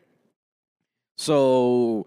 So, 1.15 2.06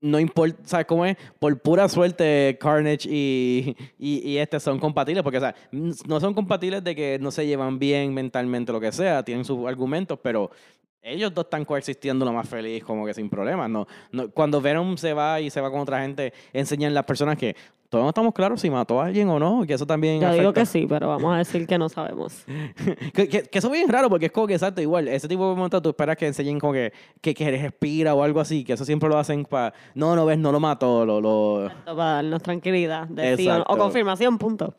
no 0.00 0.20
importa, 0.20 0.62
¿sabes 0.64 0.86
cómo 0.86 1.04
es? 1.04 1.16
Por 1.38 1.58
pura 1.60 1.88
suerte, 1.88 2.56
Carnage 2.60 3.08
y, 3.08 3.76
y, 3.98 4.28
y 4.28 4.38
este 4.38 4.60
son 4.60 4.78
compatibles, 4.78 5.22
porque, 5.22 5.38
o 5.38 5.40
sea, 5.40 5.54
no 5.72 6.20
son 6.20 6.34
compatibles 6.34 6.84
de 6.84 6.94
que 6.94 7.18
no 7.20 7.30
se 7.30 7.46
llevan 7.46 7.78
bien 7.78 8.14
mentalmente, 8.14 8.72
lo 8.72 8.80
que 8.80 8.92
sea, 8.92 9.24
tienen 9.24 9.44
sus 9.44 9.66
argumentos, 9.66 10.18
pero 10.22 10.50
ellos 11.06 11.32
dos 11.32 11.44
están 11.44 11.64
coexistiendo 11.64 12.24
lo 12.24 12.32
más 12.32 12.48
feliz, 12.48 12.82
como 12.84 13.06
que 13.06 13.14
sin 13.14 13.30
problemas. 13.30 13.70
No, 13.70 13.86
no, 14.10 14.28
cuando 14.30 14.60
Venom 14.60 14.96
se 14.96 15.12
va 15.12 15.40
y 15.40 15.50
se 15.50 15.60
va 15.60 15.70
con 15.70 15.80
otra 15.80 16.02
gente, 16.02 16.32
enseñan 16.52 16.92
las 16.94 17.04
personas 17.04 17.38
que 17.38 17.54
todos 17.88 18.02
no 18.02 18.08
estamos 18.08 18.34
claros 18.34 18.60
si 18.60 18.68
mató 18.68 19.00
a 19.00 19.06
alguien 19.06 19.28
o 19.28 19.38
no, 19.38 19.64
que 19.64 19.74
eso 19.74 19.86
también 19.86 20.20
Yo 20.20 20.32
digo 20.32 20.52
que 20.52 20.66
sí, 20.66 20.86
pero 20.88 21.06
vamos 21.06 21.32
a 21.32 21.38
decir 21.38 21.68
que 21.68 21.78
no 21.78 21.88
sabemos. 21.88 22.44
que, 23.14 23.28
que, 23.28 23.42
que 23.42 23.58
eso 23.58 23.68
es 23.68 23.72
bien 23.72 23.88
raro 23.88 24.10
porque 24.10 24.26
es 24.26 24.32
como 24.32 24.48
que 24.48 24.54
exacto, 24.54 24.82
igual, 24.82 25.06
ese 25.06 25.28
tipo 25.28 25.48
de 25.48 25.54
momentos 25.54 25.80
tú 25.80 25.90
esperas 25.90 26.16
que 26.16 26.26
enseñen 26.26 26.58
como 26.58 26.72
que, 26.72 26.92
que, 27.20 27.32
que 27.32 27.50
respira 27.52 28.12
o 28.14 28.24
algo 28.24 28.40
así, 28.40 28.64
que 28.64 28.72
eso 28.72 28.84
siempre 28.84 29.08
lo 29.08 29.16
hacen 29.16 29.44
para, 29.44 29.72
no, 29.94 30.16
no 30.16 30.26
ves, 30.26 30.38
no 30.38 30.50
lo 30.50 30.58
mató, 30.58 31.06
lo, 31.06 31.20
lo... 31.20 31.70
Para 31.84 31.94
darnos 32.14 32.42
tranquilidad. 32.42 33.06
de 33.06 33.36
sí 33.36 33.48
o, 33.48 33.76
confirmación, 33.76 34.38
punto. 34.38 34.74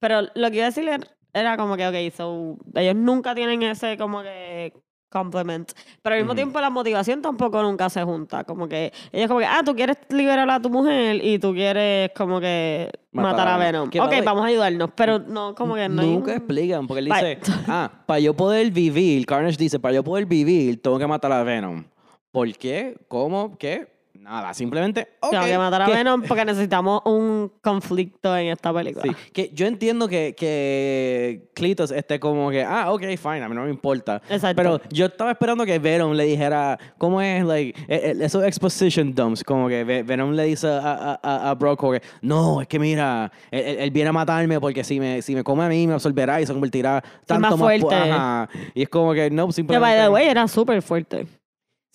Pero 0.00 0.22
lo 0.34 0.50
que 0.50 0.56
iba 0.56 0.64
a 0.64 0.70
decir 0.70 0.88
era- 0.88 1.06
era 1.34 1.58
como 1.58 1.76
que, 1.76 1.86
ok, 1.86 2.14
so, 2.16 2.56
ellos 2.74 2.96
nunca 2.96 3.34
tienen 3.34 3.62
ese 3.62 3.98
como 3.98 4.22
que 4.22 4.72
complement. 5.08 5.70
Pero 6.02 6.14
al 6.14 6.20
mismo 6.22 6.34
tiempo 6.34 6.60
la 6.60 6.70
motivación 6.70 7.22
tampoco 7.22 7.62
nunca 7.62 7.88
se 7.88 8.02
junta. 8.02 8.44
Como 8.44 8.68
que 8.68 8.92
ellos 9.12 9.28
como 9.28 9.40
que, 9.40 9.46
ah, 9.46 9.62
tú 9.64 9.74
quieres 9.74 9.96
liberar 10.10 10.48
a 10.50 10.60
tu 10.60 10.68
mujer 10.70 11.24
y 11.24 11.38
tú 11.38 11.52
quieres 11.54 12.10
como 12.16 12.40
que 12.40 12.90
Matar 13.12 13.32
matar, 13.32 13.48
a 13.48 13.56
Venom. 13.56 13.88
Ok, 13.88 14.24
vamos 14.24 14.44
a 14.44 14.48
ayudarnos. 14.48 14.90
Pero 14.94 15.18
no, 15.18 15.54
como 15.54 15.74
que 15.74 15.88
no 15.88 16.02
Nunca 16.02 16.32
un- 16.32 16.36
explican, 16.36 16.86
porque 16.86 16.98
él 17.00 17.08
Bye. 17.08 17.36
dice, 17.36 17.52
ah, 17.68 17.90
para 18.06 18.20
yo 18.20 18.34
poder 18.34 18.70
vivir, 18.70 19.24
Carnage 19.26 19.56
dice, 19.56 19.78
para 19.78 19.94
yo 19.94 20.04
poder 20.04 20.26
vivir, 20.26 20.82
tengo 20.82 20.98
que 20.98 21.06
matar 21.06 21.32
a 21.32 21.42
Venom. 21.42 21.84
¿Por 22.30 22.52
qué? 22.58 22.96
¿Cómo? 23.08 23.56
¿Qué? 23.56 23.95
Nada, 24.28 24.52
simplemente, 24.54 25.06
ok. 25.20 25.30
Tengo 25.30 25.44
que 25.46 25.56
matar 25.56 25.82
a 25.82 25.86
que- 25.86 25.92
Venom 25.94 26.22
porque 26.28 26.44
necesitamos 26.44 27.00
un 27.04 27.52
conflicto 27.62 28.36
en 28.36 28.48
esta 28.48 28.72
película. 28.74 29.04
Sí, 29.04 29.30
que 29.32 29.50
yo 29.54 29.66
entiendo 29.66 30.08
que, 30.08 30.34
que 30.36 31.48
Cletus 31.54 31.92
esté 31.92 32.18
como 32.18 32.50
que, 32.50 32.64
ah, 32.64 32.92
ok, 32.92 33.02
fine, 33.16 33.42
a 33.44 33.48
mí 33.48 33.54
no 33.54 33.62
me 33.62 33.70
importa. 33.70 34.20
Exacto. 34.28 34.56
Pero 34.56 34.80
yo 34.90 35.06
estaba 35.06 35.30
esperando 35.30 35.64
que 35.64 35.78
Venom 35.78 36.12
le 36.12 36.24
dijera, 36.24 36.76
¿cómo 36.98 37.20
es? 37.22 37.44
Like, 37.44 37.78
eh, 37.88 38.12
eh, 38.12 38.16
esos 38.20 38.42
exposition 38.44 39.14
dumps, 39.14 39.44
como 39.44 39.68
que 39.68 39.84
Ve- 39.84 40.02
Venom 40.02 40.32
le 40.32 40.44
dice 40.44 40.66
a, 40.66 40.78
a, 40.80 41.20
a, 41.22 41.50
a 41.50 41.54
Brock, 41.54 41.78
como 41.78 41.92
que, 41.92 42.02
no, 42.22 42.60
es 42.60 42.66
que 42.66 42.78
mira, 42.80 43.30
él, 43.52 43.60
él- 43.64 43.76
él 43.78 43.90
viene 43.92 44.10
a 44.10 44.12
matarme 44.12 44.58
porque 44.58 44.82
si 44.82 44.98
me, 44.98 45.22
si 45.22 45.34
me 45.36 45.44
come 45.44 45.64
a 45.64 45.68
mí 45.68 45.86
me 45.86 45.94
absorberá 45.94 46.40
y 46.40 46.46
se 46.46 46.52
convertirá 46.52 47.00
tanto 47.26 47.48
más 47.50 47.58
fuerte. 47.60 47.94
Ajá. 47.94 48.48
Y 48.74 48.82
es 48.82 48.88
como 48.88 49.12
que, 49.12 49.30
no, 49.30 49.46
Que 49.46 49.52
simplemente... 49.52 49.96
by 49.96 50.04
the 50.06 50.10
way 50.12 50.26
era 50.26 50.48
súper 50.48 50.82
fuerte. 50.82 51.26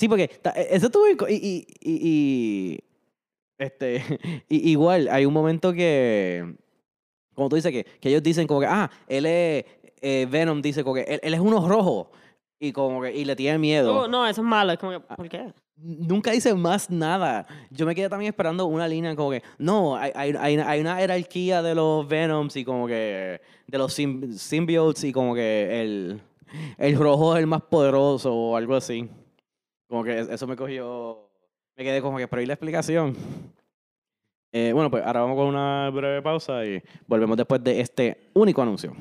Sí, 0.01 0.07
porque 0.09 0.23
e, 0.55 0.67
eso 0.71 0.89
inco- 0.89 1.29
Y, 1.29 1.67
y, 1.79 1.93
y, 2.09 2.79
este, 3.59 4.01
y- 4.49 4.71
igual, 4.71 5.07
hay 5.11 5.25
un 5.27 5.33
momento 5.33 5.71
que... 5.73 6.55
Como 7.35 7.49
tú 7.49 7.55
dices, 7.55 7.71
que, 7.71 7.83
que 7.83 8.09
ellos 8.09 8.23
dicen 8.23 8.47
como 8.47 8.61
que, 8.61 8.65
ah, 8.65 8.89
él 9.07 9.27
es... 9.27 9.63
eh, 10.01 10.27
Venom 10.27 10.59
dice 10.59 10.83
como 10.83 10.95
que 10.95 11.01
él, 11.01 11.19
él 11.21 11.33
es 11.35 11.39
uno 11.39 11.67
rojo. 11.69 12.11
Y 12.59 12.71
como 12.71 12.99
que... 13.03 13.15
Y 13.15 13.25
le 13.25 13.35
tiene 13.35 13.59
miedo. 13.59 13.95
Oh, 13.95 14.07
no, 14.07 14.25
eso 14.25 14.41
es 14.41 14.47
malo. 14.47 14.71
Es 14.73 14.79
como 14.79 14.91
que, 14.99 15.05
Ah. 15.07 15.15
¿por 15.15 15.29
qué? 15.29 15.53
Nunca 15.77 16.31
dice 16.31 16.51
más 16.55 16.89
nada. 16.89 17.45
Yo 17.69 17.85
me 17.85 17.93
quedé 17.93 18.09
también 18.09 18.29
esperando 18.31 18.65
una 18.65 18.87
línea 18.87 19.15
como 19.15 19.29
que, 19.29 19.43
no, 19.59 19.95
hay, 19.97 20.11
hay, 20.15 20.57
hay, 20.57 20.79
una 20.81 20.95
jerarquía 20.97 21.61
de 21.61 21.75
los 21.75 22.07
Venoms 22.07 22.55
y 22.55 22.65
como 22.65 22.87
que, 22.87 23.39
de 23.67 23.77
los 23.77 23.95
sym- 23.97 24.31
symbiotes 24.33 25.03
y 25.03 25.11
como 25.11 25.35
que 25.35 25.81
el, 25.81 26.21
el 26.79 26.97
rojo 26.97 27.35
es 27.35 27.39
el 27.41 27.47
más 27.47 27.61
poderoso 27.61 28.33
o 28.33 28.55
algo 28.57 28.75
así. 28.75 29.07
Como 29.91 30.06
que 30.06 30.21
eso 30.21 30.47
me 30.47 30.56
cogió, 30.56 31.30
me 31.75 31.84
quedé 31.84 32.01
como 32.01 32.17
que, 32.17 32.25
pero 32.25 32.41
¿y 32.41 32.45
la 32.45 32.54
explicación? 32.54 33.13
Eh, 34.54 34.71
bueno, 34.73 34.89
pues 34.89 35.04
ahora 35.06 35.19
vamos 35.19 35.36
con 35.36 35.47
una 35.47 35.89
breve 35.89 36.21
pausa 36.21 36.65
y 36.65 36.82
volvemos 37.08 37.36
después 37.36 37.62
de 37.62 37.82
este 37.82 38.32
único 38.34 38.62
anuncio. 38.62 38.95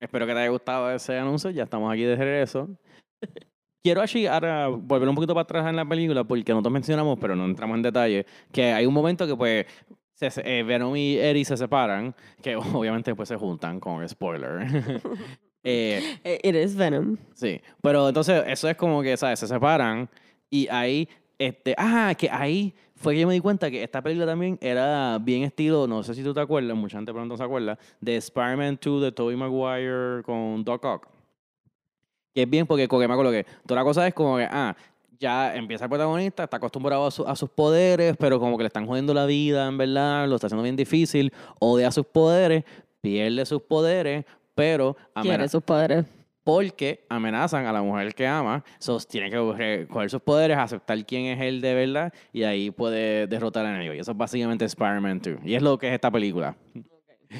Espero 0.00 0.28
que 0.28 0.32
te 0.32 0.38
haya 0.38 0.48
gustado 0.48 0.92
ese 0.92 1.18
anuncio, 1.18 1.50
ya 1.50 1.64
estamos 1.64 1.92
aquí 1.92 2.04
de 2.04 2.14
regreso. 2.14 2.68
Quiero 3.82 4.00
así 4.00 4.28
ahora 4.28 4.68
volver 4.68 5.08
un 5.08 5.16
poquito 5.16 5.34
para 5.34 5.42
atrás 5.42 5.66
en 5.66 5.74
la 5.74 5.88
película 5.88 6.22
porque 6.22 6.52
nosotros 6.52 6.72
mencionamos, 6.72 7.18
pero 7.20 7.34
no 7.34 7.44
entramos 7.44 7.74
en 7.74 7.82
detalle, 7.82 8.26
que 8.52 8.72
hay 8.72 8.86
un 8.86 8.94
momento 8.94 9.26
que 9.26 9.34
pues 9.34 9.66
se, 10.14 10.30
eh, 10.44 10.62
Venom 10.62 10.94
y 10.94 11.16
Eddie 11.16 11.44
se 11.44 11.56
separan, 11.56 12.14
que 12.40 12.54
obviamente 12.78 13.10
después 13.10 13.28
se 13.28 13.34
juntan 13.34 13.80
con 13.80 14.08
spoiler. 14.08 14.68
eh, 15.64 16.18
Eh, 16.24 16.40
It 16.42 16.54
is 16.54 16.74
Venom. 16.76 17.16
Sí, 17.34 17.60
pero 17.80 18.08
entonces 18.08 18.42
eso 18.46 18.68
es 18.68 18.76
como 18.76 19.02
que, 19.02 19.16
¿sabes? 19.16 19.38
Se 19.38 19.46
separan 19.46 20.08
y 20.50 20.68
ahí, 20.68 21.08
este, 21.38 21.74
ah, 21.78 22.14
que 22.16 22.28
ahí 22.30 22.74
fue 22.94 23.14
que 23.14 23.20
yo 23.20 23.26
me 23.26 23.34
di 23.34 23.40
cuenta 23.40 23.70
que 23.70 23.82
esta 23.82 24.00
película 24.02 24.26
también 24.26 24.58
era 24.60 25.18
bien 25.20 25.42
estilo, 25.42 25.86
no 25.88 26.02
sé 26.04 26.14
si 26.14 26.22
tú 26.22 26.32
te 26.32 26.40
acuerdas, 26.40 26.76
mucha 26.76 26.98
gente 26.98 27.12
pronto 27.12 27.36
se 27.36 27.42
acuerda, 27.42 27.76
de 28.00 28.16
Spider-Man 28.16 28.78
2 28.80 29.02
de 29.02 29.10
Tobey 29.12 29.34
Maguire 29.36 30.22
con 30.24 30.62
Doc 30.62 30.84
Ock. 30.84 31.08
Que 32.34 32.42
es 32.42 32.50
bien 32.50 32.66
porque, 32.66 32.86
porque 32.88 33.06
me 33.08 33.14
acuerdo 33.14 33.32
que 33.32 33.44
toda 33.66 33.80
la 33.80 33.84
cosa 33.84 34.06
es 34.06 34.14
como 34.14 34.36
que, 34.36 34.44
ah, 34.50 34.74
ya 35.18 35.54
empieza 35.54 35.84
el 35.84 35.88
protagonista, 35.90 36.44
está 36.44 36.56
acostumbrado 36.56 37.06
a, 37.06 37.10
su- 37.10 37.26
a 37.26 37.36
sus 37.36 37.50
poderes, 37.50 38.16
pero 38.18 38.38
como 38.40 38.56
que 38.56 38.62
le 38.64 38.68
están 38.68 38.86
jodiendo 38.86 39.12
la 39.14 39.26
vida, 39.26 39.66
en 39.68 39.78
verdad, 39.78 40.26
lo 40.28 40.36
está 40.36 40.46
haciendo 40.46 40.62
bien 40.62 40.76
difícil, 40.76 41.32
odia 41.60 41.90
sus 41.90 42.06
poderes, 42.06 42.64
pierde 43.00 43.44
sus 43.46 43.62
poderes, 43.62 44.24
pero 44.54 44.96
Quiere 45.20 45.48
sus 45.48 45.62
poderes. 45.62 46.04
porque 46.44 47.04
amenazan 47.08 47.66
a 47.66 47.72
la 47.72 47.82
mujer 47.82 48.14
que 48.14 48.26
ama, 48.26 48.64
so, 48.78 48.98
tiene 49.00 49.30
que 49.30 49.86
coger 49.88 50.10
sus 50.10 50.20
poderes, 50.20 50.58
aceptar 50.58 51.04
quién 51.06 51.26
es 51.26 51.40
él 51.40 51.60
de 51.60 51.74
verdad 51.74 52.12
y 52.32 52.42
ahí 52.42 52.70
puede 52.70 53.26
derrotar 53.28 53.64
al 53.64 53.74
enemigo. 53.74 53.94
Y 53.94 53.98
eso 54.00 54.10
es 54.12 54.16
básicamente 54.16 54.64
Spider-Man 54.64 55.20
2. 55.22 55.36
Y 55.44 55.54
es 55.54 55.62
lo 55.62 55.78
que 55.78 55.88
es 55.88 55.94
esta 55.94 56.10
película. 56.10 56.56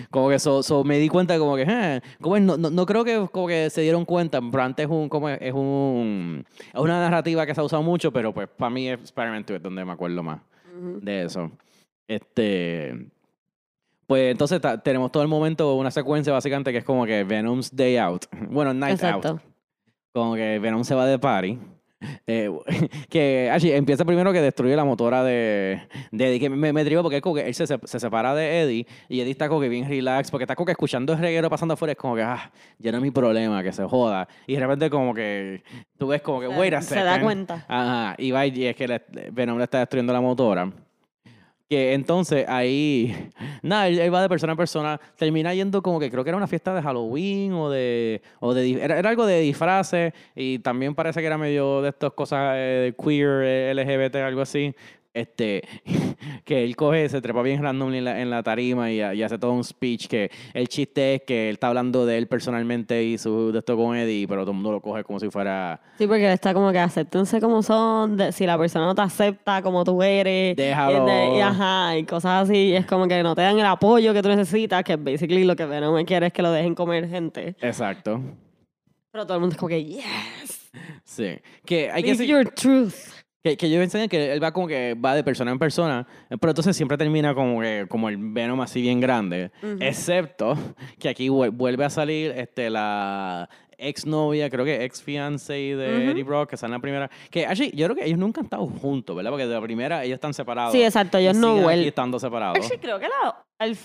Como 0.09 0.31
que 0.31 0.39
so, 0.39 0.63
so 0.63 0.85
me 0.85 0.99
di 0.99 1.09
cuenta 1.11 1.39
como 1.39 1.55
que, 1.55 1.67
eh, 1.69 2.01
como? 2.21 2.39
No, 2.41 2.57
no, 2.57 2.71
no 2.71 2.87
creo 2.87 3.05
que 3.05 3.29
como 3.31 3.47
que 3.47 3.69
se 3.69 3.83
dieron 3.83 4.07
cuenta, 4.07 4.41
pero 4.41 4.63
antes 4.63 4.87
es 4.87 4.91
un, 4.91 5.09
como 5.11 5.29
es, 5.29 5.39
es 5.43 5.53
un, 5.53 6.47
es 6.73 6.81
una 6.81 6.99
narrativa 6.99 7.45
que 7.45 7.55
se 7.55 7.61
ha 7.61 7.65
usado 7.65 7.83
mucho, 7.83 8.11
pero 8.11 8.33
pues 8.33 8.49
para 8.49 8.71
mí 8.71 8.89
es 8.89 8.99
Spider-Man 9.03 9.45
2 9.47 9.57
es 9.57 9.63
donde 9.63 9.85
me 9.85 9.93
acuerdo 9.93 10.23
más 10.23 10.41
de 11.03 11.25
eso. 11.25 11.51
Este. 12.09 13.07
Pues 14.13 14.31
entonces 14.31 14.61
tenemos 14.85 15.11
todo 15.11 15.23
el 15.23 15.29
momento, 15.31 15.75
una 15.75 15.91
secuencia 15.91 16.35
básicamente 16.35 16.71
que 16.71 16.77
es 16.77 16.85
como 16.85 17.07
que 17.07 17.25
Venom's 17.25 17.75
Day 17.75 17.97
Out. 17.97 18.27
Bueno, 18.51 18.75
Night 18.75 19.03
Out. 19.03 19.25
Exacto. 19.25 19.41
Como 20.13 20.35
que 20.35 20.59
Venom 20.59 20.85
se 20.85 20.95
va 20.95 21.07
de 21.07 21.19
party. 21.19 21.59
Eh, 22.27 22.51
que 23.09 23.51
empieza 23.75 24.05
primero 24.05 24.31
que 24.31 24.43
destruye 24.43 24.77
la 24.77 24.85
motora 24.85 25.25
de, 25.25 25.81
de 26.11 26.29
Eddie. 26.29 26.41
Que 26.41 26.51
me, 26.51 26.75
me 26.75 26.85
trigo 26.85 27.01
porque 27.01 27.17
es 27.17 27.23
como 27.23 27.37
que 27.37 27.47
él 27.47 27.55
se, 27.55 27.67
se, 27.67 27.79
se 27.85 27.99
separa 28.01 28.35
de 28.35 28.61
Eddie 28.61 28.87
y 29.09 29.21
Eddie 29.23 29.31
está 29.31 29.49
como 29.49 29.63
que 29.63 29.71
bien 29.71 29.89
relax 29.89 30.31
porque 30.31 30.45
está 30.45 30.57
como 30.57 30.67
que 30.67 30.73
escuchando 30.73 31.15
el 31.15 31.19
reguero 31.19 31.49
pasando 31.49 31.73
afuera. 31.73 31.93
Es 31.93 31.99
como 31.99 32.15
que, 32.15 32.23
ah, 32.23 32.53
ya 32.79 32.91
no 32.93 32.99
es 32.99 33.03
mi 33.03 33.13
problema, 33.13 33.63
que 33.63 33.73
se 33.73 33.83
joda. 33.85 34.29
Y 34.47 34.57
de 34.57 34.61
repente 34.61 34.91
como 34.91 35.15
que 35.15 35.63
tú 35.97 36.09
ves 36.09 36.21
como 36.21 36.41
que, 36.41 36.49
Se- 36.49 36.59
wait 36.61 36.75
a 36.75 36.83
se 36.83 37.03
da 37.03 37.19
cuenta. 37.19 37.65
Ajá, 37.67 38.15
y 38.19 38.31
va 38.31 38.45
y 38.47 38.67
es 38.67 38.77
que 38.77 38.87
le- 38.89 39.31
Venom 39.33 39.57
le 39.57 39.65
está 39.65 39.79
destruyendo 39.79 40.13
la 40.13 40.21
motora. 40.21 40.71
Que 41.73 41.95
entonces 41.95 42.45
ahí, 42.51 43.31
nada, 43.63 43.89
él, 43.89 44.13
va 44.13 44.21
de 44.21 44.29
persona 44.29 44.53
a 44.53 44.57
persona, 44.57 45.01
termina 45.17 45.55
yendo 45.55 45.83
como 45.83 45.99
que 45.99 46.11
creo 46.11 46.23
que 46.23 46.29
era 46.29 46.37
una 46.37 46.47
fiesta 46.47 46.75
de 46.75 46.83
Halloween 46.83 47.55
o 47.55 47.71
de, 47.71 48.21
o 48.41 48.53
de 48.53 48.73
era, 48.73 48.99
era 48.99 49.09
algo 49.09 49.25
de 49.25 49.41
disfraces 49.41 50.13
y 50.37 50.59
también 50.59 50.95
parece 50.95 51.21
que 51.21 51.27
era 51.27 51.39
medio 51.39 51.81
de 51.81 51.89
estas 51.89 52.13
cosas 52.13 52.57
eh, 52.59 52.95
queer, 53.03 53.43
eh, 53.43 53.75
LGBT, 53.75 54.17
algo 54.17 54.43
así. 54.43 54.75
Este, 55.15 55.63
que 56.47 56.65
él 56.65 56.75
coge, 56.75 57.07
se 57.11 57.21
trepa 57.21 57.43
bien 57.43 57.63
random 57.63 57.93
en 57.93 58.05
la, 58.07 58.21
en 58.23 58.31
la 58.31 58.43
tarima 58.43 58.91
y, 58.91 58.97
y 59.01 59.23
hace 59.23 59.39
todo 59.39 59.53
un 59.53 59.63
speech 59.63 60.07
que 60.07 60.31
el 60.55 60.69
chiste 60.69 61.17
es 61.17 61.23
que 61.27 61.49
él 61.51 61.55
está 61.57 61.69
hablando 61.69 62.07
de 62.07 62.17
él 62.17 62.29
personalmente 62.29 63.05
y 63.05 63.19
su 63.19 63.53
de 63.53 63.59
esto 63.59 63.77
con 63.77 63.95
Eddie, 63.95 64.27
pero 64.27 64.41
todo 64.43 64.53
el 64.53 64.57
mundo 64.57 64.73
lo 64.73 64.81
coge 64.81 65.05
como 65.05 65.21
si 65.21 65.29
fuera 65.29 65.81
Sí, 65.99 66.07
porque 66.07 66.27
él 66.27 66.33
está 66.33 66.55
como 66.55 66.73
que 66.73 66.79
acéptense 66.79 67.41
como 67.43 67.63
son, 67.63 68.17
de- 68.17 68.33
si 68.33 68.47
la 68.47 68.57
persona 68.57 68.87
no 68.87 68.95
te 68.95 69.03
acepta 69.03 69.61
como 69.61 69.85
tú 69.85 70.03
eres, 70.03 70.57
Déjalo. 70.57 71.07
y 71.35 71.37
y 71.37 71.41
ajá, 71.43 71.99
y 71.99 72.05
cosas 72.05 72.49
así, 72.49 72.69
y 72.69 72.75
es 72.77 72.87
como 72.87 73.07
que 73.07 73.23
no 73.23 73.35
te 73.35 73.43
dan 73.43 73.59
el 73.59 73.67
apoyo 73.67 74.15
que 74.15 74.23
tú 74.23 74.31
necesitas, 74.31 74.83
que 74.83 74.97
basically 74.97 75.45
lo 75.45 75.55
que 75.57 75.67
Venom 75.67 76.03
quiere 76.07 76.29
es 76.29 76.33
que 76.33 76.41
lo 76.41 76.51
dejen 76.53 76.75
comer 76.75 77.07
gente. 77.09 77.55
Exacto. 77.61 78.19
Pero 79.11 79.27
todo 79.27 79.35
el 79.35 79.41
mundo 79.41 79.53
es 79.53 79.59
como 79.59 79.69
que, 79.69 79.85
yes, 79.85 80.71
Sí. 81.05 81.37
Que 81.67 81.91
hay 81.91 82.03
que 82.03 82.15
live 82.15 82.25
decir- 82.25 82.29
your 82.29 82.49
truth. 82.55 82.95
Que, 83.45 83.57
que 83.57 83.69
yo 83.69 83.83
enseñé 83.83 84.09
que 84.09 84.33
él 84.33 84.41
va 84.43 84.53
como 84.53 84.69
que 84.69 84.95
va 84.95 85.17
de 85.17 85.25
persona 85.25 85.51
en 85.51 85.59
persona, 85.59 86.07
pero 86.41 86.51
entonces 86.53 86.77
siempre 86.77 86.97
termina 86.97 87.35
como 87.35 87.61
que 87.61 87.87
como 87.89 88.09
el 88.09 88.17
Venom 88.17 88.61
así 88.61 88.81
bien 88.81 89.01
grande. 89.01 89.51
Ujú. 89.63 89.79
Excepto 89.81 90.57
que 91.01 91.09
aquí 91.09 91.29
vuel- 91.29 91.51
vuelve 91.51 91.85
a 91.85 91.91
salir 91.91 92.31
este, 92.37 92.71
la 92.71 93.49
ex 93.79 94.07
novia, 94.07 94.49
creo 94.49 94.65
que 94.65 94.85
ex 94.85 95.03
fiance 95.03 95.55
de 95.55 95.75
Ujú. 95.75 96.11
Eddie 96.13 96.23
Brock, 96.23 96.51
que 96.51 96.55
está 96.55 96.67
en 96.67 96.73
la 96.73 96.79
primera. 96.79 97.11
Que 97.33 97.45
actually, 97.45 97.73
yo 97.75 97.87
creo 97.87 97.97
que 97.97 98.05
ellos 98.07 98.19
nunca 98.21 98.41
han 98.41 98.45
estado 98.45 98.65
juntos, 98.67 99.17
¿verdad? 99.17 99.33
Porque 99.33 99.47
de 99.47 99.55
la 99.55 99.61
primera 99.61 100.05
ellos 100.05 100.15
están 100.15 100.35
separados. 100.35 100.71
Sí, 100.73 100.85
exacto, 100.85 101.19
ellos 101.19 101.37
no 101.37 101.57
vuelven. 101.63 101.89
estando 101.89 102.21
separados. 102.21 102.59
Actually, 102.59 102.79
creo 102.81 103.01
que 103.01 103.09
la, 103.09 103.45
al, 103.59 103.77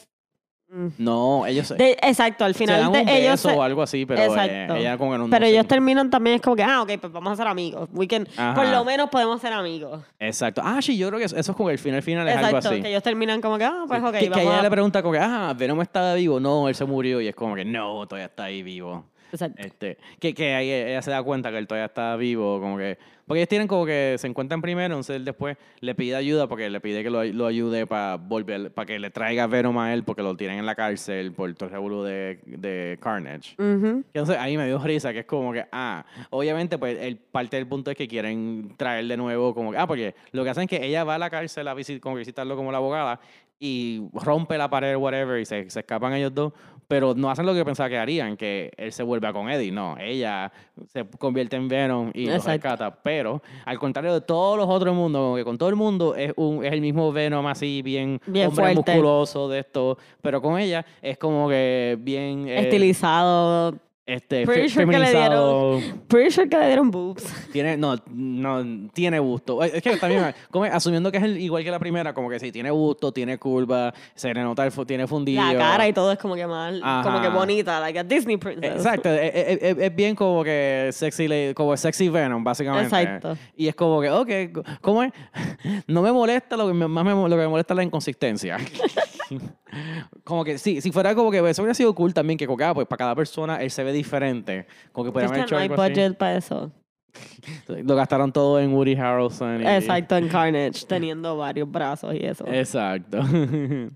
No, 0.98 1.46
ellos 1.46 1.68
se, 1.68 1.76
de- 1.76 1.98
exacto, 2.02 2.44
al 2.44 2.54
se 2.54 2.60
final 2.66 2.82
dan 2.82 2.92
de 2.92 3.02
un 3.02 3.08
ellos 3.10 3.32
beso 3.32 3.50
se- 3.50 3.56
o 3.56 3.64
algo 3.64 3.82
así, 3.82 4.06
pero 4.06 4.22
eh, 4.22 4.26
Exacto. 4.26 4.76
ella 4.76 4.98
como 4.98 5.14
que 5.14 5.18
no. 5.18 5.30
pero 5.30 5.40
no 5.40 5.46
sé. 5.46 5.52
ellos 5.54 5.66
terminan 5.68 6.10
también 6.10 6.36
es 6.36 6.42
como 6.42 6.58
que 6.58 6.64
ah 6.64 6.82
ok 6.82 6.92
pues 7.00 7.14
vamos 7.14 7.32
a 7.34 7.36
ser 7.38 7.48
amigos 7.48 7.88
we 7.94 8.06
can- 8.08 8.28
por 8.54 8.68
lo 8.68 8.84
menos 8.84 9.10
podemos 9.10 9.40
ser 9.40 9.54
amigos 9.54 10.02
Exacto. 10.20 10.62
Ah, 10.64 10.82
sí, 10.82 10.98
yo 10.98 11.08
creo 11.08 11.20
que 11.20 11.26
eso 11.26 11.38
eso 11.38 11.52
es 11.52 11.56
como 11.58 11.70
el 11.70 11.80
final 11.80 12.02
final 12.02 12.28
es 12.28 12.36
algo 12.36 12.48
exacto 12.50 12.70
así. 12.70 12.82
que 12.82 12.90
ellos 12.90 13.02
terminan 13.04 13.40
como 13.42 13.58
que 13.58 13.64
ah 13.64 13.86
pues 13.88 14.04
ok 14.04 14.12
que, 14.12 14.20
que 14.20 14.30
vamos 14.30 14.46
ella 14.46 14.60
a- 14.60 14.64
le 14.64 14.70
pregunta 14.70 15.02
como 15.02 15.14
que, 15.14 15.20
ah, 15.20 15.54
Venom 15.58 15.82
estaba 15.82 16.14
vivo. 16.16 16.40
No, 16.40 16.68
él 16.68 16.76
se 16.76 16.84
murió. 16.86 17.22
Y 17.22 17.28
es 17.30 17.36
como 17.36 17.56
que, 17.56 17.64
no, 17.64 18.06
todavía 18.08 18.26
está 18.26 18.44
ahí 18.46 18.62
vivo. 18.64 19.06
Exacto. 19.32 19.62
Este, 19.62 19.98
que, 20.20 20.34
que 20.34 20.54
ahí 20.54 20.72
ella 20.72 21.02
se 21.02 21.12
da 21.12 21.22
cuenta 21.24 21.52
que 21.52 21.58
él 21.58 21.68
todavía 21.68 21.86
está 21.86 22.16
vivo, 22.16 22.60
como 22.60 22.78
que... 22.78 22.98
Porque 23.26 23.42
ellos 23.42 23.50
tienen 23.50 23.68
como 23.68 23.86
que 23.86 24.16
se 24.18 24.26
encuentran 24.26 24.62
primero, 24.62 24.86
entonces 24.86 25.18
él 25.18 25.26
después 25.26 25.58
le 25.82 25.94
pide 25.96 26.16
ayuda 26.16 26.48
porque 26.48 26.70
le 26.70 26.80
pide 26.80 27.04
que 27.04 27.10
lo, 27.10 27.26
lo 27.26 27.46
ayude 27.46 27.86
para 27.86 28.16
volver, 28.16 28.72
para 28.72 28.86
que 28.86 29.00
le 29.00 29.10
traiga 29.10 29.48
Venom 29.48 29.78
a 29.80 29.94
él 29.94 30.04
porque 30.06 30.22
lo 30.22 30.38
tienen 30.38 30.60
en 30.60 30.66
la 30.66 30.76
cárcel 30.76 31.34
por 31.34 31.54
todo 31.56 31.66
el 31.66 31.72
revolú 31.72 32.04
de, 32.04 32.40
de 32.46 32.98
Carnage. 33.02 33.56
Ujú. 33.62 34.06
Entonces 34.14 34.38
ahí 34.38 34.56
me 34.56 34.66
dio 34.66 34.80
risa, 34.80 35.12
que 35.12 35.20
es 35.20 35.26
como 35.26 35.52
que, 35.52 35.66
ah, 35.74 36.06
obviamente, 36.30 36.78
pues 36.78 36.98
el 37.02 37.18
parte 37.18 37.58
del 37.58 37.68
punto 37.68 37.92
es 37.92 37.98
que 37.98 38.08
quieren 38.08 38.74
traer 38.78 39.06
de 39.06 39.18
nuevo, 39.18 39.54
como 39.54 39.72
que, 39.72 39.78
ah, 39.78 39.88
porque 39.88 40.16
lo 40.32 40.46
que 40.46 40.50
hacen 40.52 40.64
es 40.64 40.70
que 40.70 40.86
ella 40.86 41.04
va 41.04 41.16
a 41.16 41.20
la 41.20 41.30
cárcel 41.30 41.68
a 41.68 41.74
visit, 41.74 42.00
como 42.00 42.16
visitarlo 42.16 42.56
como 42.56 42.72
la 42.72 42.78
abogada 42.78 43.20
y 43.60 44.04
rompe 44.14 44.58
la 44.58 44.70
pared, 44.70 44.96
whatever, 44.96 45.40
y 45.42 45.46
se, 45.46 45.70
se 45.70 45.80
escapan 45.80 46.14
ellos 46.14 46.34
dos, 46.34 46.54
pero 46.88 47.14
no 47.16 47.30
hacen 47.30 47.46
lo 47.46 47.54
que 47.54 47.66
pensaba 47.66 47.90
que 47.90 47.98
harían, 47.98 48.38
que 48.38 48.72
él 48.78 48.92
se 48.94 49.04
vuelva 49.04 49.34
con 49.34 49.50
Eddie, 49.50 49.72
no, 49.72 49.98
ella 50.00 50.52
se 50.88 51.06
convierte 51.18 51.56
en 51.56 51.68
Venom 51.68 52.12
y 52.14 52.26
lo 52.28 52.34
Exacto. 52.34 52.52
rescata, 52.52 52.96
pero 53.04 53.42
al 53.66 53.78
contrario 53.80 54.14
de 54.14 54.22
todos 54.22 54.58
los 54.58 54.68
otros 54.70 54.96
mundos, 54.96 55.20
como 55.22 55.36
que 55.36 55.44
con 55.44 55.58
todo 55.58 55.70
el 55.70 55.76
mundo 55.76 56.16
es, 56.16 56.32
un, 56.38 56.64
es 56.64 56.72
el 56.72 56.82
mismo 56.82 57.12
Venom 57.12 57.46
así, 57.48 57.82
bien, 57.82 58.22
Bien 58.28 58.48
hombre 58.50 58.74
fuerte. 58.74 58.92
musculoso 58.94 59.50
de 59.50 59.60
esto, 59.60 59.98
pero 60.22 60.42
con 60.42 60.60
ella 60.60 60.86
es 61.02 61.18
como 61.18 61.50
que 61.50 61.98
bien... 62.00 62.48
eh, 62.48 62.60
estilizado 62.62 63.76
este, 64.08 64.46
Pretty 64.46 64.70
sure 64.70 64.86
que 64.88 64.98
le 64.98 65.06
feminizado. 65.08 65.80
pretty 66.08 66.32
sure 66.32 66.48
que 66.50 66.58
le 66.58 66.66
dieron 66.68 66.90
boobs 66.90 67.24
Tiene, 67.52 67.76
no, 67.78 67.96
no, 68.08 68.90
tiene 68.94 69.20
gusto. 69.20 69.62
Es 69.64 69.84
que 69.84 69.98
también, 69.98 70.34
como 70.50 70.66
asumiendo 70.66 71.12
que 71.12 71.18
es 71.18 71.24
el- 71.26 71.38
igual 71.42 71.64
que 71.64 71.70
la 71.72 71.78
primera, 71.80 72.14
como 72.14 72.30
que 72.30 72.40
sí, 72.40 72.52
tiene 72.52 72.72
gusto, 72.72 73.12
tiene 73.12 73.38
curva, 73.38 73.94
se 74.16 74.34
le 74.34 74.42
nota, 74.42 74.66
el, 74.66 74.72
tiene 74.88 75.06
fundido. 75.08 75.44
la 75.44 75.58
cara 75.60 75.88
y 75.88 75.94
todo 75.94 76.12
es 76.12 76.18
como 76.20 76.36
que 76.36 76.48
más 76.48 76.74
como 77.04 77.22
que 77.22 77.28
bonita 77.30 77.80
like 77.82 78.00
a 78.00 78.04
Disney 78.04 78.38
princess 78.38 78.78
Exacto, 78.78 79.10
es, 79.10 79.32
es- 79.36 79.62
es- 79.62 79.78
es 79.78 79.96
bien 79.96 80.16
como 80.16 80.44
que 80.44 80.90
sexy, 80.94 81.54
como 81.54 81.76
sexy 81.78 82.10
Venom, 82.10 82.44
básicamente. 82.44 82.86
Exacto. 82.88 83.38
Y 83.58 83.68
es 83.68 83.76
como 83.76 84.00
que, 84.02 84.10
ok, 84.10 84.66
¿cómo 84.82 85.04
es? 85.04 85.12
No 85.88 86.02
me 86.02 86.12
molesta, 86.14 86.56
lo 86.56 86.68
que 86.68 86.74
más 86.74 87.04
me, 87.06 87.12
lo 87.12 87.30
que 87.30 87.36
me 87.36 87.48
molesta 87.50 87.74
es 87.74 87.76
la 87.76 87.84
inconsistencia. 87.84 88.58
como 90.24 90.44
que 90.44 90.58
sí, 90.58 90.82
si 90.82 90.92
fuera 90.92 91.14
como 91.16 91.32
que 91.32 91.38
eso 91.50 91.62
hubiera 91.62 91.74
sido 91.74 91.94
cool 91.96 92.14
también, 92.14 92.38
que 92.38 92.46
como 92.46 92.58
que, 92.58 92.64
ah, 92.64 92.74
pues 92.74 92.88
para 92.88 92.98
cada 92.98 93.16
persona 93.16 93.62
él 93.62 93.72
se 93.72 93.84
ve 93.84 93.92
diferente. 93.94 94.66
Como 94.92 95.06
que 95.06 95.12
podrían 95.12 95.32
haber 95.32 95.44
hecho 95.46 95.56
no 95.56 95.60
hay 95.62 95.68
algo 95.70 95.82
así. 95.82 95.92
budget 95.94 96.18
para 96.18 96.38
eso 96.38 96.72
Lo 97.68 97.96
gastaron 97.96 98.32
todo 98.32 98.60
en 98.60 98.74
Woody 98.74 98.96
Harrelson. 98.96 99.62
y- 99.62 99.68
exacto 99.68 100.18
en 100.18 100.28
Carnage 100.28 100.86
teniendo 100.88 101.36
varios 101.38 101.70
brazos 101.72 102.14
y 102.16 102.26
eso 102.26 102.46
Exacto. 102.48 103.20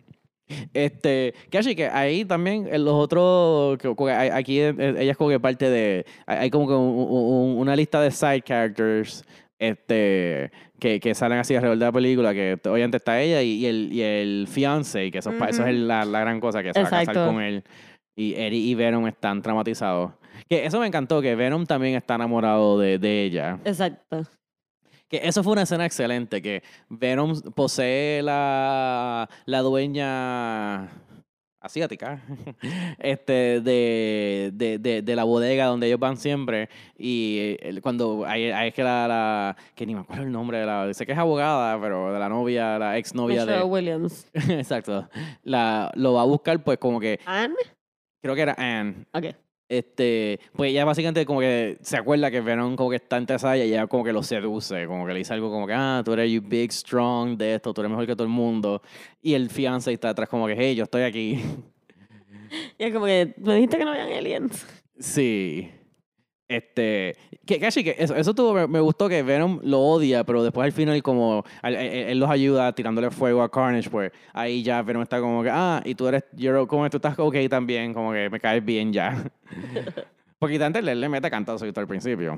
Este, 0.73 1.33
que 1.49 1.57
así 1.59 1.75
que 1.77 1.87
ahí 1.87 2.25
también 2.25 2.67
en 2.69 2.83
los 2.83 2.93
otros, 2.93 3.77
aquí 4.33 4.59
eh, 4.59 4.75
eh, 4.77 4.95
ella 4.99 5.11
es 5.11 5.17
como 5.17 5.29
que 5.29 5.39
parte 5.39 5.69
de, 5.69 6.05
hay 6.25 6.37
hay 6.39 6.49
como 6.49 6.67
que 6.67 6.73
un- 6.73 7.07
un- 7.09 7.57
una 7.57 7.73
lista 7.73 8.01
de 8.01 8.11
side 8.11 8.41
characters 8.41 9.23
este, 9.62 10.52
que, 10.80 11.00
que 11.00 11.13
salen 11.13 11.38
así 11.38 11.54
alrededor 11.54 11.78
de 11.78 11.86
la 11.86 11.91
película, 11.91 12.34
que 12.34 12.60
obviamente 12.65 12.97
está 12.97 13.21
ella 13.21 13.43
y, 13.43 13.60
y 13.60 13.65
el, 13.67 13.93
y 13.93 14.02
el 14.02 14.47
fiance, 14.50 15.12
que 15.12 15.19
eso, 15.19 15.32
eso 15.32 15.67
es 15.67 15.76
la, 15.76 16.04
la 16.04 16.19
gran 16.19 16.39
cosa, 16.39 16.63
que 16.63 16.74
se 16.74 16.82
va 16.82 16.88
a 16.88 17.06
casar 17.06 17.13
con 17.13 17.39
él. 17.39 17.63
Y 18.15 18.34
Eddie 18.34 18.58
y 18.58 18.74
Venom 18.76 19.06
están 19.08 19.43
traumatizados. 19.43 20.13
Que 20.50 20.65
eso 20.65 20.80
me 20.80 20.88
encantó, 20.88 21.21
que 21.21 21.36
Venom 21.36 21.67
también 21.67 21.95
está 21.95 22.15
enamorado 22.15 22.80
de, 22.80 22.97
de 22.97 23.24
ella. 23.24 23.60
exacto 23.63 24.24
Que 25.08 25.21
eso 25.24 25.43
fue 25.43 25.54
una 25.54 25.62
escena 25.62 25.86
excelente, 25.86 26.41
que 26.41 26.63
Venom 26.89 27.39
posee 27.54 28.24
la, 28.24 29.30
la 29.45 29.60
dueña 29.60 30.89
asiática 31.62 32.19
este, 33.00 33.62
de, 33.62 34.52
de, 34.54 34.78
de, 34.80 35.02
de 35.02 35.15
la 35.15 35.24
bodega 35.24 35.65
donde 35.67 35.88
ellos 35.88 36.00
van 36.00 36.17
siempre. 36.17 36.69
Y 36.97 37.56
el- 37.62 37.82
cuando 37.82 38.26
ahí, 38.26 38.45
ahí 38.52 38.69
es 38.69 38.74
que 38.74 38.84
la, 38.84 39.08
la- 39.08 39.56
que 39.76 39.86
ni 39.86 39.93
me 39.95 40.02
acuerdo 40.02 40.24
el 40.24 40.32
nombre 40.32 40.58
de 40.60 40.65
la 40.65 40.93
sé 40.93 41.06
que 41.06 41.12
es 41.12 41.17
abogada 41.17 41.80
pero 41.80 42.12
de 42.12 42.19
la 42.19 42.28
novia 42.30 42.78
la 42.80 42.97
ex 42.97 43.13
novia 43.15 43.41
Michelle 43.41 43.60
de 43.60 43.63
Williams. 43.63 44.28
Exacto. 44.50 45.08
La 45.43 45.91
lo 45.95 46.13
va 46.13 46.21
a 46.21 46.26
buscar 46.26 46.63
pues 46.63 46.78
como 46.78 47.00
que 47.00 47.19
Anne 47.26 47.56
creo 48.21 48.36
que 48.36 48.41
era 48.41 48.56
Anne 48.58 49.06
ok 49.13 49.26
este, 49.71 50.39
pues 50.53 50.71
ella 50.71 50.84
básicamente 50.84 51.25
como 51.25 51.39
que 51.39 51.77
se 51.81 51.95
acuerda 51.95 52.29
que 52.29 52.41
Venom 52.41 52.75
como 52.75 52.89
que 52.89 52.97
está 52.97 53.17
interesada 53.17 53.57
y 53.57 53.62
ella 53.62 53.88
como 53.88 54.03
que 54.03 54.12
lo 54.12 54.21
seduce, 54.21 54.86
como 54.86 55.05
que 55.05 55.13
le 55.13 55.19
dice 55.19 55.34
algo 55.34 55.49
como 55.49 55.65
que, 55.65 55.73
ah, 55.73 56.01
tú 56.03 56.12
eres 56.12 56.29
you 56.29 56.41
big, 56.43 56.71
strong 56.71 57.38
de 57.38 57.55
esto, 57.55 57.73
tú 57.73 57.81
eres 57.81 57.89
mejor 57.89 58.05
que 58.05 58.13
todo 58.13 58.25
el 58.25 58.34
mundo. 58.34 58.81
Y 59.21 59.34
el 59.34 59.49
fiance 59.49 59.93
está 59.93 60.10
atrás 60.10 60.27
como 60.27 60.45
que, 60.45 60.55
hey, 60.57 60.75
yo 60.75 60.84
estoy 60.84 61.03
aquí. 61.03 61.41
y 62.77 62.84
es 62.84 62.93
como 62.93 63.05
que 63.05 63.34
me 63.38 63.55
dijiste 63.55 63.77
que 63.77 63.86
no 63.86 63.91
habían 63.91 64.12
aliens 64.12 64.65
sí. 65.01 65.71
Este, 66.51 67.15
que 67.45 67.59
casi 67.59 67.81
que 67.83 67.95
eso, 67.97 68.13
eso 68.15 68.33
tuvo, 68.33 68.67
me, 68.67 68.79
gustó 68.81 69.07
que 69.07 69.23
Venom 69.23 69.59
lo 69.63 69.79
odia, 69.79 70.25
pero 70.25 70.43
después 70.43 70.65
al 70.65 70.73
final 70.73 71.01
como 71.01 71.45
él, 71.63 71.75
él- 71.75 72.09
él 72.09 72.19
los 72.19 72.29
ayuda 72.29 72.73
tirándole 72.73 73.09
fuego 73.09 73.41
a 73.41 73.49
Carnage, 73.49 73.89
pues 73.89 74.11
ahí 74.33 74.61
ya 74.63 74.81
Venom 74.81 75.01
está 75.01 75.21
como 75.21 75.43
que, 75.43 75.49
ah, 75.49 75.81
y 75.85 75.95
tú 75.95 76.07
eres, 76.07 76.25
you're, 76.33 76.67
como 76.67 76.89
tú 76.89 76.97
estás 76.97 77.17
ok 77.17 77.35
también, 77.49 77.93
como 77.93 78.11
que 78.11 78.29
me 78.29 78.39
caes 78.39 78.63
bien 78.65 78.91
ya. 78.91 79.23
Porque 80.39 80.61
antes 80.63 80.83
le, 80.83 80.95
le 80.95 81.07
mete 81.07 81.29
cantazo 81.29 81.65
al 81.65 81.87
principio. 81.87 82.37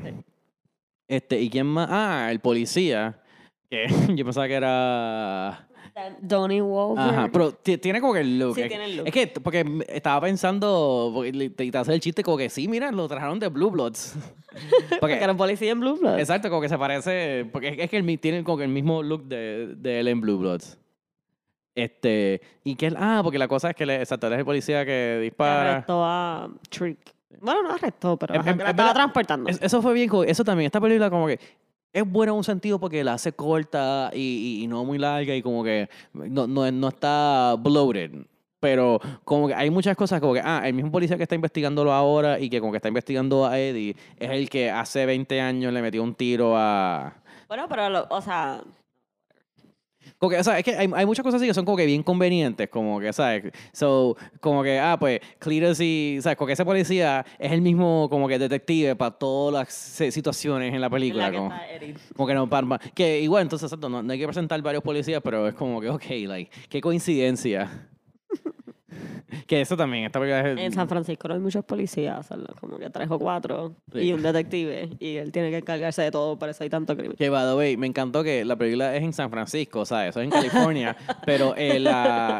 Este, 1.07 1.39
¿y 1.39 1.49
quién 1.49 1.65
más? 1.67 1.87
Ah, 1.89 2.27
el 2.31 2.39
policía, 2.39 3.19
que 3.69 3.87
yo 4.15 4.25
pensaba 4.25 4.47
que 4.47 4.53
era... 4.53 5.67
Donnie 6.21 6.61
Wahlberg 6.61 7.09
Ajá, 7.09 7.29
pero 7.31 7.51
ti- 7.53 7.77
tiene 7.77 8.01
como 8.01 8.13
que 8.13 8.21
el 8.21 8.39
look. 8.39 8.55
Sí, 8.55 8.63
tiene 8.67 8.85
el 8.85 8.97
look. 8.97 9.07
es 9.07 9.13
que, 9.13 9.27
porque 9.27 9.83
estaba 9.89 10.21
pensando, 10.21 11.11
porque 11.13 11.31
le- 11.31 11.49
te, 11.51 11.69
te 11.69 11.77
hace 11.77 11.93
el 11.93 11.99
chiste 11.99 12.23
como 12.23 12.37
que 12.37 12.49
sí, 12.49 12.67
mira, 12.67 12.91
lo 12.91 13.07
trajeron 13.07 13.39
de 13.39 13.47
Blue 13.49 13.69
Bloods. 13.69 14.15
porque, 14.51 14.97
porque 14.99 15.15
era 15.23 15.35
policía 15.35 15.71
en 15.71 15.79
Blue 15.79 15.97
Bloods 15.97 16.19
exacto, 16.19 16.49
como 16.49 16.61
que 16.61 16.69
se 16.69 16.77
parece, 16.77 17.47
porque 17.51 17.75
es, 17.79 17.89
que 17.89 17.97
él 17.97 18.03
mi- 18.03 18.17
tiene 18.17 18.43
como 18.43 18.57
que 18.57 18.63
el 18.63 18.69
mismo 18.71 19.03
look 19.03 19.23
de, 19.25 19.75
de 19.77 19.99
él 19.99 20.07
en 20.07 20.21
Blue 20.21 20.37
Bloods. 20.37 20.77
Este, 21.75 22.39
y 22.63 22.75
que 22.75 22.87
él, 22.87 22.95
ah, 22.99 23.21
porque 23.23 23.39
la 23.39 23.47
cosa 23.47 23.71
es 23.71 23.75
que, 23.75 23.85
le, 23.85 23.95
exacto, 24.01 24.27
él 24.27 24.33
es 24.33 24.39
el 24.39 24.45
policía 24.45 24.81
que 24.85 24.91
que 24.91 25.19
dispara. 25.23 25.71
arrestó 25.73 26.03
a 26.05 26.49
Trick 26.69 26.99
bueno 27.41 27.63
no 27.63 27.71
arrestó 27.71 28.15
pero 28.15 28.33
que 28.35 28.39
la 28.55 28.63
es 28.65 28.69
estaba 28.69 28.93
transportando 28.93 29.49
Es- 29.49 29.59
eso 29.59 29.81
fue 29.81 29.91
bien, 29.95 30.07
como- 30.07 30.23
eso 30.23 30.43
también, 30.43 30.67
esta 30.67 30.79
película 30.79 31.09
como 31.09 31.25
que 31.25 31.39
es 31.93 32.09
buena 32.09 32.31
en 32.31 32.39
un 32.39 32.43
sentido 32.43 32.79
porque 32.79 33.03
la 33.03 33.13
hace 33.13 33.31
corta 33.33 34.09
y, 34.13 34.65
no 34.67 34.83
muy 34.83 34.97
larga 34.97 35.35
y 35.35 35.41
como 35.41 35.63
que 35.63 35.89
no, 36.13 36.47
no, 36.47 36.69
no 36.71 36.87
está 36.87 37.55
bloated. 37.59 38.25
Pero 38.59 38.99
como 39.25 39.49
que 39.49 39.53
hay 39.53 39.69
muchas 39.69 39.95
cosas 39.95 40.21
como 40.21 40.33
que, 40.33 40.41
ah, 40.43 40.61
el 40.65 40.73
mismo 40.73 40.89
policía 40.91 41.17
que 41.17 41.23
está 41.23 41.35
investigándolo 41.35 41.91
ahora 41.91 42.39
y 42.39 42.49
que 42.49 42.59
como 42.59 42.71
que 42.71 42.77
está 42.77 42.87
investigando 42.87 43.45
a 43.45 43.59
Eddie 43.59 43.95
es 44.17 44.31
el 44.31 44.49
que 44.49 44.71
hace 44.71 45.05
20 45.05 45.41
años 45.41 45.73
le 45.73 45.81
metió 45.81 46.01
un 46.01 46.15
tiro 46.15 46.57
a... 46.57 47.13
bueno 47.49 47.67
pero 47.67 48.07
o 48.09 48.21
sea 48.21 48.63
Como 50.17 50.29
que, 50.29 50.37
o 50.37 50.43
sea, 50.43 50.57
es 50.57 50.63
que 50.63 50.75
hay, 50.75 50.89
hay 50.93 51.05
muchas 51.05 51.23
cosas 51.23 51.39
así 51.41 51.47
que 51.47 51.53
son 51.53 51.65
como 51.65 51.77
que 51.77 51.85
bien 51.85 52.03
convenientes, 52.03 52.69
como 52.69 52.99
que, 52.99 53.11
¿sabes? 53.13 53.51
So, 53.71 54.15
como 54.39 54.63
que, 54.63 54.79
ah, 54.79 54.97
pues, 54.99 55.19
Cletus 55.39 55.79
y, 55.79 56.19
¿sabes? 56.21 56.37
Como 56.37 56.47
que 56.47 56.53
ese 56.53 56.65
policía 56.65 57.25
es 57.37 57.51
el 57.51 57.61
mismo 57.61 58.07
como 58.09 58.27
que 58.27 58.39
detective 58.39 58.95
para 58.95 59.11
todas 59.11 59.53
las 59.53 59.73
situaciones 60.13 60.73
en 60.73 60.81
la 60.81 60.89
película. 60.89 61.25
la 61.25 61.31
que 61.31 61.37
como-. 61.37 61.53
Como 62.15 62.27
que 62.27 62.33
no, 62.33 62.49
para, 62.49 62.79
que 62.93 63.19
igual, 63.21 63.43
entonces, 63.43 63.65
exacto, 63.67 63.89
no, 63.89 64.01
no 64.01 64.13
hay 64.13 64.19
que 64.19 64.25
presentar 64.25 64.61
varios 64.61 64.83
policías, 64.83 65.21
pero 65.23 65.47
es 65.47 65.55
como 65.55 65.81
que, 65.81 65.89
ok, 65.89 66.05
like, 66.27 66.51
qué 66.69 66.81
coincidencia. 66.81 67.89
que 69.47 69.61
eso 69.61 69.75
también, 69.77 70.05
esta 70.05 70.19
película 70.19 70.49
es... 70.51 70.57
En 70.59 70.71
San 70.71 70.87
Francisco 70.87 71.27
no 71.27 71.33
hay 71.35 71.39
muchos 71.39 71.63
policías, 71.65 72.25
solo 72.25 72.45
como 72.59 72.77
que 72.77 72.89
tres 72.89 73.09
o 73.09 73.19
cuatro, 73.19 73.73
Sí. 73.91 73.99
y 73.99 74.13
un 74.13 74.21
detective, 74.21 74.89
y 74.99 75.15
él 75.17 75.31
tiene 75.31 75.49
que 75.51 75.57
encargarse 75.57 76.01
de 76.01 76.11
todo, 76.11 76.37
por 76.37 76.49
eso 76.49 76.63
hay 76.63 76.69
tanto 76.69 76.95
crimen. 76.95 77.15
Que, 77.17 77.29
by 77.29 77.45
the 77.45 77.55
way, 77.55 77.77
me 77.77 77.87
encantó 77.87 78.23
que 78.23 78.43
la 78.45 78.55
película 78.55 78.95
es 78.95 79.03
en 79.03 79.13
San 79.13 79.29
Francisco, 79.29 79.81
o 79.81 79.85
sea, 79.85 80.07
eso 80.07 80.19
es 80.21 80.25
en 80.25 80.31
California, 80.31 80.95
pero 81.25 81.55
el, 81.55 81.87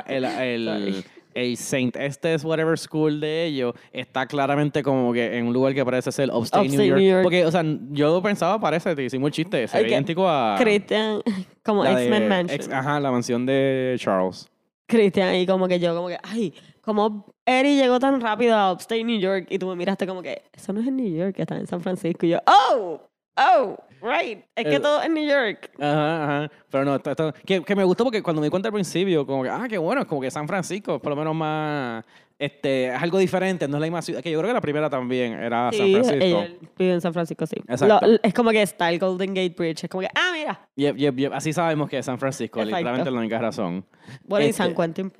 el, 0.07 0.25
el, 0.25 0.65
Sorry. 0.65 1.05
el 1.33 1.57
Saint 1.57 1.95
Estes 1.95 2.43
whatever 2.45 2.77
school 2.77 3.19
de 3.19 3.45
ellos 3.45 3.73
está 3.91 4.25
claramente 4.27 4.83
como 4.83 5.11
que 5.13 5.37
en 5.37 5.47
un 5.47 5.53
lugar 5.53 5.73
que 5.73 5.83
parece 5.83 6.11
ser 6.11 6.29
upstate, 6.31 6.63
New, 6.69 6.71
Upstate 6.73 6.87
York. 6.89 6.99
New 6.99 7.09
York. 7.11 7.23
Porque, 7.23 7.45
o 7.45 7.51
sea, 7.51 7.63
yo 7.91 8.21
pensaba, 8.21 8.59
parece, 8.59 8.95
te 8.95 9.03
hicimos 9.03 9.27
el 9.29 9.33
chiste, 9.33 9.67
se 9.67 9.77
Ay, 9.77 9.83
ve 9.83 9.89
que 9.89 9.93
idéntico 9.95 10.29
a... 10.29 10.55
Christian, 10.59 11.21
como 11.63 11.83
X-Men 11.85 12.27
Mansion. 12.29 12.59
ex- 12.59 12.69
ajá, 12.69 12.99
la 12.99 13.11
mansión 13.11 13.45
de 13.45 13.95
Charles. 13.99 14.47
Christian, 14.87 15.35
y 15.35 15.45
como 15.45 15.67
que 15.67 15.79
yo, 15.79 15.95
como 15.95 16.07
que, 16.07 16.17
ay, 16.23 16.53
como 16.81 17.33
Eddie 17.45 17.77
llegó 17.77 17.99
tan 17.99 18.19
rápido 18.21 18.55
a 18.55 18.71
Upstate 18.73 19.03
New 19.03 19.19
York 19.19 19.47
y 19.49 19.57
tú 19.57 19.67
me 19.67 19.75
miraste 19.75 20.05
como 20.05 20.21
que, 20.21 20.43
eso 20.53 20.73
no 20.73 20.81
es 20.81 20.87
en 20.87 20.97
New 20.97 21.15
York, 21.15 21.35
está 21.37 21.55
en 21.57 21.67
San 21.67 21.81
Francisco. 21.81 22.25
Y 22.25 22.29
yo, 22.29 22.39
oh, 22.45 23.01
oh, 23.37 23.77
right, 24.01 24.43
es 24.55 24.65
que 24.65 24.75
El- 24.75 24.81
todo 24.81 24.99
es 25.01 25.05
en 25.07 25.13
New 25.13 25.27
York. 25.29 25.71
Ajá, 25.79 26.23
ajá. 26.43 26.51
Pero 26.69 26.85
no, 26.85 26.95
esto- 26.95 27.11
esto- 27.11 27.33
que, 27.45 27.63
que 27.63 27.75
me 27.75 27.83
gustó 27.83 28.03
porque 28.03 28.21
cuando 28.21 28.41
me 28.41 28.47
di 28.47 28.51
cuenta 28.51 28.69
al 28.69 28.73
principio, 28.73 29.25
como 29.25 29.43
que, 29.43 29.49
ah, 29.49 29.65
qué 29.69 29.77
bueno, 29.77 30.01
es 30.01 30.07
como 30.07 30.21
que 30.21 30.29
San 30.31 30.47
Francisco, 30.47 30.99
por 30.99 31.09
lo 31.11 31.15
menos 31.15 31.33
más, 31.35 32.03
este, 32.39 32.87
es 32.87 33.01
algo 33.01 33.17
diferente, 33.19 33.67
no 33.67 33.77
es 33.77 33.81
la 33.81 33.85
misma 33.85 34.01
ciudad. 34.01 34.21
Que 34.21 34.31
yo 34.31 34.39
creo 34.39 34.49
que 34.49 34.53
la 34.55 34.61
primera 34.61 34.89
también 34.89 35.33
era 35.33 35.71
San 35.71 35.85
Sí, 35.85 35.93
Francisco. 35.93 36.19
ella 36.25 36.47
vive 36.77 36.93
en 36.93 37.01
San 37.01 37.13
Francisco, 37.13 37.45
sí. 37.45 37.55
Exacto. 37.67 38.05
Lo- 38.07 38.19
es 38.21 38.33
como 38.33 38.49
que 38.51 38.61
está 38.61 38.89
el 38.89 38.99
Golden 38.99 39.33
Gate 39.33 39.55
Bridge, 39.57 39.83
es 39.85 39.89
como 39.89 40.01
que, 40.01 40.09
ah, 40.13 40.31
mira. 40.33 40.67
Yep, 40.75 40.95
yep, 40.97 41.15
yep. 41.15 41.33
Así 41.33 41.53
sabemos 41.53 41.89
que 41.89 41.99
es 41.99 42.05
San 42.05 42.17
Francisco, 42.19 42.59
Exacto. 42.59 42.77
literalmente 42.77 43.11
la 43.11 43.17
única 43.19 43.39
razón. 43.39 43.85
Bueno, 44.25 44.45
y 44.45 44.49
Este- 44.49 44.63
San 44.63 44.75
Quentin. 44.75 45.13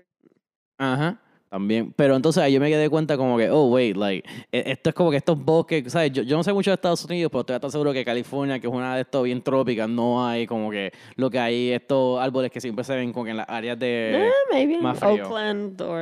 Ajá. 0.78 1.20
También, 1.54 1.94
pero 1.96 2.16
entonces 2.16 2.42
ahí 2.42 2.52
yo 2.54 2.60
me 2.60 2.68
quedé 2.68 2.90
cuenta 2.90 3.16
como 3.16 3.38
que, 3.38 3.48
oh, 3.52 3.66
wait, 3.68 3.96
like, 3.96 4.28
e- 4.52 4.64
esto 4.72 4.90
es 4.90 4.96
como 4.96 5.12
que 5.12 5.18
estos 5.18 5.38
bosques, 5.38 5.84
¿sabes? 5.94 6.12
Yo, 6.12 6.24
yo 6.24 6.36
no 6.36 6.42
sé 6.44 6.52
mucho 6.52 6.72
de 6.72 6.74
Estados 6.74 7.06
Unidos, 7.06 7.30
pero 7.32 7.42
estoy 7.42 7.56
hasta 7.58 7.70
seguro 7.70 7.94
que 7.94 8.04
California, 8.04 8.58
que 8.60 8.66
es 8.66 8.74
una 8.74 8.96
de 8.96 9.02
estos 9.02 9.24
bien 9.24 9.40
trópicas, 9.44 9.88
no 9.88 10.26
hay 10.26 10.48
como 10.48 10.72
que 10.72 10.92
lo 11.16 11.30
que 11.30 11.38
hay, 11.38 11.70
estos 11.70 12.20
árboles 12.20 12.50
que 12.50 12.60
siempre 12.60 12.84
se 12.84 12.96
ven 12.96 13.14
como 13.14 13.26
que 13.26 13.32
en 13.32 13.38
las 13.38 13.48
áreas 13.48 13.78
de... 13.78 14.26
Eh, 14.26 14.32
maybe 14.52 14.80
más 14.82 14.98
frío. 14.98 15.26
Oakland 15.26 15.80
o 15.84 15.96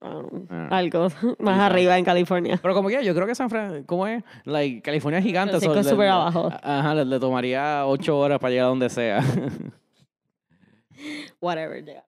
Ah. 0.00 0.68
algo 0.72 1.08
más 1.38 1.58
arriba 1.58 1.96
en 1.96 2.04
California. 2.04 2.58
Pero 2.60 2.74
como 2.74 2.90
que 2.90 3.02
yo 3.02 3.14
creo 3.14 3.26
que 3.26 3.34
San 3.34 3.48
Francisco, 3.48 3.86
¿cómo 3.86 4.06
es? 4.06 4.22
Like, 4.44 4.82
California 4.82 5.20
es 5.20 5.24
gigante. 5.24 5.52
Francisco 5.52 5.72
so 5.74 5.80
es 5.80 5.88
súper 5.88 6.08
abajo. 6.08 6.50
Ajá, 6.62 6.94
le, 6.94 7.06
le 7.06 7.18
tomaría 7.18 7.86
ocho 7.86 8.18
horas 8.18 8.38
para 8.38 8.50
llegar 8.50 8.66
a 8.66 8.68
donde 8.68 8.90
sea. 8.90 9.20
Whatever, 11.40 11.82
llega. 11.82 12.04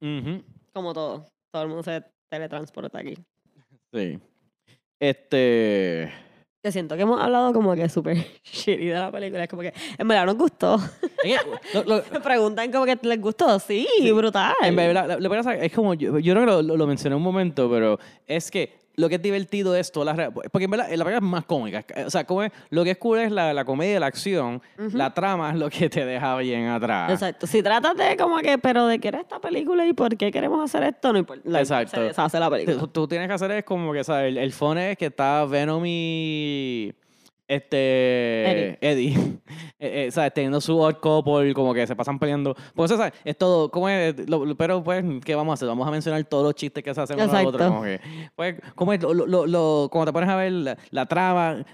Ujú, 0.00 0.44
Como 0.72 0.94
todo. 0.94 1.26
Todo 1.52 1.62
el 1.62 1.68
mundo 1.68 1.82
se 1.82 2.02
teletransporta 2.30 2.98
aquí. 2.98 3.14
Sí. 3.92 4.18
Este... 5.00 6.12
Te 6.62 6.70
siento 6.70 6.94
que 6.94 7.02
hemos 7.02 7.18
hablado 7.18 7.54
como 7.54 7.74
que 7.74 7.88
súper 7.88 8.18
shitty 8.44 8.86
de 8.88 8.94
la 8.94 9.10
película. 9.10 9.42
Es 9.44 9.48
como 9.48 9.62
que, 9.62 9.72
en 9.96 10.06
verdad, 10.06 10.26
nos 10.26 10.36
gustó. 10.36 10.76
lo- 11.74 11.84
lo- 11.84 12.02
Me 12.12 12.20
preguntan 12.20 12.70
como 12.70 12.84
que 12.84 12.98
les 13.02 13.20
gustó. 13.20 13.58
Sí, 13.58 13.86
brutal. 14.14 14.52
En 14.62 14.76
verdad, 14.76 15.18
lo- 15.18 15.30
que 15.30 15.36
pasa 15.36 15.54
es 15.54 15.72
como, 15.72 15.94
yo, 15.94 16.18
yo 16.18 16.34
creo 16.34 16.44
que 16.44 16.62
lo- 16.62 16.76
lo 16.76 16.86
mencioné 16.86 17.16
un 17.16 17.22
momento, 17.22 17.70
pero 17.70 17.98
es 18.26 18.50
que 18.50 18.74
lo 19.00 19.08
que 19.08 19.16
es 19.16 19.22
divertido 19.22 19.74
es 19.74 19.90
todas 19.90 20.16
las... 20.16 20.30
Porque 20.52 20.64
en 20.64 20.70
verdad 20.70 20.84
la 20.88 21.04
película 21.04 21.16
es 21.16 21.22
más 21.22 21.44
cómica. 21.46 21.84
O 22.06 22.10
sea, 22.10 22.24
como 22.24 22.42
es- 22.42 22.52
lo 22.70 22.84
que 22.84 22.92
es 22.92 22.98
cool 22.98 23.18
es 23.18 23.32
la, 23.32 23.52
la 23.52 23.64
comedia 23.64 23.98
la 23.98 24.06
acción. 24.06 24.60
La 24.92 25.12
trama 25.14 25.50
es 25.50 25.56
lo 25.56 25.68
que 25.70 25.88
te 25.90 26.04
deja 26.04 26.36
bien 26.36 26.66
atrás. 26.68 27.10
Exacto. 27.10 27.46
Si 27.46 27.62
tratas 27.62 27.96
de 27.96 28.16
como 28.16 28.38
que, 28.38 28.58
pero 28.58 28.86
de 28.86 28.98
qué 28.98 29.08
era 29.08 29.20
esta 29.20 29.40
película 29.40 29.86
y 29.86 29.92
por 29.92 30.16
qué 30.16 30.30
queremos 30.30 30.62
hacer 30.62 30.82
esto, 30.84 31.12
no 31.12 31.18
importa. 31.18 31.58
Exacto. 31.58 31.96
Se 31.96 32.02
deshace 32.02 32.38
la 32.38 32.50
película. 32.50 32.78
Tú, 32.78 32.88
tú 32.88 33.08
tienes 33.08 33.26
que 33.28 33.34
hacer 33.34 33.50
es 33.52 33.64
como 33.64 33.92
que, 33.92 34.04
¿sabes? 34.04 34.28
El, 34.28 34.38
el 34.38 34.52
fun 34.52 34.78
es 34.78 34.96
que 34.96 35.06
está 35.06 35.44
Venom 35.46 35.82
y... 35.86 36.92
Este... 37.50 38.78
Eddie. 38.80 39.16
Eh, 39.82 40.04
eh, 40.08 40.10
¿Sabes? 40.10 40.34
Teniendo 40.34 40.60
su 40.60 40.78
odd 40.78 40.96
couple, 41.00 41.54
como 41.54 41.72
que 41.72 41.86
se 41.86 41.96
pasan 41.96 42.18
peleando. 42.18 42.54
Pues, 42.74 42.90
¿sabes? 42.90 43.14
Es 43.24 43.38
todo... 43.38 43.70
¿Cómo 43.70 43.88
es? 43.88 44.28
Lo- 44.28 44.44
lo- 44.44 44.54
pero, 44.54 44.84
pues, 44.84 45.02
¿qué 45.24 45.34
vamos 45.34 45.52
a 45.52 45.54
hacer? 45.54 45.66
Vamos 45.68 45.88
a 45.88 45.90
mencionar 45.90 46.22
todos 46.24 46.44
los 46.44 46.54
chistes 46.54 46.84
que 46.84 46.92
se 46.94 47.00
hacen 47.00 47.18
uno 47.18 47.32
al 47.32 47.46
otro. 47.46 47.66
Como 47.66 47.82
que, 47.84 47.98
pues, 48.36 48.56
¿cómo 48.74 48.92
es? 48.92 49.00
Lo, 49.02 49.88
cuando 49.90 50.10
te 50.10 50.12
pones 50.12 50.28
a 50.28 50.36
ver 50.36 50.52
la, 50.52 50.76
la 50.90 51.06
trama... 51.06 51.64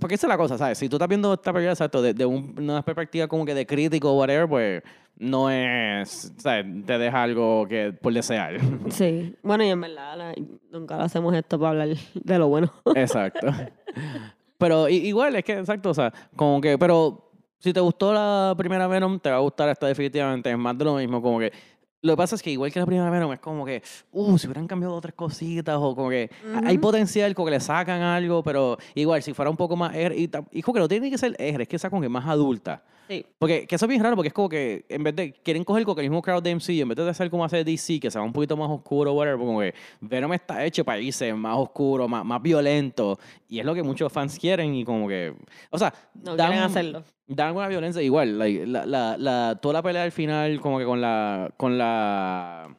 Porque 0.00 0.16
esa 0.16 0.26
es 0.26 0.28
la 0.28 0.36
cosa, 0.36 0.58
¿sabes? 0.58 0.76
Si 0.76 0.88
tú 0.88 0.96
estás 0.96 1.08
viendo 1.08 1.32
esta 1.34 1.52
película, 1.52 1.70
exacto, 1.70 2.02
de, 2.02 2.12
de 2.14 2.26
un- 2.26 2.52
una 2.58 2.82
perspectiva 2.84 3.28
como 3.28 3.44
que 3.46 3.54
de 3.54 3.64
crítico 3.64 4.10
o 4.10 4.18
whatever, 4.18 4.48
pues... 4.48 4.82
No 5.18 5.48
es... 5.48 6.32
¿Sabes? 6.38 6.66
Te 6.84 6.98
deja 6.98 7.22
algo 7.22 7.68
que... 7.68 7.92
Por 7.92 8.12
desear. 8.12 8.56
Sí. 8.90 9.36
Bueno, 9.44 9.62
y 9.64 9.68
en 9.68 9.80
verdad, 9.80 10.16
la- 10.18 10.34
nunca 10.72 10.96
lo 10.96 11.04
hacemos 11.04 11.32
esto 11.32 11.60
para 11.60 11.70
hablar 11.70 11.96
de 12.12 12.38
lo 12.38 12.48
bueno. 12.48 12.72
Exacto. 12.96 13.46
Pero 14.62 14.88
igual, 14.88 15.34
es 15.34 15.44
que, 15.44 15.58
exacto, 15.58 15.90
o 15.90 15.94
sea, 15.94 16.12
como 16.36 16.60
que, 16.60 16.78
pero 16.78 17.30
si 17.58 17.72
te 17.72 17.80
gustó 17.80 18.12
la 18.12 18.54
primera 18.56 18.86
Venom, 18.86 19.18
te 19.18 19.28
va 19.28 19.36
a 19.36 19.40
gustar 19.40 19.68
esta 19.68 19.88
definitivamente, 19.88 20.50
es 20.52 20.56
más 20.56 20.78
de 20.78 20.84
lo 20.84 20.94
mismo, 20.94 21.20
como 21.20 21.40
que, 21.40 21.52
lo 22.00 22.12
que 22.12 22.16
pasa 22.16 22.36
es 22.36 22.42
que 22.42 22.50
igual 22.52 22.72
que 22.72 22.78
la 22.78 22.86
primera 22.86 23.10
Venom, 23.10 23.32
es 23.32 23.40
como 23.40 23.64
que, 23.64 23.82
uh, 24.12 24.38
si 24.38 24.46
hubieran 24.46 24.68
cambiado 24.68 24.94
otras 24.94 25.14
cositas, 25.14 25.76
o 25.80 25.96
como 25.96 26.10
que 26.10 26.30
a- 26.54 26.68
hay 26.68 26.74
Ujú. 26.76 26.80
potencial, 26.82 27.34
como 27.34 27.46
que 27.46 27.52
le 27.52 27.60
sacan 27.60 28.02
algo, 28.02 28.44
pero 28.44 28.78
igual, 28.94 29.20
si 29.22 29.34
fuera 29.34 29.50
un 29.50 29.56
poco 29.56 29.74
más, 29.74 29.94
R, 29.96 30.14
y, 30.16 30.62
como 30.62 30.74
que 30.74 30.80
no 30.80 30.86
tiene 30.88 31.10
que 31.10 31.18
ser 31.18 31.34
R, 31.40 31.62
es 31.64 31.68
que 31.68 31.78
sea 31.78 31.90
como 31.90 32.02
que 32.02 32.08
más 32.08 32.26
adulta. 32.28 32.84
Sí. 33.12 33.26
Porque 33.38 33.66
que 33.66 33.74
eso 33.74 33.84
es 33.84 33.88
bien 33.88 34.02
raro, 34.02 34.16
porque 34.16 34.28
es 34.28 34.34
como 34.34 34.48
que 34.48 34.84
en 34.88 35.02
vez 35.04 35.14
de 35.14 35.32
quieren 35.32 35.64
coger 35.64 35.84
como 35.84 35.94
que 35.96 36.02
el 36.02 36.08
mismo 36.10 36.22
crowd 36.22 36.42
de 36.42 36.50
MC, 36.54 36.80
en 36.80 36.88
vez 36.88 36.96
de 36.96 37.08
hacer 37.10 37.28
como 37.30 37.44
hace 37.44 37.62
DC, 37.64 38.00
que 38.00 38.10
sea 38.10 38.22
un 38.22 38.32
poquito 38.32 38.56
más 38.56 38.70
oscuro, 38.70 39.12
whatever, 39.12 39.38
como 39.38 39.60
que 39.60 39.74
Venom 40.00 40.32
está 40.32 40.64
hecho 40.64 40.84
para 40.84 41.00
irse 41.00 41.32
más 41.34 41.56
oscuro, 41.58 42.08
más, 42.08 42.24
más 42.24 42.40
violento, 42.40 43.18
y 43.48 43.58
es 43.58 43.64
lo 43.66 43.74
que 43.74 43.82
muchos 43.82 44.12
fans 44.12 44.38
quieren, 44.38 44.74
y 44.74 44.84
como 44.84 45.06
que, 45.08 45.34
o 45.70 45.78
sea, 45.78 45.92
No 46.14 46.36
dan- 46.36 46.48
quieren 46.48 46.64
hacerlo. 46.64 47.04
dan 47.26 47.48
alguna 47.48 47.68
violencia 47.68 48.00
igual, 48.02 48.38
like, 48.38 48.66
la, 48.66 48.86
la, 48.86 49.16
la, 49.18 49.58
toda 49.60 49.74
la 49.74 49.82
pelea 49.82 50.04
al 50.04 50.12
final, 50.12 50.60
como 50.60 50.78
que 50.78 50.84
con 50.84 51.00
la, 51.00 51.52
con 51.56 51.76
la, 51.78 52.76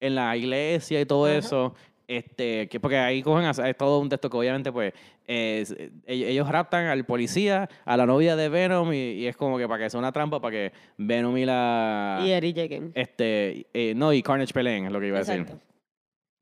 en 0.00 0.14
la 0.14 0.36
iglesia 0.36 1.00
y 1.00 1.06
todo 1.06 1.24
Ajá. 1.26 1.36
eso, 1.38 1.74
este, 2.06 2.68
que 2.68 2.78
porque 2.80 2.98
ahí 2.98 3.22
cogen, 3.22 3.46
a- 3.46 3.68
es 3.70 3.76
todo 3.78 3.98
un 3.98 4.10
texto 4.10 4.28
que 4.28 4.36
obviamente 4.36 4.70
pues, 4.70 4.92
es- 4.92 5.00
eh, 5.26 5.90
ellos, 6.06 6.48
raptan 6.48 6.86
al 6.86 7.04
policía, 7.04 7.68
a 7.84 7.96
la 7.96 8.06
novia 8.06 8.36
de 8.36 8.48
Venom 8.48 8.92
y, 8.92 8.96
y 8.96 9.26
es 9.26 9.36
como 9.36 9.58
que 9.58 9.66
para 9.68 9.84
que 9.84 9.90
sea 9.90 9.98
una 9.98 10.12
trampa 10.12 10.40
para 10.40 10.52
que 10.52 10.72
Venom 10.98 11.36
y 11.36 11.44
la, 11.44 12.20
Y 12.22 12.52
lleguen. 12.52 12.92
este, 12.94 13.66
eh, 13.74 13.94
no, 13.94 14.12
y 14.12 14.22
Carnage 14.22 14.52
peleen, 14.52 14.86
es 14.86 14.92
lo 14.92 15.00
que 15.00 15.06
iba 15.08 15.18
a 15.18 15.20
decir. 15.20 15.46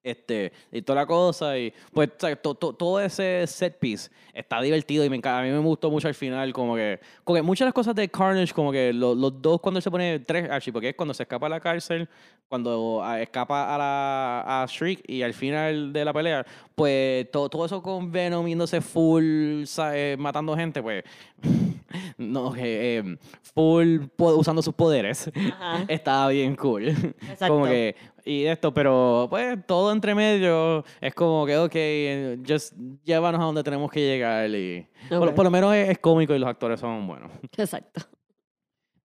Este, 0.05 0.53
y 0.73 0.83
toda 0.83 1.03
la 1.03 1.07
cosa, 1.07 1.57
y 1.57 1.73
pues 1.93 2.09
o 2.17 2.21
sea, 2.27 2.35
to- 2.35 2.57
to- 2.57 2.73
todo 2.73 3.01
ese 3.01 3.47
set 3.47 3.79
piece 3.79 4.11
está 4.35 4.61
divertido 4.61 5.05
y 5.05 5.11
me 5.11 5.15
encanta. 5.17 5.39
A 5.39 5.43
mí 5.45 5.51
me 5.51 5.59
gustó 5.61 5.91
mucho 5.93 6.09
al 6.09 6.15
final, 6.15 6.53
como 6.53 6.75
que, 6.75 6.99
como 7.23 7.37
que 7.37 7.43
muchas 7.43 7.61
de 7.61 7.67
las 7.67 7.75
cosas 7.75 7.95
de 7.95 8.09
Carnage, 8.09 8.53
como 8.53 8.73
que 8.73 8.93
lo- 8.93 9.15
los 9.15 9.41
dos 9.41 9.61
cuando 9.61 9.79
él 9.79 9.83
se 9.83 9.91
pone, 9.93 10.19
tres 10.19 10.51
actually, 10.51 10.73
porque 10.73 10.89
es 10.89 10.97
cuando 10.97 11.15
se 11.15 11.23
escapa 11.23 11.47
a 11.47 11.51
la 11.51 11.61
cárcel, 11.61 12.09
cuando 12.49 13.01
ah, 13.03 13.21
escapa 13.23 13.75
a 13.75 13.79
la 13.79 14.63
a 14.63 14.67
Shriek 14.67 15.03
y 15.09 15.23
al 15.23 15.35
final 15.35 15.93
de 15.93 16.05
la 16.05 16.13
pelea, 16.13 16.45
pues 16.75 17.31
to- 17.31 17.49
todo 17.49 17.65
eso 17.65 17.81
con 17.81 18.11
Venom 18.11 18.45
yéndose 18.47 18.81
full, 18.81 19.65
sa- 19.67 19.97
eh, 19.97 20.17
matando 20.19 20.57
gente, 20.57 20.83
pues, 20.83 21.05
no, 22.19 22.53
que 22.53 22.99
eh, 22.99 23.17
full 23.55 24.01
usando 24.19 24.63
sus 24.63 24.75
poderes, 24.75 25.31
Ajá. 25.53 25.85
estaba 25.89 26.29
bien 26.29 26.57
cool. 26.57 26.89
Exacto. 26.89 27.49
Como 27.49 27.67
que, 27.67 27.95
y 28.25 28.45
esto, 28.45 28.73
pero 28.73 29.27
pues 29.31 29.59
todo 29.67 29.93
entre 29.93 30.15
medio 30.15 30.85
es 31.01 31.15
como 31.15 31.45
que, 31.47 31.57
ok, 31.59 32.45
just 32.49 32.75
llévanos 33.05 33.41
a 33.41 33.45
donde 33.45 33.63
tenemos 33.65 33.91
que 33.91 34.01
llegar 34.01 34.49
y 34.51 34.87
por, 35.09 35.29
Ok. 35.29 35.35
por 35.35 35.45
lo 35.45 35.51
menos 35.51 35.75
es, 35.75 35.89
es 35.91 35.99
cómico 35.99 36.35
y 36.35 36.39
los 36.39 36.49
actores 36.49 36.79
son 36.81 37.07
buenos. 37.07 37.31
Exacto. 37.57 38.03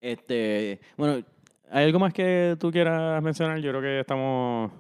Este, 0.01 0.81
bueno, 0.97 1.25
¿hay 1.71 1.85
algo 1.87 1.99
más 1.99 2.13
que 2.15 2.57
tú 2.59 2.71
quieras 2.71 3.23
mencionar? 3.23 3.59
Yo 3.61 3.71
creo 3.71 3.83
que 3.83 4.01
estamos 4.01 4.71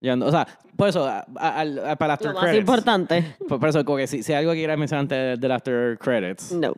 llegando, 0.00 0.26
o 0.26 0.30
sea, 0.30 0.46
por 0.76 0.88
eso, 0.88 1.04
a- 1.06 1.26
a- 1.36 1.60
a- 1.90 1.96
para 1.96 2.06
el 2.06 2.10
after 2.12 2.28
Lo 2.28 2.34
más 2.34 2.42
credits. 2.44 2.60
importante. 2.60 3.36
Por, 3.48 3.60
por 3.60 3.68
eso, 3.68 3.84
como 3.84 3.98
que 3.98 4.06
si, 4.06 4.22
si 4.22 4.32
hay 4.32 4.38
algo 4.40 4.52
que 4.52 4.58
quieras 4.58 4.78
mencionar 4.78 5.02
antes 5.02 5.40
del 5.40 5.52
after 5.52 5.98
credits. 5.98 6.52
No. 6.52 6.72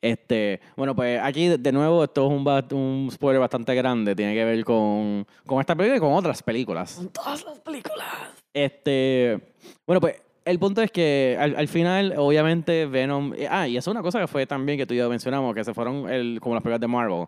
Este, 0.00 0.60
bueno, 0.76 0.94
pues 0.94 1.20
aquí 1.22 1.48
de, 1.48 1.72
nuevo 1.72 2.04
esto 2.04 2.26
es 2.26 2.32
un, 2.32 2.78
un 2.78 3.10
spoiler 3.10 3.40
bastante 3.40 3.74
grande, 3.74 4.14
tiene 4.14 4.34
que 4.34 4.44
ver 4.44 4.64
con, 4.64 5.26
con 5.46 5.60
esta 5.60 5.74
película 5.74 5.96
y 5.96 6.00
con 6.00 6.12
otras 6.12 6.42
películas. 6.42 6.90
Son 6.90 7.08
todas 7.08 7.44
las 7.44 7.58
películas. 7.60 8.06
Este, 8.52 9.40
bueno, 9.86 10.00
pues 10.00 10.16
el 10.46 10.60
punto 10.60 10.80
es 10.80 10.92
que 10.92 11.36
al, 11.40 11.56
al 11.56 11.66
final, 11.66 12.14
obviamente, 12.16 12.86
Venom. 12.86 13.34
eh, 13.34 13.48
Ah, 13.50 13.66
y 13.66 13.76
eso 13.76 13.90
es 13.90 13.94
una 13.94 14.02
cosa 14.02 14.20
que 14.20 14.28
fue 14.28 14.46
también 14.46 14.78
que 14.78 14.86
tú 14.86 14.94
y 14.94 14.96
yo 14.98 15.10
mencionamos, 15.10 15.52
que 15.54 15.64
se 15.64 15.74
fueron 15.74 16.08
el, 16.08 16.38
como 16.40 16.54
las 16.54 16.62
películas 16.62 16.80
de 16.80 16.86
Marvel. 16.86 17.26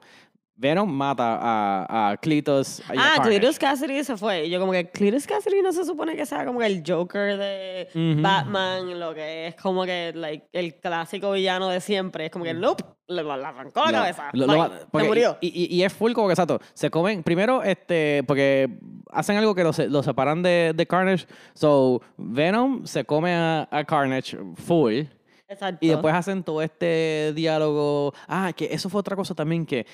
Venom 0.60 0.90
mata 0.90 1.38
a, 1.40 2.10
a 2.10 2.16
Cletus. 2.16 2.80
y 2.92 2.98
a 2.98 3.14
Ah. 3.14 3.22
Cletus 3.22 3.58
Cassidy 3.60 4.02
se 4.02 4.16
fue. 4.16 4.46
Y 4.46 4.50
yo 4.50 4.58
como 4.58 4.72
que 4.72 4.90
Cletus 4.90 5.24
Cassidy 5.24 5.62
no 5.62 5.72
se 5.72 5.84
supone 5.84 6.16
que 6.16 6.26
sea 6.26 6.44
como 6.44 6.58
que 6.58 6.66
el 6.66 6.82
Joker 6.84 7.36
de. 7.38 7.88
Batman, 8.20 8.98
lo 8.98 9.14
que 9.14 9.46
es 9.46 9.54
como 9.54 9.84
que 9.84 10.12
like, 10.14 10.48
el 10.52 10.74
clásico 10.80 11.30
villano 11.32 11.68
de 11.68 11.80
siempre. 11.80 12.26
Es 12.26 12.32
como 12.32 12.44
que, 12.44 12.54
nope, 12.54 12.82
le, 13.06 13.22
le 13.22 13.30
arrancó 13.32 13.84
la 13.84 13.92
No, 13.92 13.98
cabeza. 13.98 14.30
lo- 14.32 14.46
lo 14.46 14.52
Bye, 14.52 14.58
ma- 14.58 14.68
porque- 14.90 15.04
se 15.04 15.08
murió. 15.08 15.38
Y, 15.40 15.46
y- 15.48 15.76
y 15.76 15.82
es 15.84 15.92
full 15.92 16.12
como 16.12 16.26
que 16.26 16.32
exacto. 16.32 16.60
Se 16.74 16.90
comen, 16.90 17.22
primero, 17.22 17.62
este, 17.62 18.24
porque 18.26 18.68
hacen 19.12 19.36
algo 19.36 19.54
que 19.54 19.62
lo, 19.62 19.72
se- 19.72 19.88
lo 19.88 20.02
separan 20.02 20.42
de, 20.42 20.72
de 20.74 20.86
Carnage. 20.86 21.26
So, 21.54 22.02
Venom 22.16 22.84
se 22.84 23.04
come 23.04 23.32
a, 23.32 23.68
a 23.70 23.84
Carnage 23.84 24.36
full. 24.56 25.02
Exacto. 25.50 25.78
Y 25.80 25.88
después 25.88 26.12
hacen 26.14 26.42
todo 26.42 26.60
este 26.62 27.32
diálogo. 27.34 28.12
Ah, 28.26 28.52
que 28.54 28.66
eso 28.72 28.90
fue 28.90 28.98
otra 29.00 29.16
cosa 29.16 29.34
también 29.34 29.64
que 29.64 29.86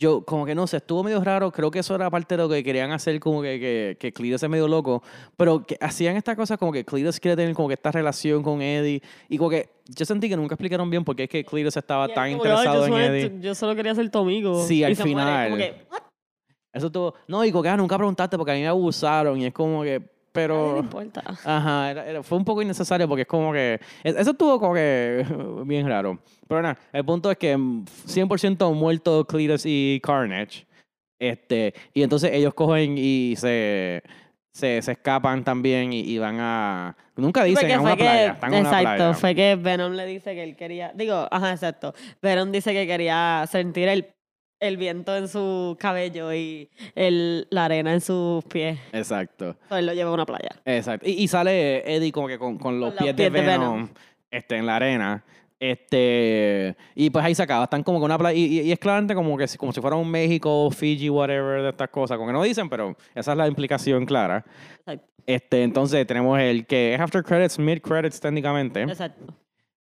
yo, 0.00 0.24
como 0.24 0.46
que 0.46 0.54
no 0.54 0.66
sé, 0.66 0.78
estuvo 0.78 1.04
medio 1.04 1.22
raro. 1.22 1.52
Creo 1.52 1.70
que 1.70 1.78
eso 1.80 1.94
era 1.94 2.10
parte 2.10 2.34
de 2.36 2.42
lo 2.42 2.48
que 2.48 2.64
querían 2.64 2.90
hacer, 2.90 3.20
como 3.20 3.42
que, 3.42 3.60
que, 3.60 3.96
que 4.00 4.12
Cletus 4.12 4.42
es 4.42 4.48
medio 4.48 4.66
loco. 4.66 5.02
Pero 5.36 5.64
que 5.64 5.76
hacían 5.78 6.16
estas 6.16 6.34
cosas 6.36 6.56
como 6.58 6.72
que 6.72 6.84
Cletus 6.86 7.20
quiere 7.20 7.36
tener 7.36 7.54
como 7.54 7.68
que 7.68 7.74
esta 7.74 7.92
relación 7.92 8.42
con 8.42 8.62
Eddie. 8.62 9.02
Y 9.28 9.36
como 9.36 9.50
que 9.50 9.68
yo 9.86 10.04
sentí 10.06 10.28
que 10.30 10.36
nunca 10.36 10.54
explicaron 10.54 10.88
bien 10.88 11.04
por 11.04 11.14
qué 11.14 11.24
es 11.24 11.28
que 11.28 11.44
Cletus 11.44 11.76
estaba 11.76 12.06
Y 12.06 12.08
es 12.08 12.14
tan 12.14 12.30
como 12.32 12.42
que, 12.42 12.48
"Ay, 12.48 12.54
interesado 12.56 12.88
yo 12.88 12.96
en 12.98 13.02
Eddie. 13.14 13.40
Yo 13.42 13.54
solo 13.54 13.76
quería 13.76 13.94
ser 13.94 14.10
tu 14.10 14.18
amigo. 14.20 14.64
Sí, 14.66 14.78
Y 14.78 14.84
al 14.84 14.96
se 14.96 15.04
muere. 15.04 15.10
final. 15.20 15.44
Como 15.50 15.56
que. 15.58 15.74
Eso 16.72 16.86
estuvo. 16.86 17.14
No, 17.28 17.44
y 17.44 17.50
como 17.52 17.62
que 17.62 17.68
ah, 17.68 17.76
nunca 17.76 17.96
preguntaste 17.98 18.38
porque 18.38 18.52
a 18.52 18.54
mí 18.54 18.62
me 18.62 18.68
abusaron. 18.68 19.38
Y 19.38 19.46
es 19.46 19.52
como 19.52 19.82
que. 19.82 20.00
Pero... 20.32 20.74
Le 20.74 20.80
importa. 20.80 21.22
Ajá, 21.44 21.90
era- 21.90 22.06
era- 22.06 22.22
fue 22.22 22.38
un 22.38 22.44
poco 22.44 22.62
innecesario 22.62 23.08
porque 23.08 23.22
es 23.22 23.28
como 23.28 23.52
que. 23.52 23.80
es- 24.04 24.16
Eso 24.16 24.30
estuvo 24.32 24.58
como 24.60 24.74
que 24.74 25.24
bien 25.66 25.86
raro. 25.88 26.18
Pero 26.48 26.62
nada, 26.62 26.78
el 26.92 27.04
punto 27.04 27.30
es 27.30 27.38
que 27.38 27.56
mm, 27.56 27.84
100% 28.06 28.72
muerto 28.74 29.24
Cletus 29.26 29.62
y 29.66 30.00
Carnage. 30.02 30.66
Este, 31.18 31.74
y 31.92 32.02
entonces 32.02 32.30
ellos 32.32 32.54
cogen 32.54 32.94
y 32.96 33.34
se, 33.36 34.02
se, 34.54 34.80
se 34.80 34.92
escapan 34.92 35.44
también 35.44 35.92
y, 35.92 36.00
y 36.00 36.18
van 36.18 36.38
a. 36.40 36.96
Nunca 37.16 37.44
dicen 37.44 37.68
Porque 37.68 37.74
a 37.74 37.80
una 37.80 37.96
playa. 37.96 38.12
que, 38.26 38.32
Están 38.32 38.50
una 38.50 38.58
exacto, 38.60 38.84
playa. 38.96 39.14
fue 39.14 39.34
que 39.34 39.56
Venom 39.56 39.92
le 39.92 40.06
dice 40.06 40.34
que 40.34 40.42
él 40.42 40.56
quería, 40.56 40.92
digo, 40.94 41.28
ajá, 41.30 41.50
exacto. 41.52 41.92
Venom 42.22 42.50
dice 42.50 42.72
que 42.72 42.86
quería 42.86 43.44
sentir 43.50 43.88
el, 43.88 44.06
el 44.60 44.76
viento 44.76 45.16
en 45.16 45.26
su 45.26 45.76
cabello 45.80 46.32
y 46.34 46.68
el, 46.94 47.46
la 47.50 47.64
arena 47.64 47.92
en 47.94 48.00
sus 48.00 48.44
pies. 48.44 48.78
Exacto. 48.92 49.48
Entonces 49.62 49.78
él 49.78 49.86
lo 49.86 49.94
lleva 49.94 50.10
a 50.10 50.14
una 50.14 50.26
playa. 50.26 50.50
Exacto. 50.64 51.08
Y, 51.08 51.12
y 51.12 51.28
sale 51.28 51.96
Eddie 51.96 52.12
como 52.12 52.28
que 52.28 52.38
con, 52.38 52.58
con 52.58 52.78
los, 52.78 52.92
pies, 52.94 53.16
de 53.16 53.30
pies 53.30 53.32
de 53.32 53.40
Venom, 53.40 53.74
Venom. 53.74 53.88
Este, 54.30 54.56
en 54.56 54.66
la 54.66 54.76
arena. 54.76 55.24
Este, 55.58 56.74
y 56.94 57.10
pues 57.10 57.24
ahí 57.24 57.34
se 57.34 57.42
acaba. 57.42 57.64
Están 57.64 57.82
como 57.82 57.98
con 57.98 58.06
una 58.06 58.18
playa. 58.18 58.38
Y, 58.38 58.44
y- 58.44 58.60
y 58.62 58.72
es 58.72 58.78
claramente 58.78 59.14
como 59.14 59.36
que 59.36 59.46
si, 59.48 59.56
como 59.58 59.72
si 59.72 59.80
fuera 59.80 59.96
un 59.96 60.10
México, 60.10 60.70
Fiji, 60.70 61.08
whatever, 61.10 61.62
de 61.62 61.68
estas 61.70 61.88
cosas. 61.88 62.16
Como 62.16 62.28
que 62.28 62.32
no 62.34 62.42
dicen, 62.42 62.68
pero 62.68 62.96
esa 63.14 63.32
es 63.32 63.38
la 63.38 63.46
implicación 63.48 64.04
clara. 64.06 64.44
Exacto. 64.78 65.06
Este, 65.26 65.62
entonces 65.62 66.06
tenemos 66.06 66.38
el 66.40 66.66
que 66.66 66.94
es 66.94 67.00
after 67.00 67.22
credits, 67.22 67.58
mid 67.58 67.80
credits 67.80 68.20
técnicamente. 68.20 68.82
Exacto. 68.82 69.34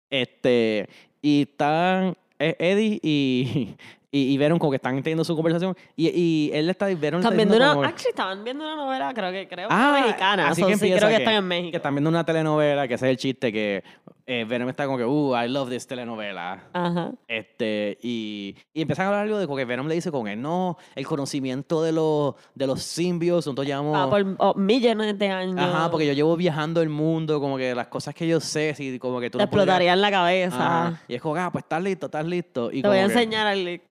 Este, 0.09 0.87
y 1.21 1.43
están 1.43 2.15
Eddie 2.39 2.99
y, 3.03 3.75
y, 4.11 4.33
y 4.33 4.37
Venom 4.37 4.57
como 4.57 4.71
que 4.71 4.77
están 4.77 4.95
teniendo 5.03 5.23
su 5.23 5.35
conversación. 5.35 5.75
Y, 5.95 6.07
y 6.09 6.51
él 6.53 6.65
le 6.65 6.71
está, 6.71 6.89
está 6.89 7.07
Están 7.07 7.35
viendo 7.37 7.55
una, 7.57 7.69
como 7.69 7.81
que- 7.81 7.87
actually, 7.89 8.09
estaban 8.09 8.43
viendo 8.43 8.63
una 8.65 8.75
novela, 8.75 9.13
creo 9.13 9.31
que, 9.31 9.47
creo 9.47 9.67
Ah, 9.69 9.95
que 9.97 10.07
mexicana. 10.07 10.49
así 10.49 10.61
so 10.61 10.67
que 10.67 10.73
sí, 10.77 10.91
creo 10.91 10.99
que, 11.01 11.07
que- 11.07 11.15
están 11.17 11.33
en 11.35 11.41
que 11.41 11.47
México. 11.47 11.77
están 11.77 11.93
viendo 11.95 12.09
una 12.09 12.23
telenovela, 12.25 12.87
que 12.87 12.93
ese 12.95 13.05
es 13.05 13.11
el 13.11 13.17
chiste 13.17 13.51
que 13.51 13.83
eh, 14.31 14.45
Venom 14.45 14.69
está 14.69 14.85
como 14.85 14.97
que, 14.99 15.05
uh, 15.05 15.35
I 15.35 15.47
love 15.47 15.69
this 15.71 15.87
telenovela. 15.87 16.69
Ajá. 16.71 17.11
Este, 17.27 17.97
y, 18.03 18.55
y 18.73 18.81
empiezan 18.83 19.05
a 19.05 19.09
hablar 19.09 19.23
algo 19.23 19.39
de 19.39 19.47
que 19.47 19.65
Venom 19.65 19.87
le 19.87 19.95
dice 19.95 20.11
con 20.11 20.27
él, 20.27 20.39
no, 20.39 20.77
el 20.93 21.07
conocimiento 21.07 21.81
de 21.81 21.91
los, 21.91 22.35
de 22.53 22.67
los 22.67 22.83
simbios, 22.83 23.37
nosotros 23.47 23.65
llamamos... 23.65 23.97
Ah, 23.97 24.07
por 24.07 24.35
oh, 24.37 24.53
millones 24.53 25.17
de 25.17 25.29
años. 25.29 25.57
Ajá, 25.59 25.89
porque 25.89 26.05
yo 26.05 26.13
llevo 26.13 26.37
viajando 26.37 26.81
el 26.83 26.89
mundo, 26.89 27.41
como 27.41 27.57
que 27.57 27.73
las 27.73 27.87
cosas 27.87 28.13
que 28.13 28.27
yo 28.27 28.39
sé, 28.39 28.75
si 28.75 28.99
como 28.99 29.19
que 29.19 29.31
tú 29.31 29.39
Te 29.39 29.45
no 29.45 29.49
podrías- 29.49 29.63
explotarían 29.63 30.01
la 30.01 30.11
cabeza. 30.11 30.87
Ajá. 30.87 31.01
Y 31.07 31.15
es 31.15 31.21
como, 31.23 31.35
ah, 31.35 31.49
pues 31.51 31.63
estás 31.63 31.81
listo, 31.81 32.05
estás 32.05 32.25
listo. 32.25 32.71
Y 32.71 32.83
Te 32.83 32.87
voy 32.87 32.97
a 32.99 33.01
como 33.01 33.13
que- 33.15 33.19
enseñar 33.23 33.47
al... 33.47 33.81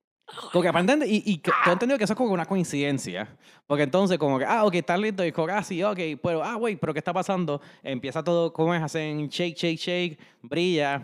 como 0.53 0.62
que 0.62 0.68
aparentemente, 0.68 1.12
y, 1.12 1.22
y 1.24 1.39
que- 1.39 1.51
tengo 1.64 1.72
entendido 1.74 1.99
que 1.99 2.05
eso 2.05 2.12
es 2.12 2.16
como 2.16 2.33
una 2.33 2.47
coincidencia. 2.47 3.29
Porque 3.66 3.83
entonces, 3.85 4.18
como 4.18 4.39
que, 4.39 4.45
ah, 4.45 4.64
ok, 4.64 4.74
está 4.74 4.97
listo. 4.97 5.24
Y 5.24 5.33
como, 5.33 5.49
ah, 5.53 5.62
sí, 5.62 5.83
ok, 5.83 5.99
pero, 6.22 6.43
ah, 6.43 6.55
güey, 6.55 6.76
pero 6.76 6.93
¿qué 6.93 6.99
está 7.01 7.12
pasando? 7.12 7.61
Empieza 7.83 8.22
todo, 8.22 8.53
¿cómo 8.53 8.74
es? 8.74 8.83
Hacen 8.83 9.29
shake, 9.29 9.57
shake, 9.57 9.79
shake, 9.79 10.18
brilla. 10.43 11.03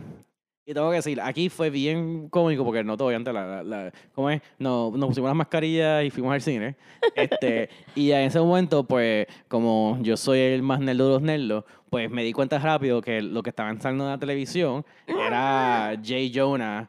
Y 0.67 0.73
tengo 0.73 0.89
que 0.89 0.97
decir, 0.97 1.21
aquí 1.21 1.51
fue 1.51 1.69
bien 1.69 2.31
cómico 2.31 2.65
porque 2.65 2.83
no 2.83 2.97
todo, 2.97 3.11
antes 3.11 3.35
la, 3.35 3.47
la, 3.47 3.63
la- 3.63 3.93
¿cómo 4.15 4.31
es? 4.31 4.41
No, 4.59 4.91
nos 4.97 5.09
pusimos 5.09 5.29
las 5.29 5.37
mascarillas 5.37 6.05
y 6.07 6.11
fuimos 6.11 6.33
al 6.33 6.41
cine. 6.41 6.75
Este, 7.15 7.69
y 7.95 8.11
en 8.13 8.21
ese 8.23 8.41
momento, 8.41 8.83
pues, 8.85 9.27
como 9.47 9.99
yo 10.01 10.17
soy 10.17 10.39
el 10.39 10.63
más 10.63 10.81
nerd 10.81 10.97
de 10.97 11.05
los 11.05 11.21
nerdos, 11.23 11.65
pues 11.91 12.11
me 12.11 12.25
di 12.25 12.33
cuenta 12.33 12.59
rápido 12.59 13.03
que 13.03 13.21
lo 13.21 13.43
que 13.43 13.51
estaban 13.51 13.79
saliendo 13.81 14.05
en 14.05 14.11
la 14.13 14.19
televisión 14.19 14.87
era 15.07 15.95
Jay 16.03 16.33
Jonah, 16.35 16.89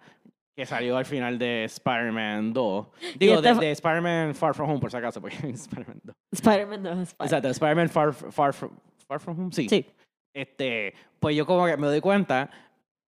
que 0.55 0.65
salió 0.65 0.97
al 0.97 1.05
final 1.05 1.37
de 1.37 1.65
Spider-Man 1.65 2.53
2. 2.53 2.87
Digo, 3.19 3.35
este 3.35 3.53
de, 3.53 3.59
de 3.59 3.71
Spider-Man 3.71 4.35
Far 4.35 4.55
From 4.55 4.69
Home, 4.69 4.79
por 4.79 4.89
si 4.89 4.97
acaso, 4.97 5.19
porque 5.19 5.35
Spider-Man 5.43 6.01
2. 6.03 6.15
Spider-Man 6.31 6.83
no, 6.83 7.01
Spider 7.01 7.25
Exacto, 7.25 7.49
Spider-Man 7.49 7.89
Far, 7.89 8.13
Far, 8.13 8.53
From, 8.53 8.71
Far 9.07 9.19
From 9.19 9.39
Home, 9.39 9.51
sí. 9.51 9.67
Sí. 9.67 9.85
Este, 10.33 10.93
pues 11.19 11.35
yo 11.35 11.45
como 11.45 11.65
que 11.65 11.75
me 11.77 11.87
doy 11.87 12.01
cuenta, 12.01 12.49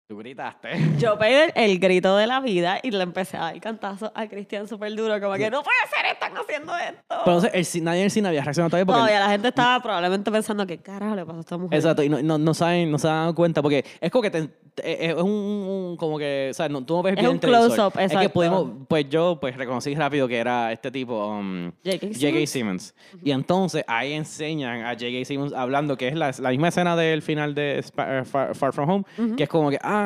tú 0.08 0.18
gritaste. 0.18 0.70
Yo 1.00 1.18
pegué 1.20 1.46
el, 1.46 1.52
el 1.56 1.80
grito 1.80 2.16
de 2.16 2.28
la 2.28 2.40
vida 2.40 2.80
y 2.82 2.92
le 2.92 3.04
empecé 3.04 3.36
a 3.36 3.42
dar 3.42 3.60
cantazo 3.60 4.10
a 4.16 4.26
Cristian 4.28 4.66
súper 4.68 4.96
duro, 4.96 5.20
como 5.20 5.34
que 5.36 5.50
no 5.52 5.62
puede 5.62 5.78
ser, 5.94 6.06
están 6.14 6.32
haciendo 6.38 6.74
esto. 6.78 7.02
Pero 7.10 7.38
entonces, 7.38 7.76
el, 7.76 7.84
nadie 7.84 8.00
en 8.00 8.06
el 8.06 8.12
cine 8.12 8.30
había 8.30 8.42
reaccionado 8.44 8.70
todavía 8.70 8.86
porque... 8.86 9.00
Todavía 9.00 9.20
la 9.20 9.30
gente 9.32 9.48
estaba 9.50 9.82
probablemente 9.84 10.32
pensando, 10.32 10.66
¿qué 10.66 10.78
carajo 10.78 11.14
le 11.16 11.26
pasó 11.26 11.38
a 11.38 11.42
esta 11.42 11.58
mujer? 11.58 11.78
Exacto, 11.78 12.04
y 12.04 12.10
no, 12.10 12.22
no, 12.24 12.38
no 12.38 12.54
saben, 12.54 12.90
no 12.90 12.98
se 12.98 13.08
dan 13.08 13.34
cuenta 13.34 13.62
porque 13.62 13.84
es 14.00 14.10
como 14.10 14.22
que 14.22 14.32
te- 14.32 14.48
te- 14.76 15.08
es 15.08 15.14
un, 15.16 15.30
un- 15.30 15.98
como 15.98 16.18
que, 16.18 16.48
o 16.52 16.54
sea, 16.54 16.70
no, 16.70 16.86
tú 16.86 16.96
no 16.96 17.04
ves 17.04 17.14
Es 17.14 17.20
bien 17.20 17.28
un 17.30 17.34
el 17.36 17.40
televisor. 17.42 17.68
close-up, 17.76 17.92
Es 18.00 18.08
que 18.12 18.16
exacto. 18.16 18.30
pudimos, 18.34 18.68
pues 18.88 19.10
yo 19.10 19.38
pues 19.42 19.58
reconocí 19.58 19.94
rápido 19.94 20.26
que 20.30 20.38
era 20.38 20.72
este 20.72 20.90
tipo, 20.90 21.28
um, 21.28 21.70
J.K. 21.84 22.08
J.K. 22.14 22.48
Simmons. 22.48 22.48
Simmons. 22.50 22.96
Y 23.24 23.32
entonces 23.32 23.84
ahí 23.88 24.14
enseñan 24.14 24.86
a 24.86 24.92
J.K. 24.94 25.26
Simmons 25.26 25.52
hablando, 25.52 25.98
que 25.98 26.08
es 26.08 26.16
la, 26.16 26.32
la 26.40 26.50
misma 26.52 26.70
escena 26.70 26.96
del 26.96 27.22
final 27.22 27.54
de 27.54 27.80
eh, 27.80 28.24
Far, 28.24 28.56
Far 28.56 28.72
From 28.74 28.90
Home, 28.90 29.36
que 29.36 29.44
es 29.44 29.50
como 29.50 29.70
que, 29.70 29.78
ah, 29.82 29.97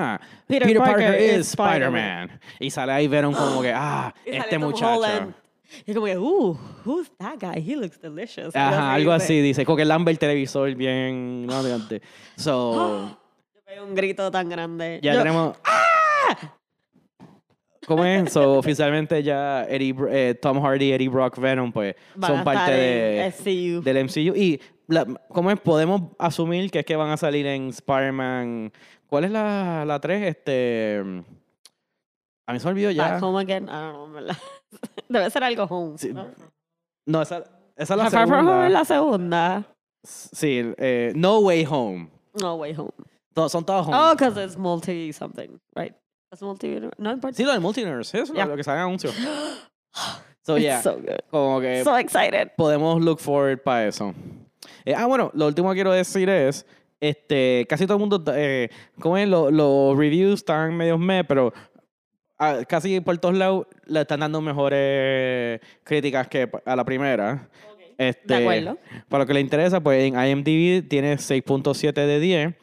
Peter 0.48 0.68
Peter, 0.68 0.80
Parker, 0.82 1.08
Parker 1.08 1.22
is 1.22 1.48
Spider-Man. 1.50 2.40
y 2.60 2.70
sale 2.70 2.92
ahí 2.92 3.08
Venom 3.08 3.34
como 3.34 3.62
que, 3.62 3.72
ah, 3.74 4.14
este 4.26 4.58
muchacho. 4.58 5.00
Holland. 5.00 5.34
Y 5.86 5.94
como 5.94 6.06
que, 6.06 6.18
uh, 6.18 6.58
who's 6.86 7.10
that 7.18 7.38
guy? 7.40 7.62
He 7.62 7.76
looks 7.76 8.00
delicious. 8.02 8.54
Ajá, 8.56 8.94
algo 8.94 9.14
dice. 9.14 9.24
así, 9.24 9.42
dice, 9.42 9.66
como 9.66 9.78
que 9.78 9.86
Lambert 9.86 10.20
televisor 10.20 10.74
bien, 10.76 11.46
no, 11.46 11.54
adelante. 11.56 12.02
So, 12.36 13.18
Yo 13.56 13.62
pegué 13.66 13.82
un 13.82 13.96
grito 13.96 14.30
tan 14.32 14.50
grande. 14.50 15.00
ya 15.02 15.14
Yo- 15.14 15.20
tenemos... 15.20 15.58
¿Cómo 17.88 18.06
es? 18.06 18.32
So, 18.32 18.60
oficialmente 18.60 19.24
ya 19.24 19.64
Eddie, 19.68 19.96
eh, 20.12 20.36
Tom 20.40 20.62
Hardy, 20.62 20.92
Eddie 20.94 21.10
Brock, 21.10 21.40
Venom, 21.40 21.72
pues 21.72 21.96
van 22.16 22.32
son 22.32 22.44
parte 22.44 22.72
de, 22.72 23.32
SCU. 23.32 23.82
del 23.82 24.06
MCU. 24.06 24.36
Y, 24.36 24.62
la, 24.88 25.06
¿cómo 25.30 25.50
es? 25.50 25.60
Podemos 25.60 26.02
asumir 26.20 26.70
que 26.70 26.80
es 26.80 26.86
que 26.86 26.96
van 26.96 27.10
a 27.10 27.18
salir 27.18 27.48
en 27.48 27.70
Spider-Man. 27.70 28.72
¿Cuál 29.12 29.26
es 29.26 29.32
la, 29.32 29.84
la 29.86 30.00
3? 30.00 30.24
Este. 30.24 31.04
A 32.48 32.54
mí 32.54 32.60
se 32.60 32.66
me 32.66 32.72
olvidó 32.72 32.92
ya. 32.92 33.12
Back 33.14 33.24
home 33.24 33.40
again. 33.42 33.64
I 33.66 33.68
don't 33.72 33.94
know, 33.94 34.06
en 34.08 34.14
¿verdad? 34.14 34.38
Debe 35.10 35.30
ser 35.30 35.44
algo 35.44 35.64
home. 35.66 35.98
Sí, 35.98 36.14
¿no? 36.14 36.28
No, 37.06 37.22
esa, 37.22 37.44
esa 37.76 37.94
es 37.94 37.98
la 37.98 38.10
Far 38.10 38.28
From 38.28 38.40
Home 38.48 38.48
segunda. 38.48 38.68
es 38.68 38.72
la 38.74 38.86
segunda. 38.86 39.64
Sí, 40.04 40.74
eh, 40.78 41.12
No 41.16 41.40
Way 41.40 41.66
Home. 41.70 42.10
No 42.42 42.56
way 42.56 42.74
home. 42.74 42.92
To- 43.34 43.50
son 43.50 43.66
todos 43.66 43.86
home. 43.88 43.98
Oh, 43.98 44.12
because 44.16 44.38
it's 44.42 44.58
multi 44.58 45.12
something, 45.12 45.60
right? 45.76 45.94
It's 46.32 46.42
multi. 46.42 46.80
No 46.98 47.12
importa. 47.12 47.36
Sí, 47.36 47.44
lo 47.44 47.52
del 47.52 47.60
Multiverse. 47.60 48.18
Eso 48.18 48.32
es 48.32 48.38
Yeah. 48.38 48.46
lo 48.46 48.56
que 48.56 48.64
sale 48.64 48.78
en 48.80 48.86
anuncios. 48.86 49.14
So, 50.44 50.56
It's 50.56 50.64
yeah. 50.64 50.82
so 50.82 50.96
good. 50.96 51.20
como 51.30 51.60
que 51.60 51.84
So 51.84 51.96
excited. 51.98 52.52
podemos 52.58 53.00
look 53.04 53.20
forward 53.20 53.62
para 53.62 53.86
eso. 53.88 54.16
Eh, 54.86 54.96
ah, 54.96 55.06
bueno, 55.06 55.30
lo 55.36 55.46
último 55.46 55.70
que 55.70 55.76
quiero 55.76 55.92
decir 55.92 56.30
es, 56.30 56.66
este, 57.02 57.66
casi 57.68 57.86
todo 57.86 57.96
el 57.98 58.00
mundo, 58.00 58.24
eh, 58.34 58.70
como 59.00 59.18
es, 59.18 59.28
Lo- 59.28 59.52
los 59.52 59.98
reviews 59.98 60.36
están 60.36 60.78
medio 60.78 60.98
meh, 60.98 61.24
pero 61.26 61.52
ah, 62.40 62.60
casi 62.68 63.02
por 63.02 63.18
todos 63.18 63.36
lados 63.36 63.68
le 63.88 64.02
están 64.02 64.22
dando 64.22 64.40
mejores 64.40 65.60
críticas 65.84 66.28
que 66.28 66.50
a 66.66 66.76
la 66.76 66.86
primera. 66.86 67.50
Este, 67.98 68.34
De 68.34 68.36
acuerdo. 68.40 68.78
Para 69.10 69.24
lo 69.24 69.28
que 69.28 69.34
le 69.34 69.42
interesa, 69.42 69.80
pues 69.82 70.04
en 70.04 70.14
IMDb 70.20 70.88
tiene 70.88 71.16
6.7 71.18 71.94
de 71.94 72.20
10 72.20 72.56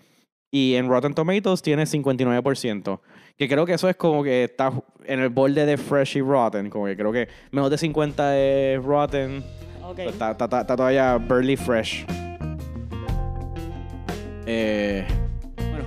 y 0.50 0.74
en 0.74 0.88
Rotten 0.88 1.14
Tomatoes 1.14 1.60
tiene 1.62 1.84
59%. 1.84 3.00
Que 3.36 3.48
creo 3.48 3.64
que 3.66 3.74
eso 3.74 3.88
es 3.88 3.94
como 3.94 4.24
que 4.24 4.44
está 4.44 4.72
en 5.04 5.20
el 5.20 5.28
borde 5.28 5.64
de 5.64 5.76
Fresh 5.76 6.16
y 6.16 6.20
Rotten. 6.22 6.70
Como 6.70 6.86
que 6.86 6.96
creo 6.96 7.12
que 7.12 7.28
menos 7.52 7.70
de 7.70 7.78
50 7.78 8.36
es 8.36 8.82
Rotten. 8.82 9.44
Ok. 9.84 9.94
Pues 9.94 10.08
Está, 10.08 10.32
está- 10.32 10.44
está- 10.46 10.60
está 10.62 10.76
todavía 10.76 11.16
Burly 11.18 11.56
Fresh. 11.56 12.04
Eh, 14.50 15.04
bueno, 15.56 15.84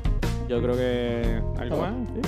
yo 0.48 0.62
creo 0.62 0.76
que 0.76 1.42
algo 1.60 1.78
más. 1.78 1.94
¿sí? 2.14 2.22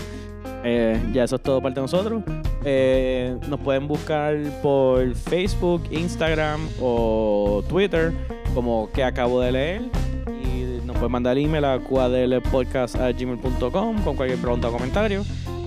Eh, 0.66 0.98
ya 1.14 1.26
eso 1.26 1.36
es 1.36 1.44
todo 1.44 1.62
parte 1.62 1.76
de 1.76 1.82
nosotros. 1.84 2.24
Eh, 2.66 3.38
nos 3.48 3.60
pueden 3.60 3.88
buscar 3.88 4.36
por 4.62 5.14
Facebook, 5.16 5.84
Instagram 5.92 6.68
o 6.82 7.64
Twitter 7.68 8.12
como 8.56 8.90
que 8.92 9.04
acabo 9.04 9.40
de 9.42 9.52
leer. 9.52 9.84
Y 10.28 10.80
nos 10.86 10.96
pueden 10.98 11.12
mandar 11.12 11.38
email 11.38 11.66
a 11.66 11.78
cuadrlepodcast.gmail.com 11.80 14.04
con 14.04 14.16
cualquier 14.16 14.40
pregunta 14.40 14.70
o 14.70 14.72
comentario. 14.72 15.24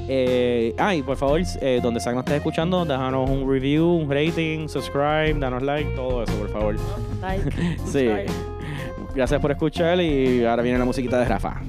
Eh, 0.09 0.75
ah, 0.79 0.95
y 0.95 1.03
por 1.03 1.17
favor, 1.17 1.41
eh, 1.61 1.81
donde 1.83 1.99
sea 2.01 2.12
que 2.12 2.17
nos 2.17 2.25
estés 2.25 2.37
escuchando, 2.37 2.85
déjanos 2.85 3.29
un 3.29 3.51
review, 3.51 3.87
un 3.87 4.09
rating, 4.11 4.69
subscribe, 4.69 5.35
danos 5.35 5.62
like, 5.62 5.91
todo 5.97 6.23
eso, 6.23 6.33
por 6.35 6.49
favor. 6.51 6.77
Like, 7.21 7.51
Sí. 7.87 8.09
Gracias 9.17 9.41
por 9.41 9.51
escuchar 9.51 9.99
y 10.03 10.45
ahora 10.45 10.62
viene 10.62 10.79
la 10.79 10.85
musiquita 10.85 11.19
de 11.19 11.25
Rafa. 11.25 11.62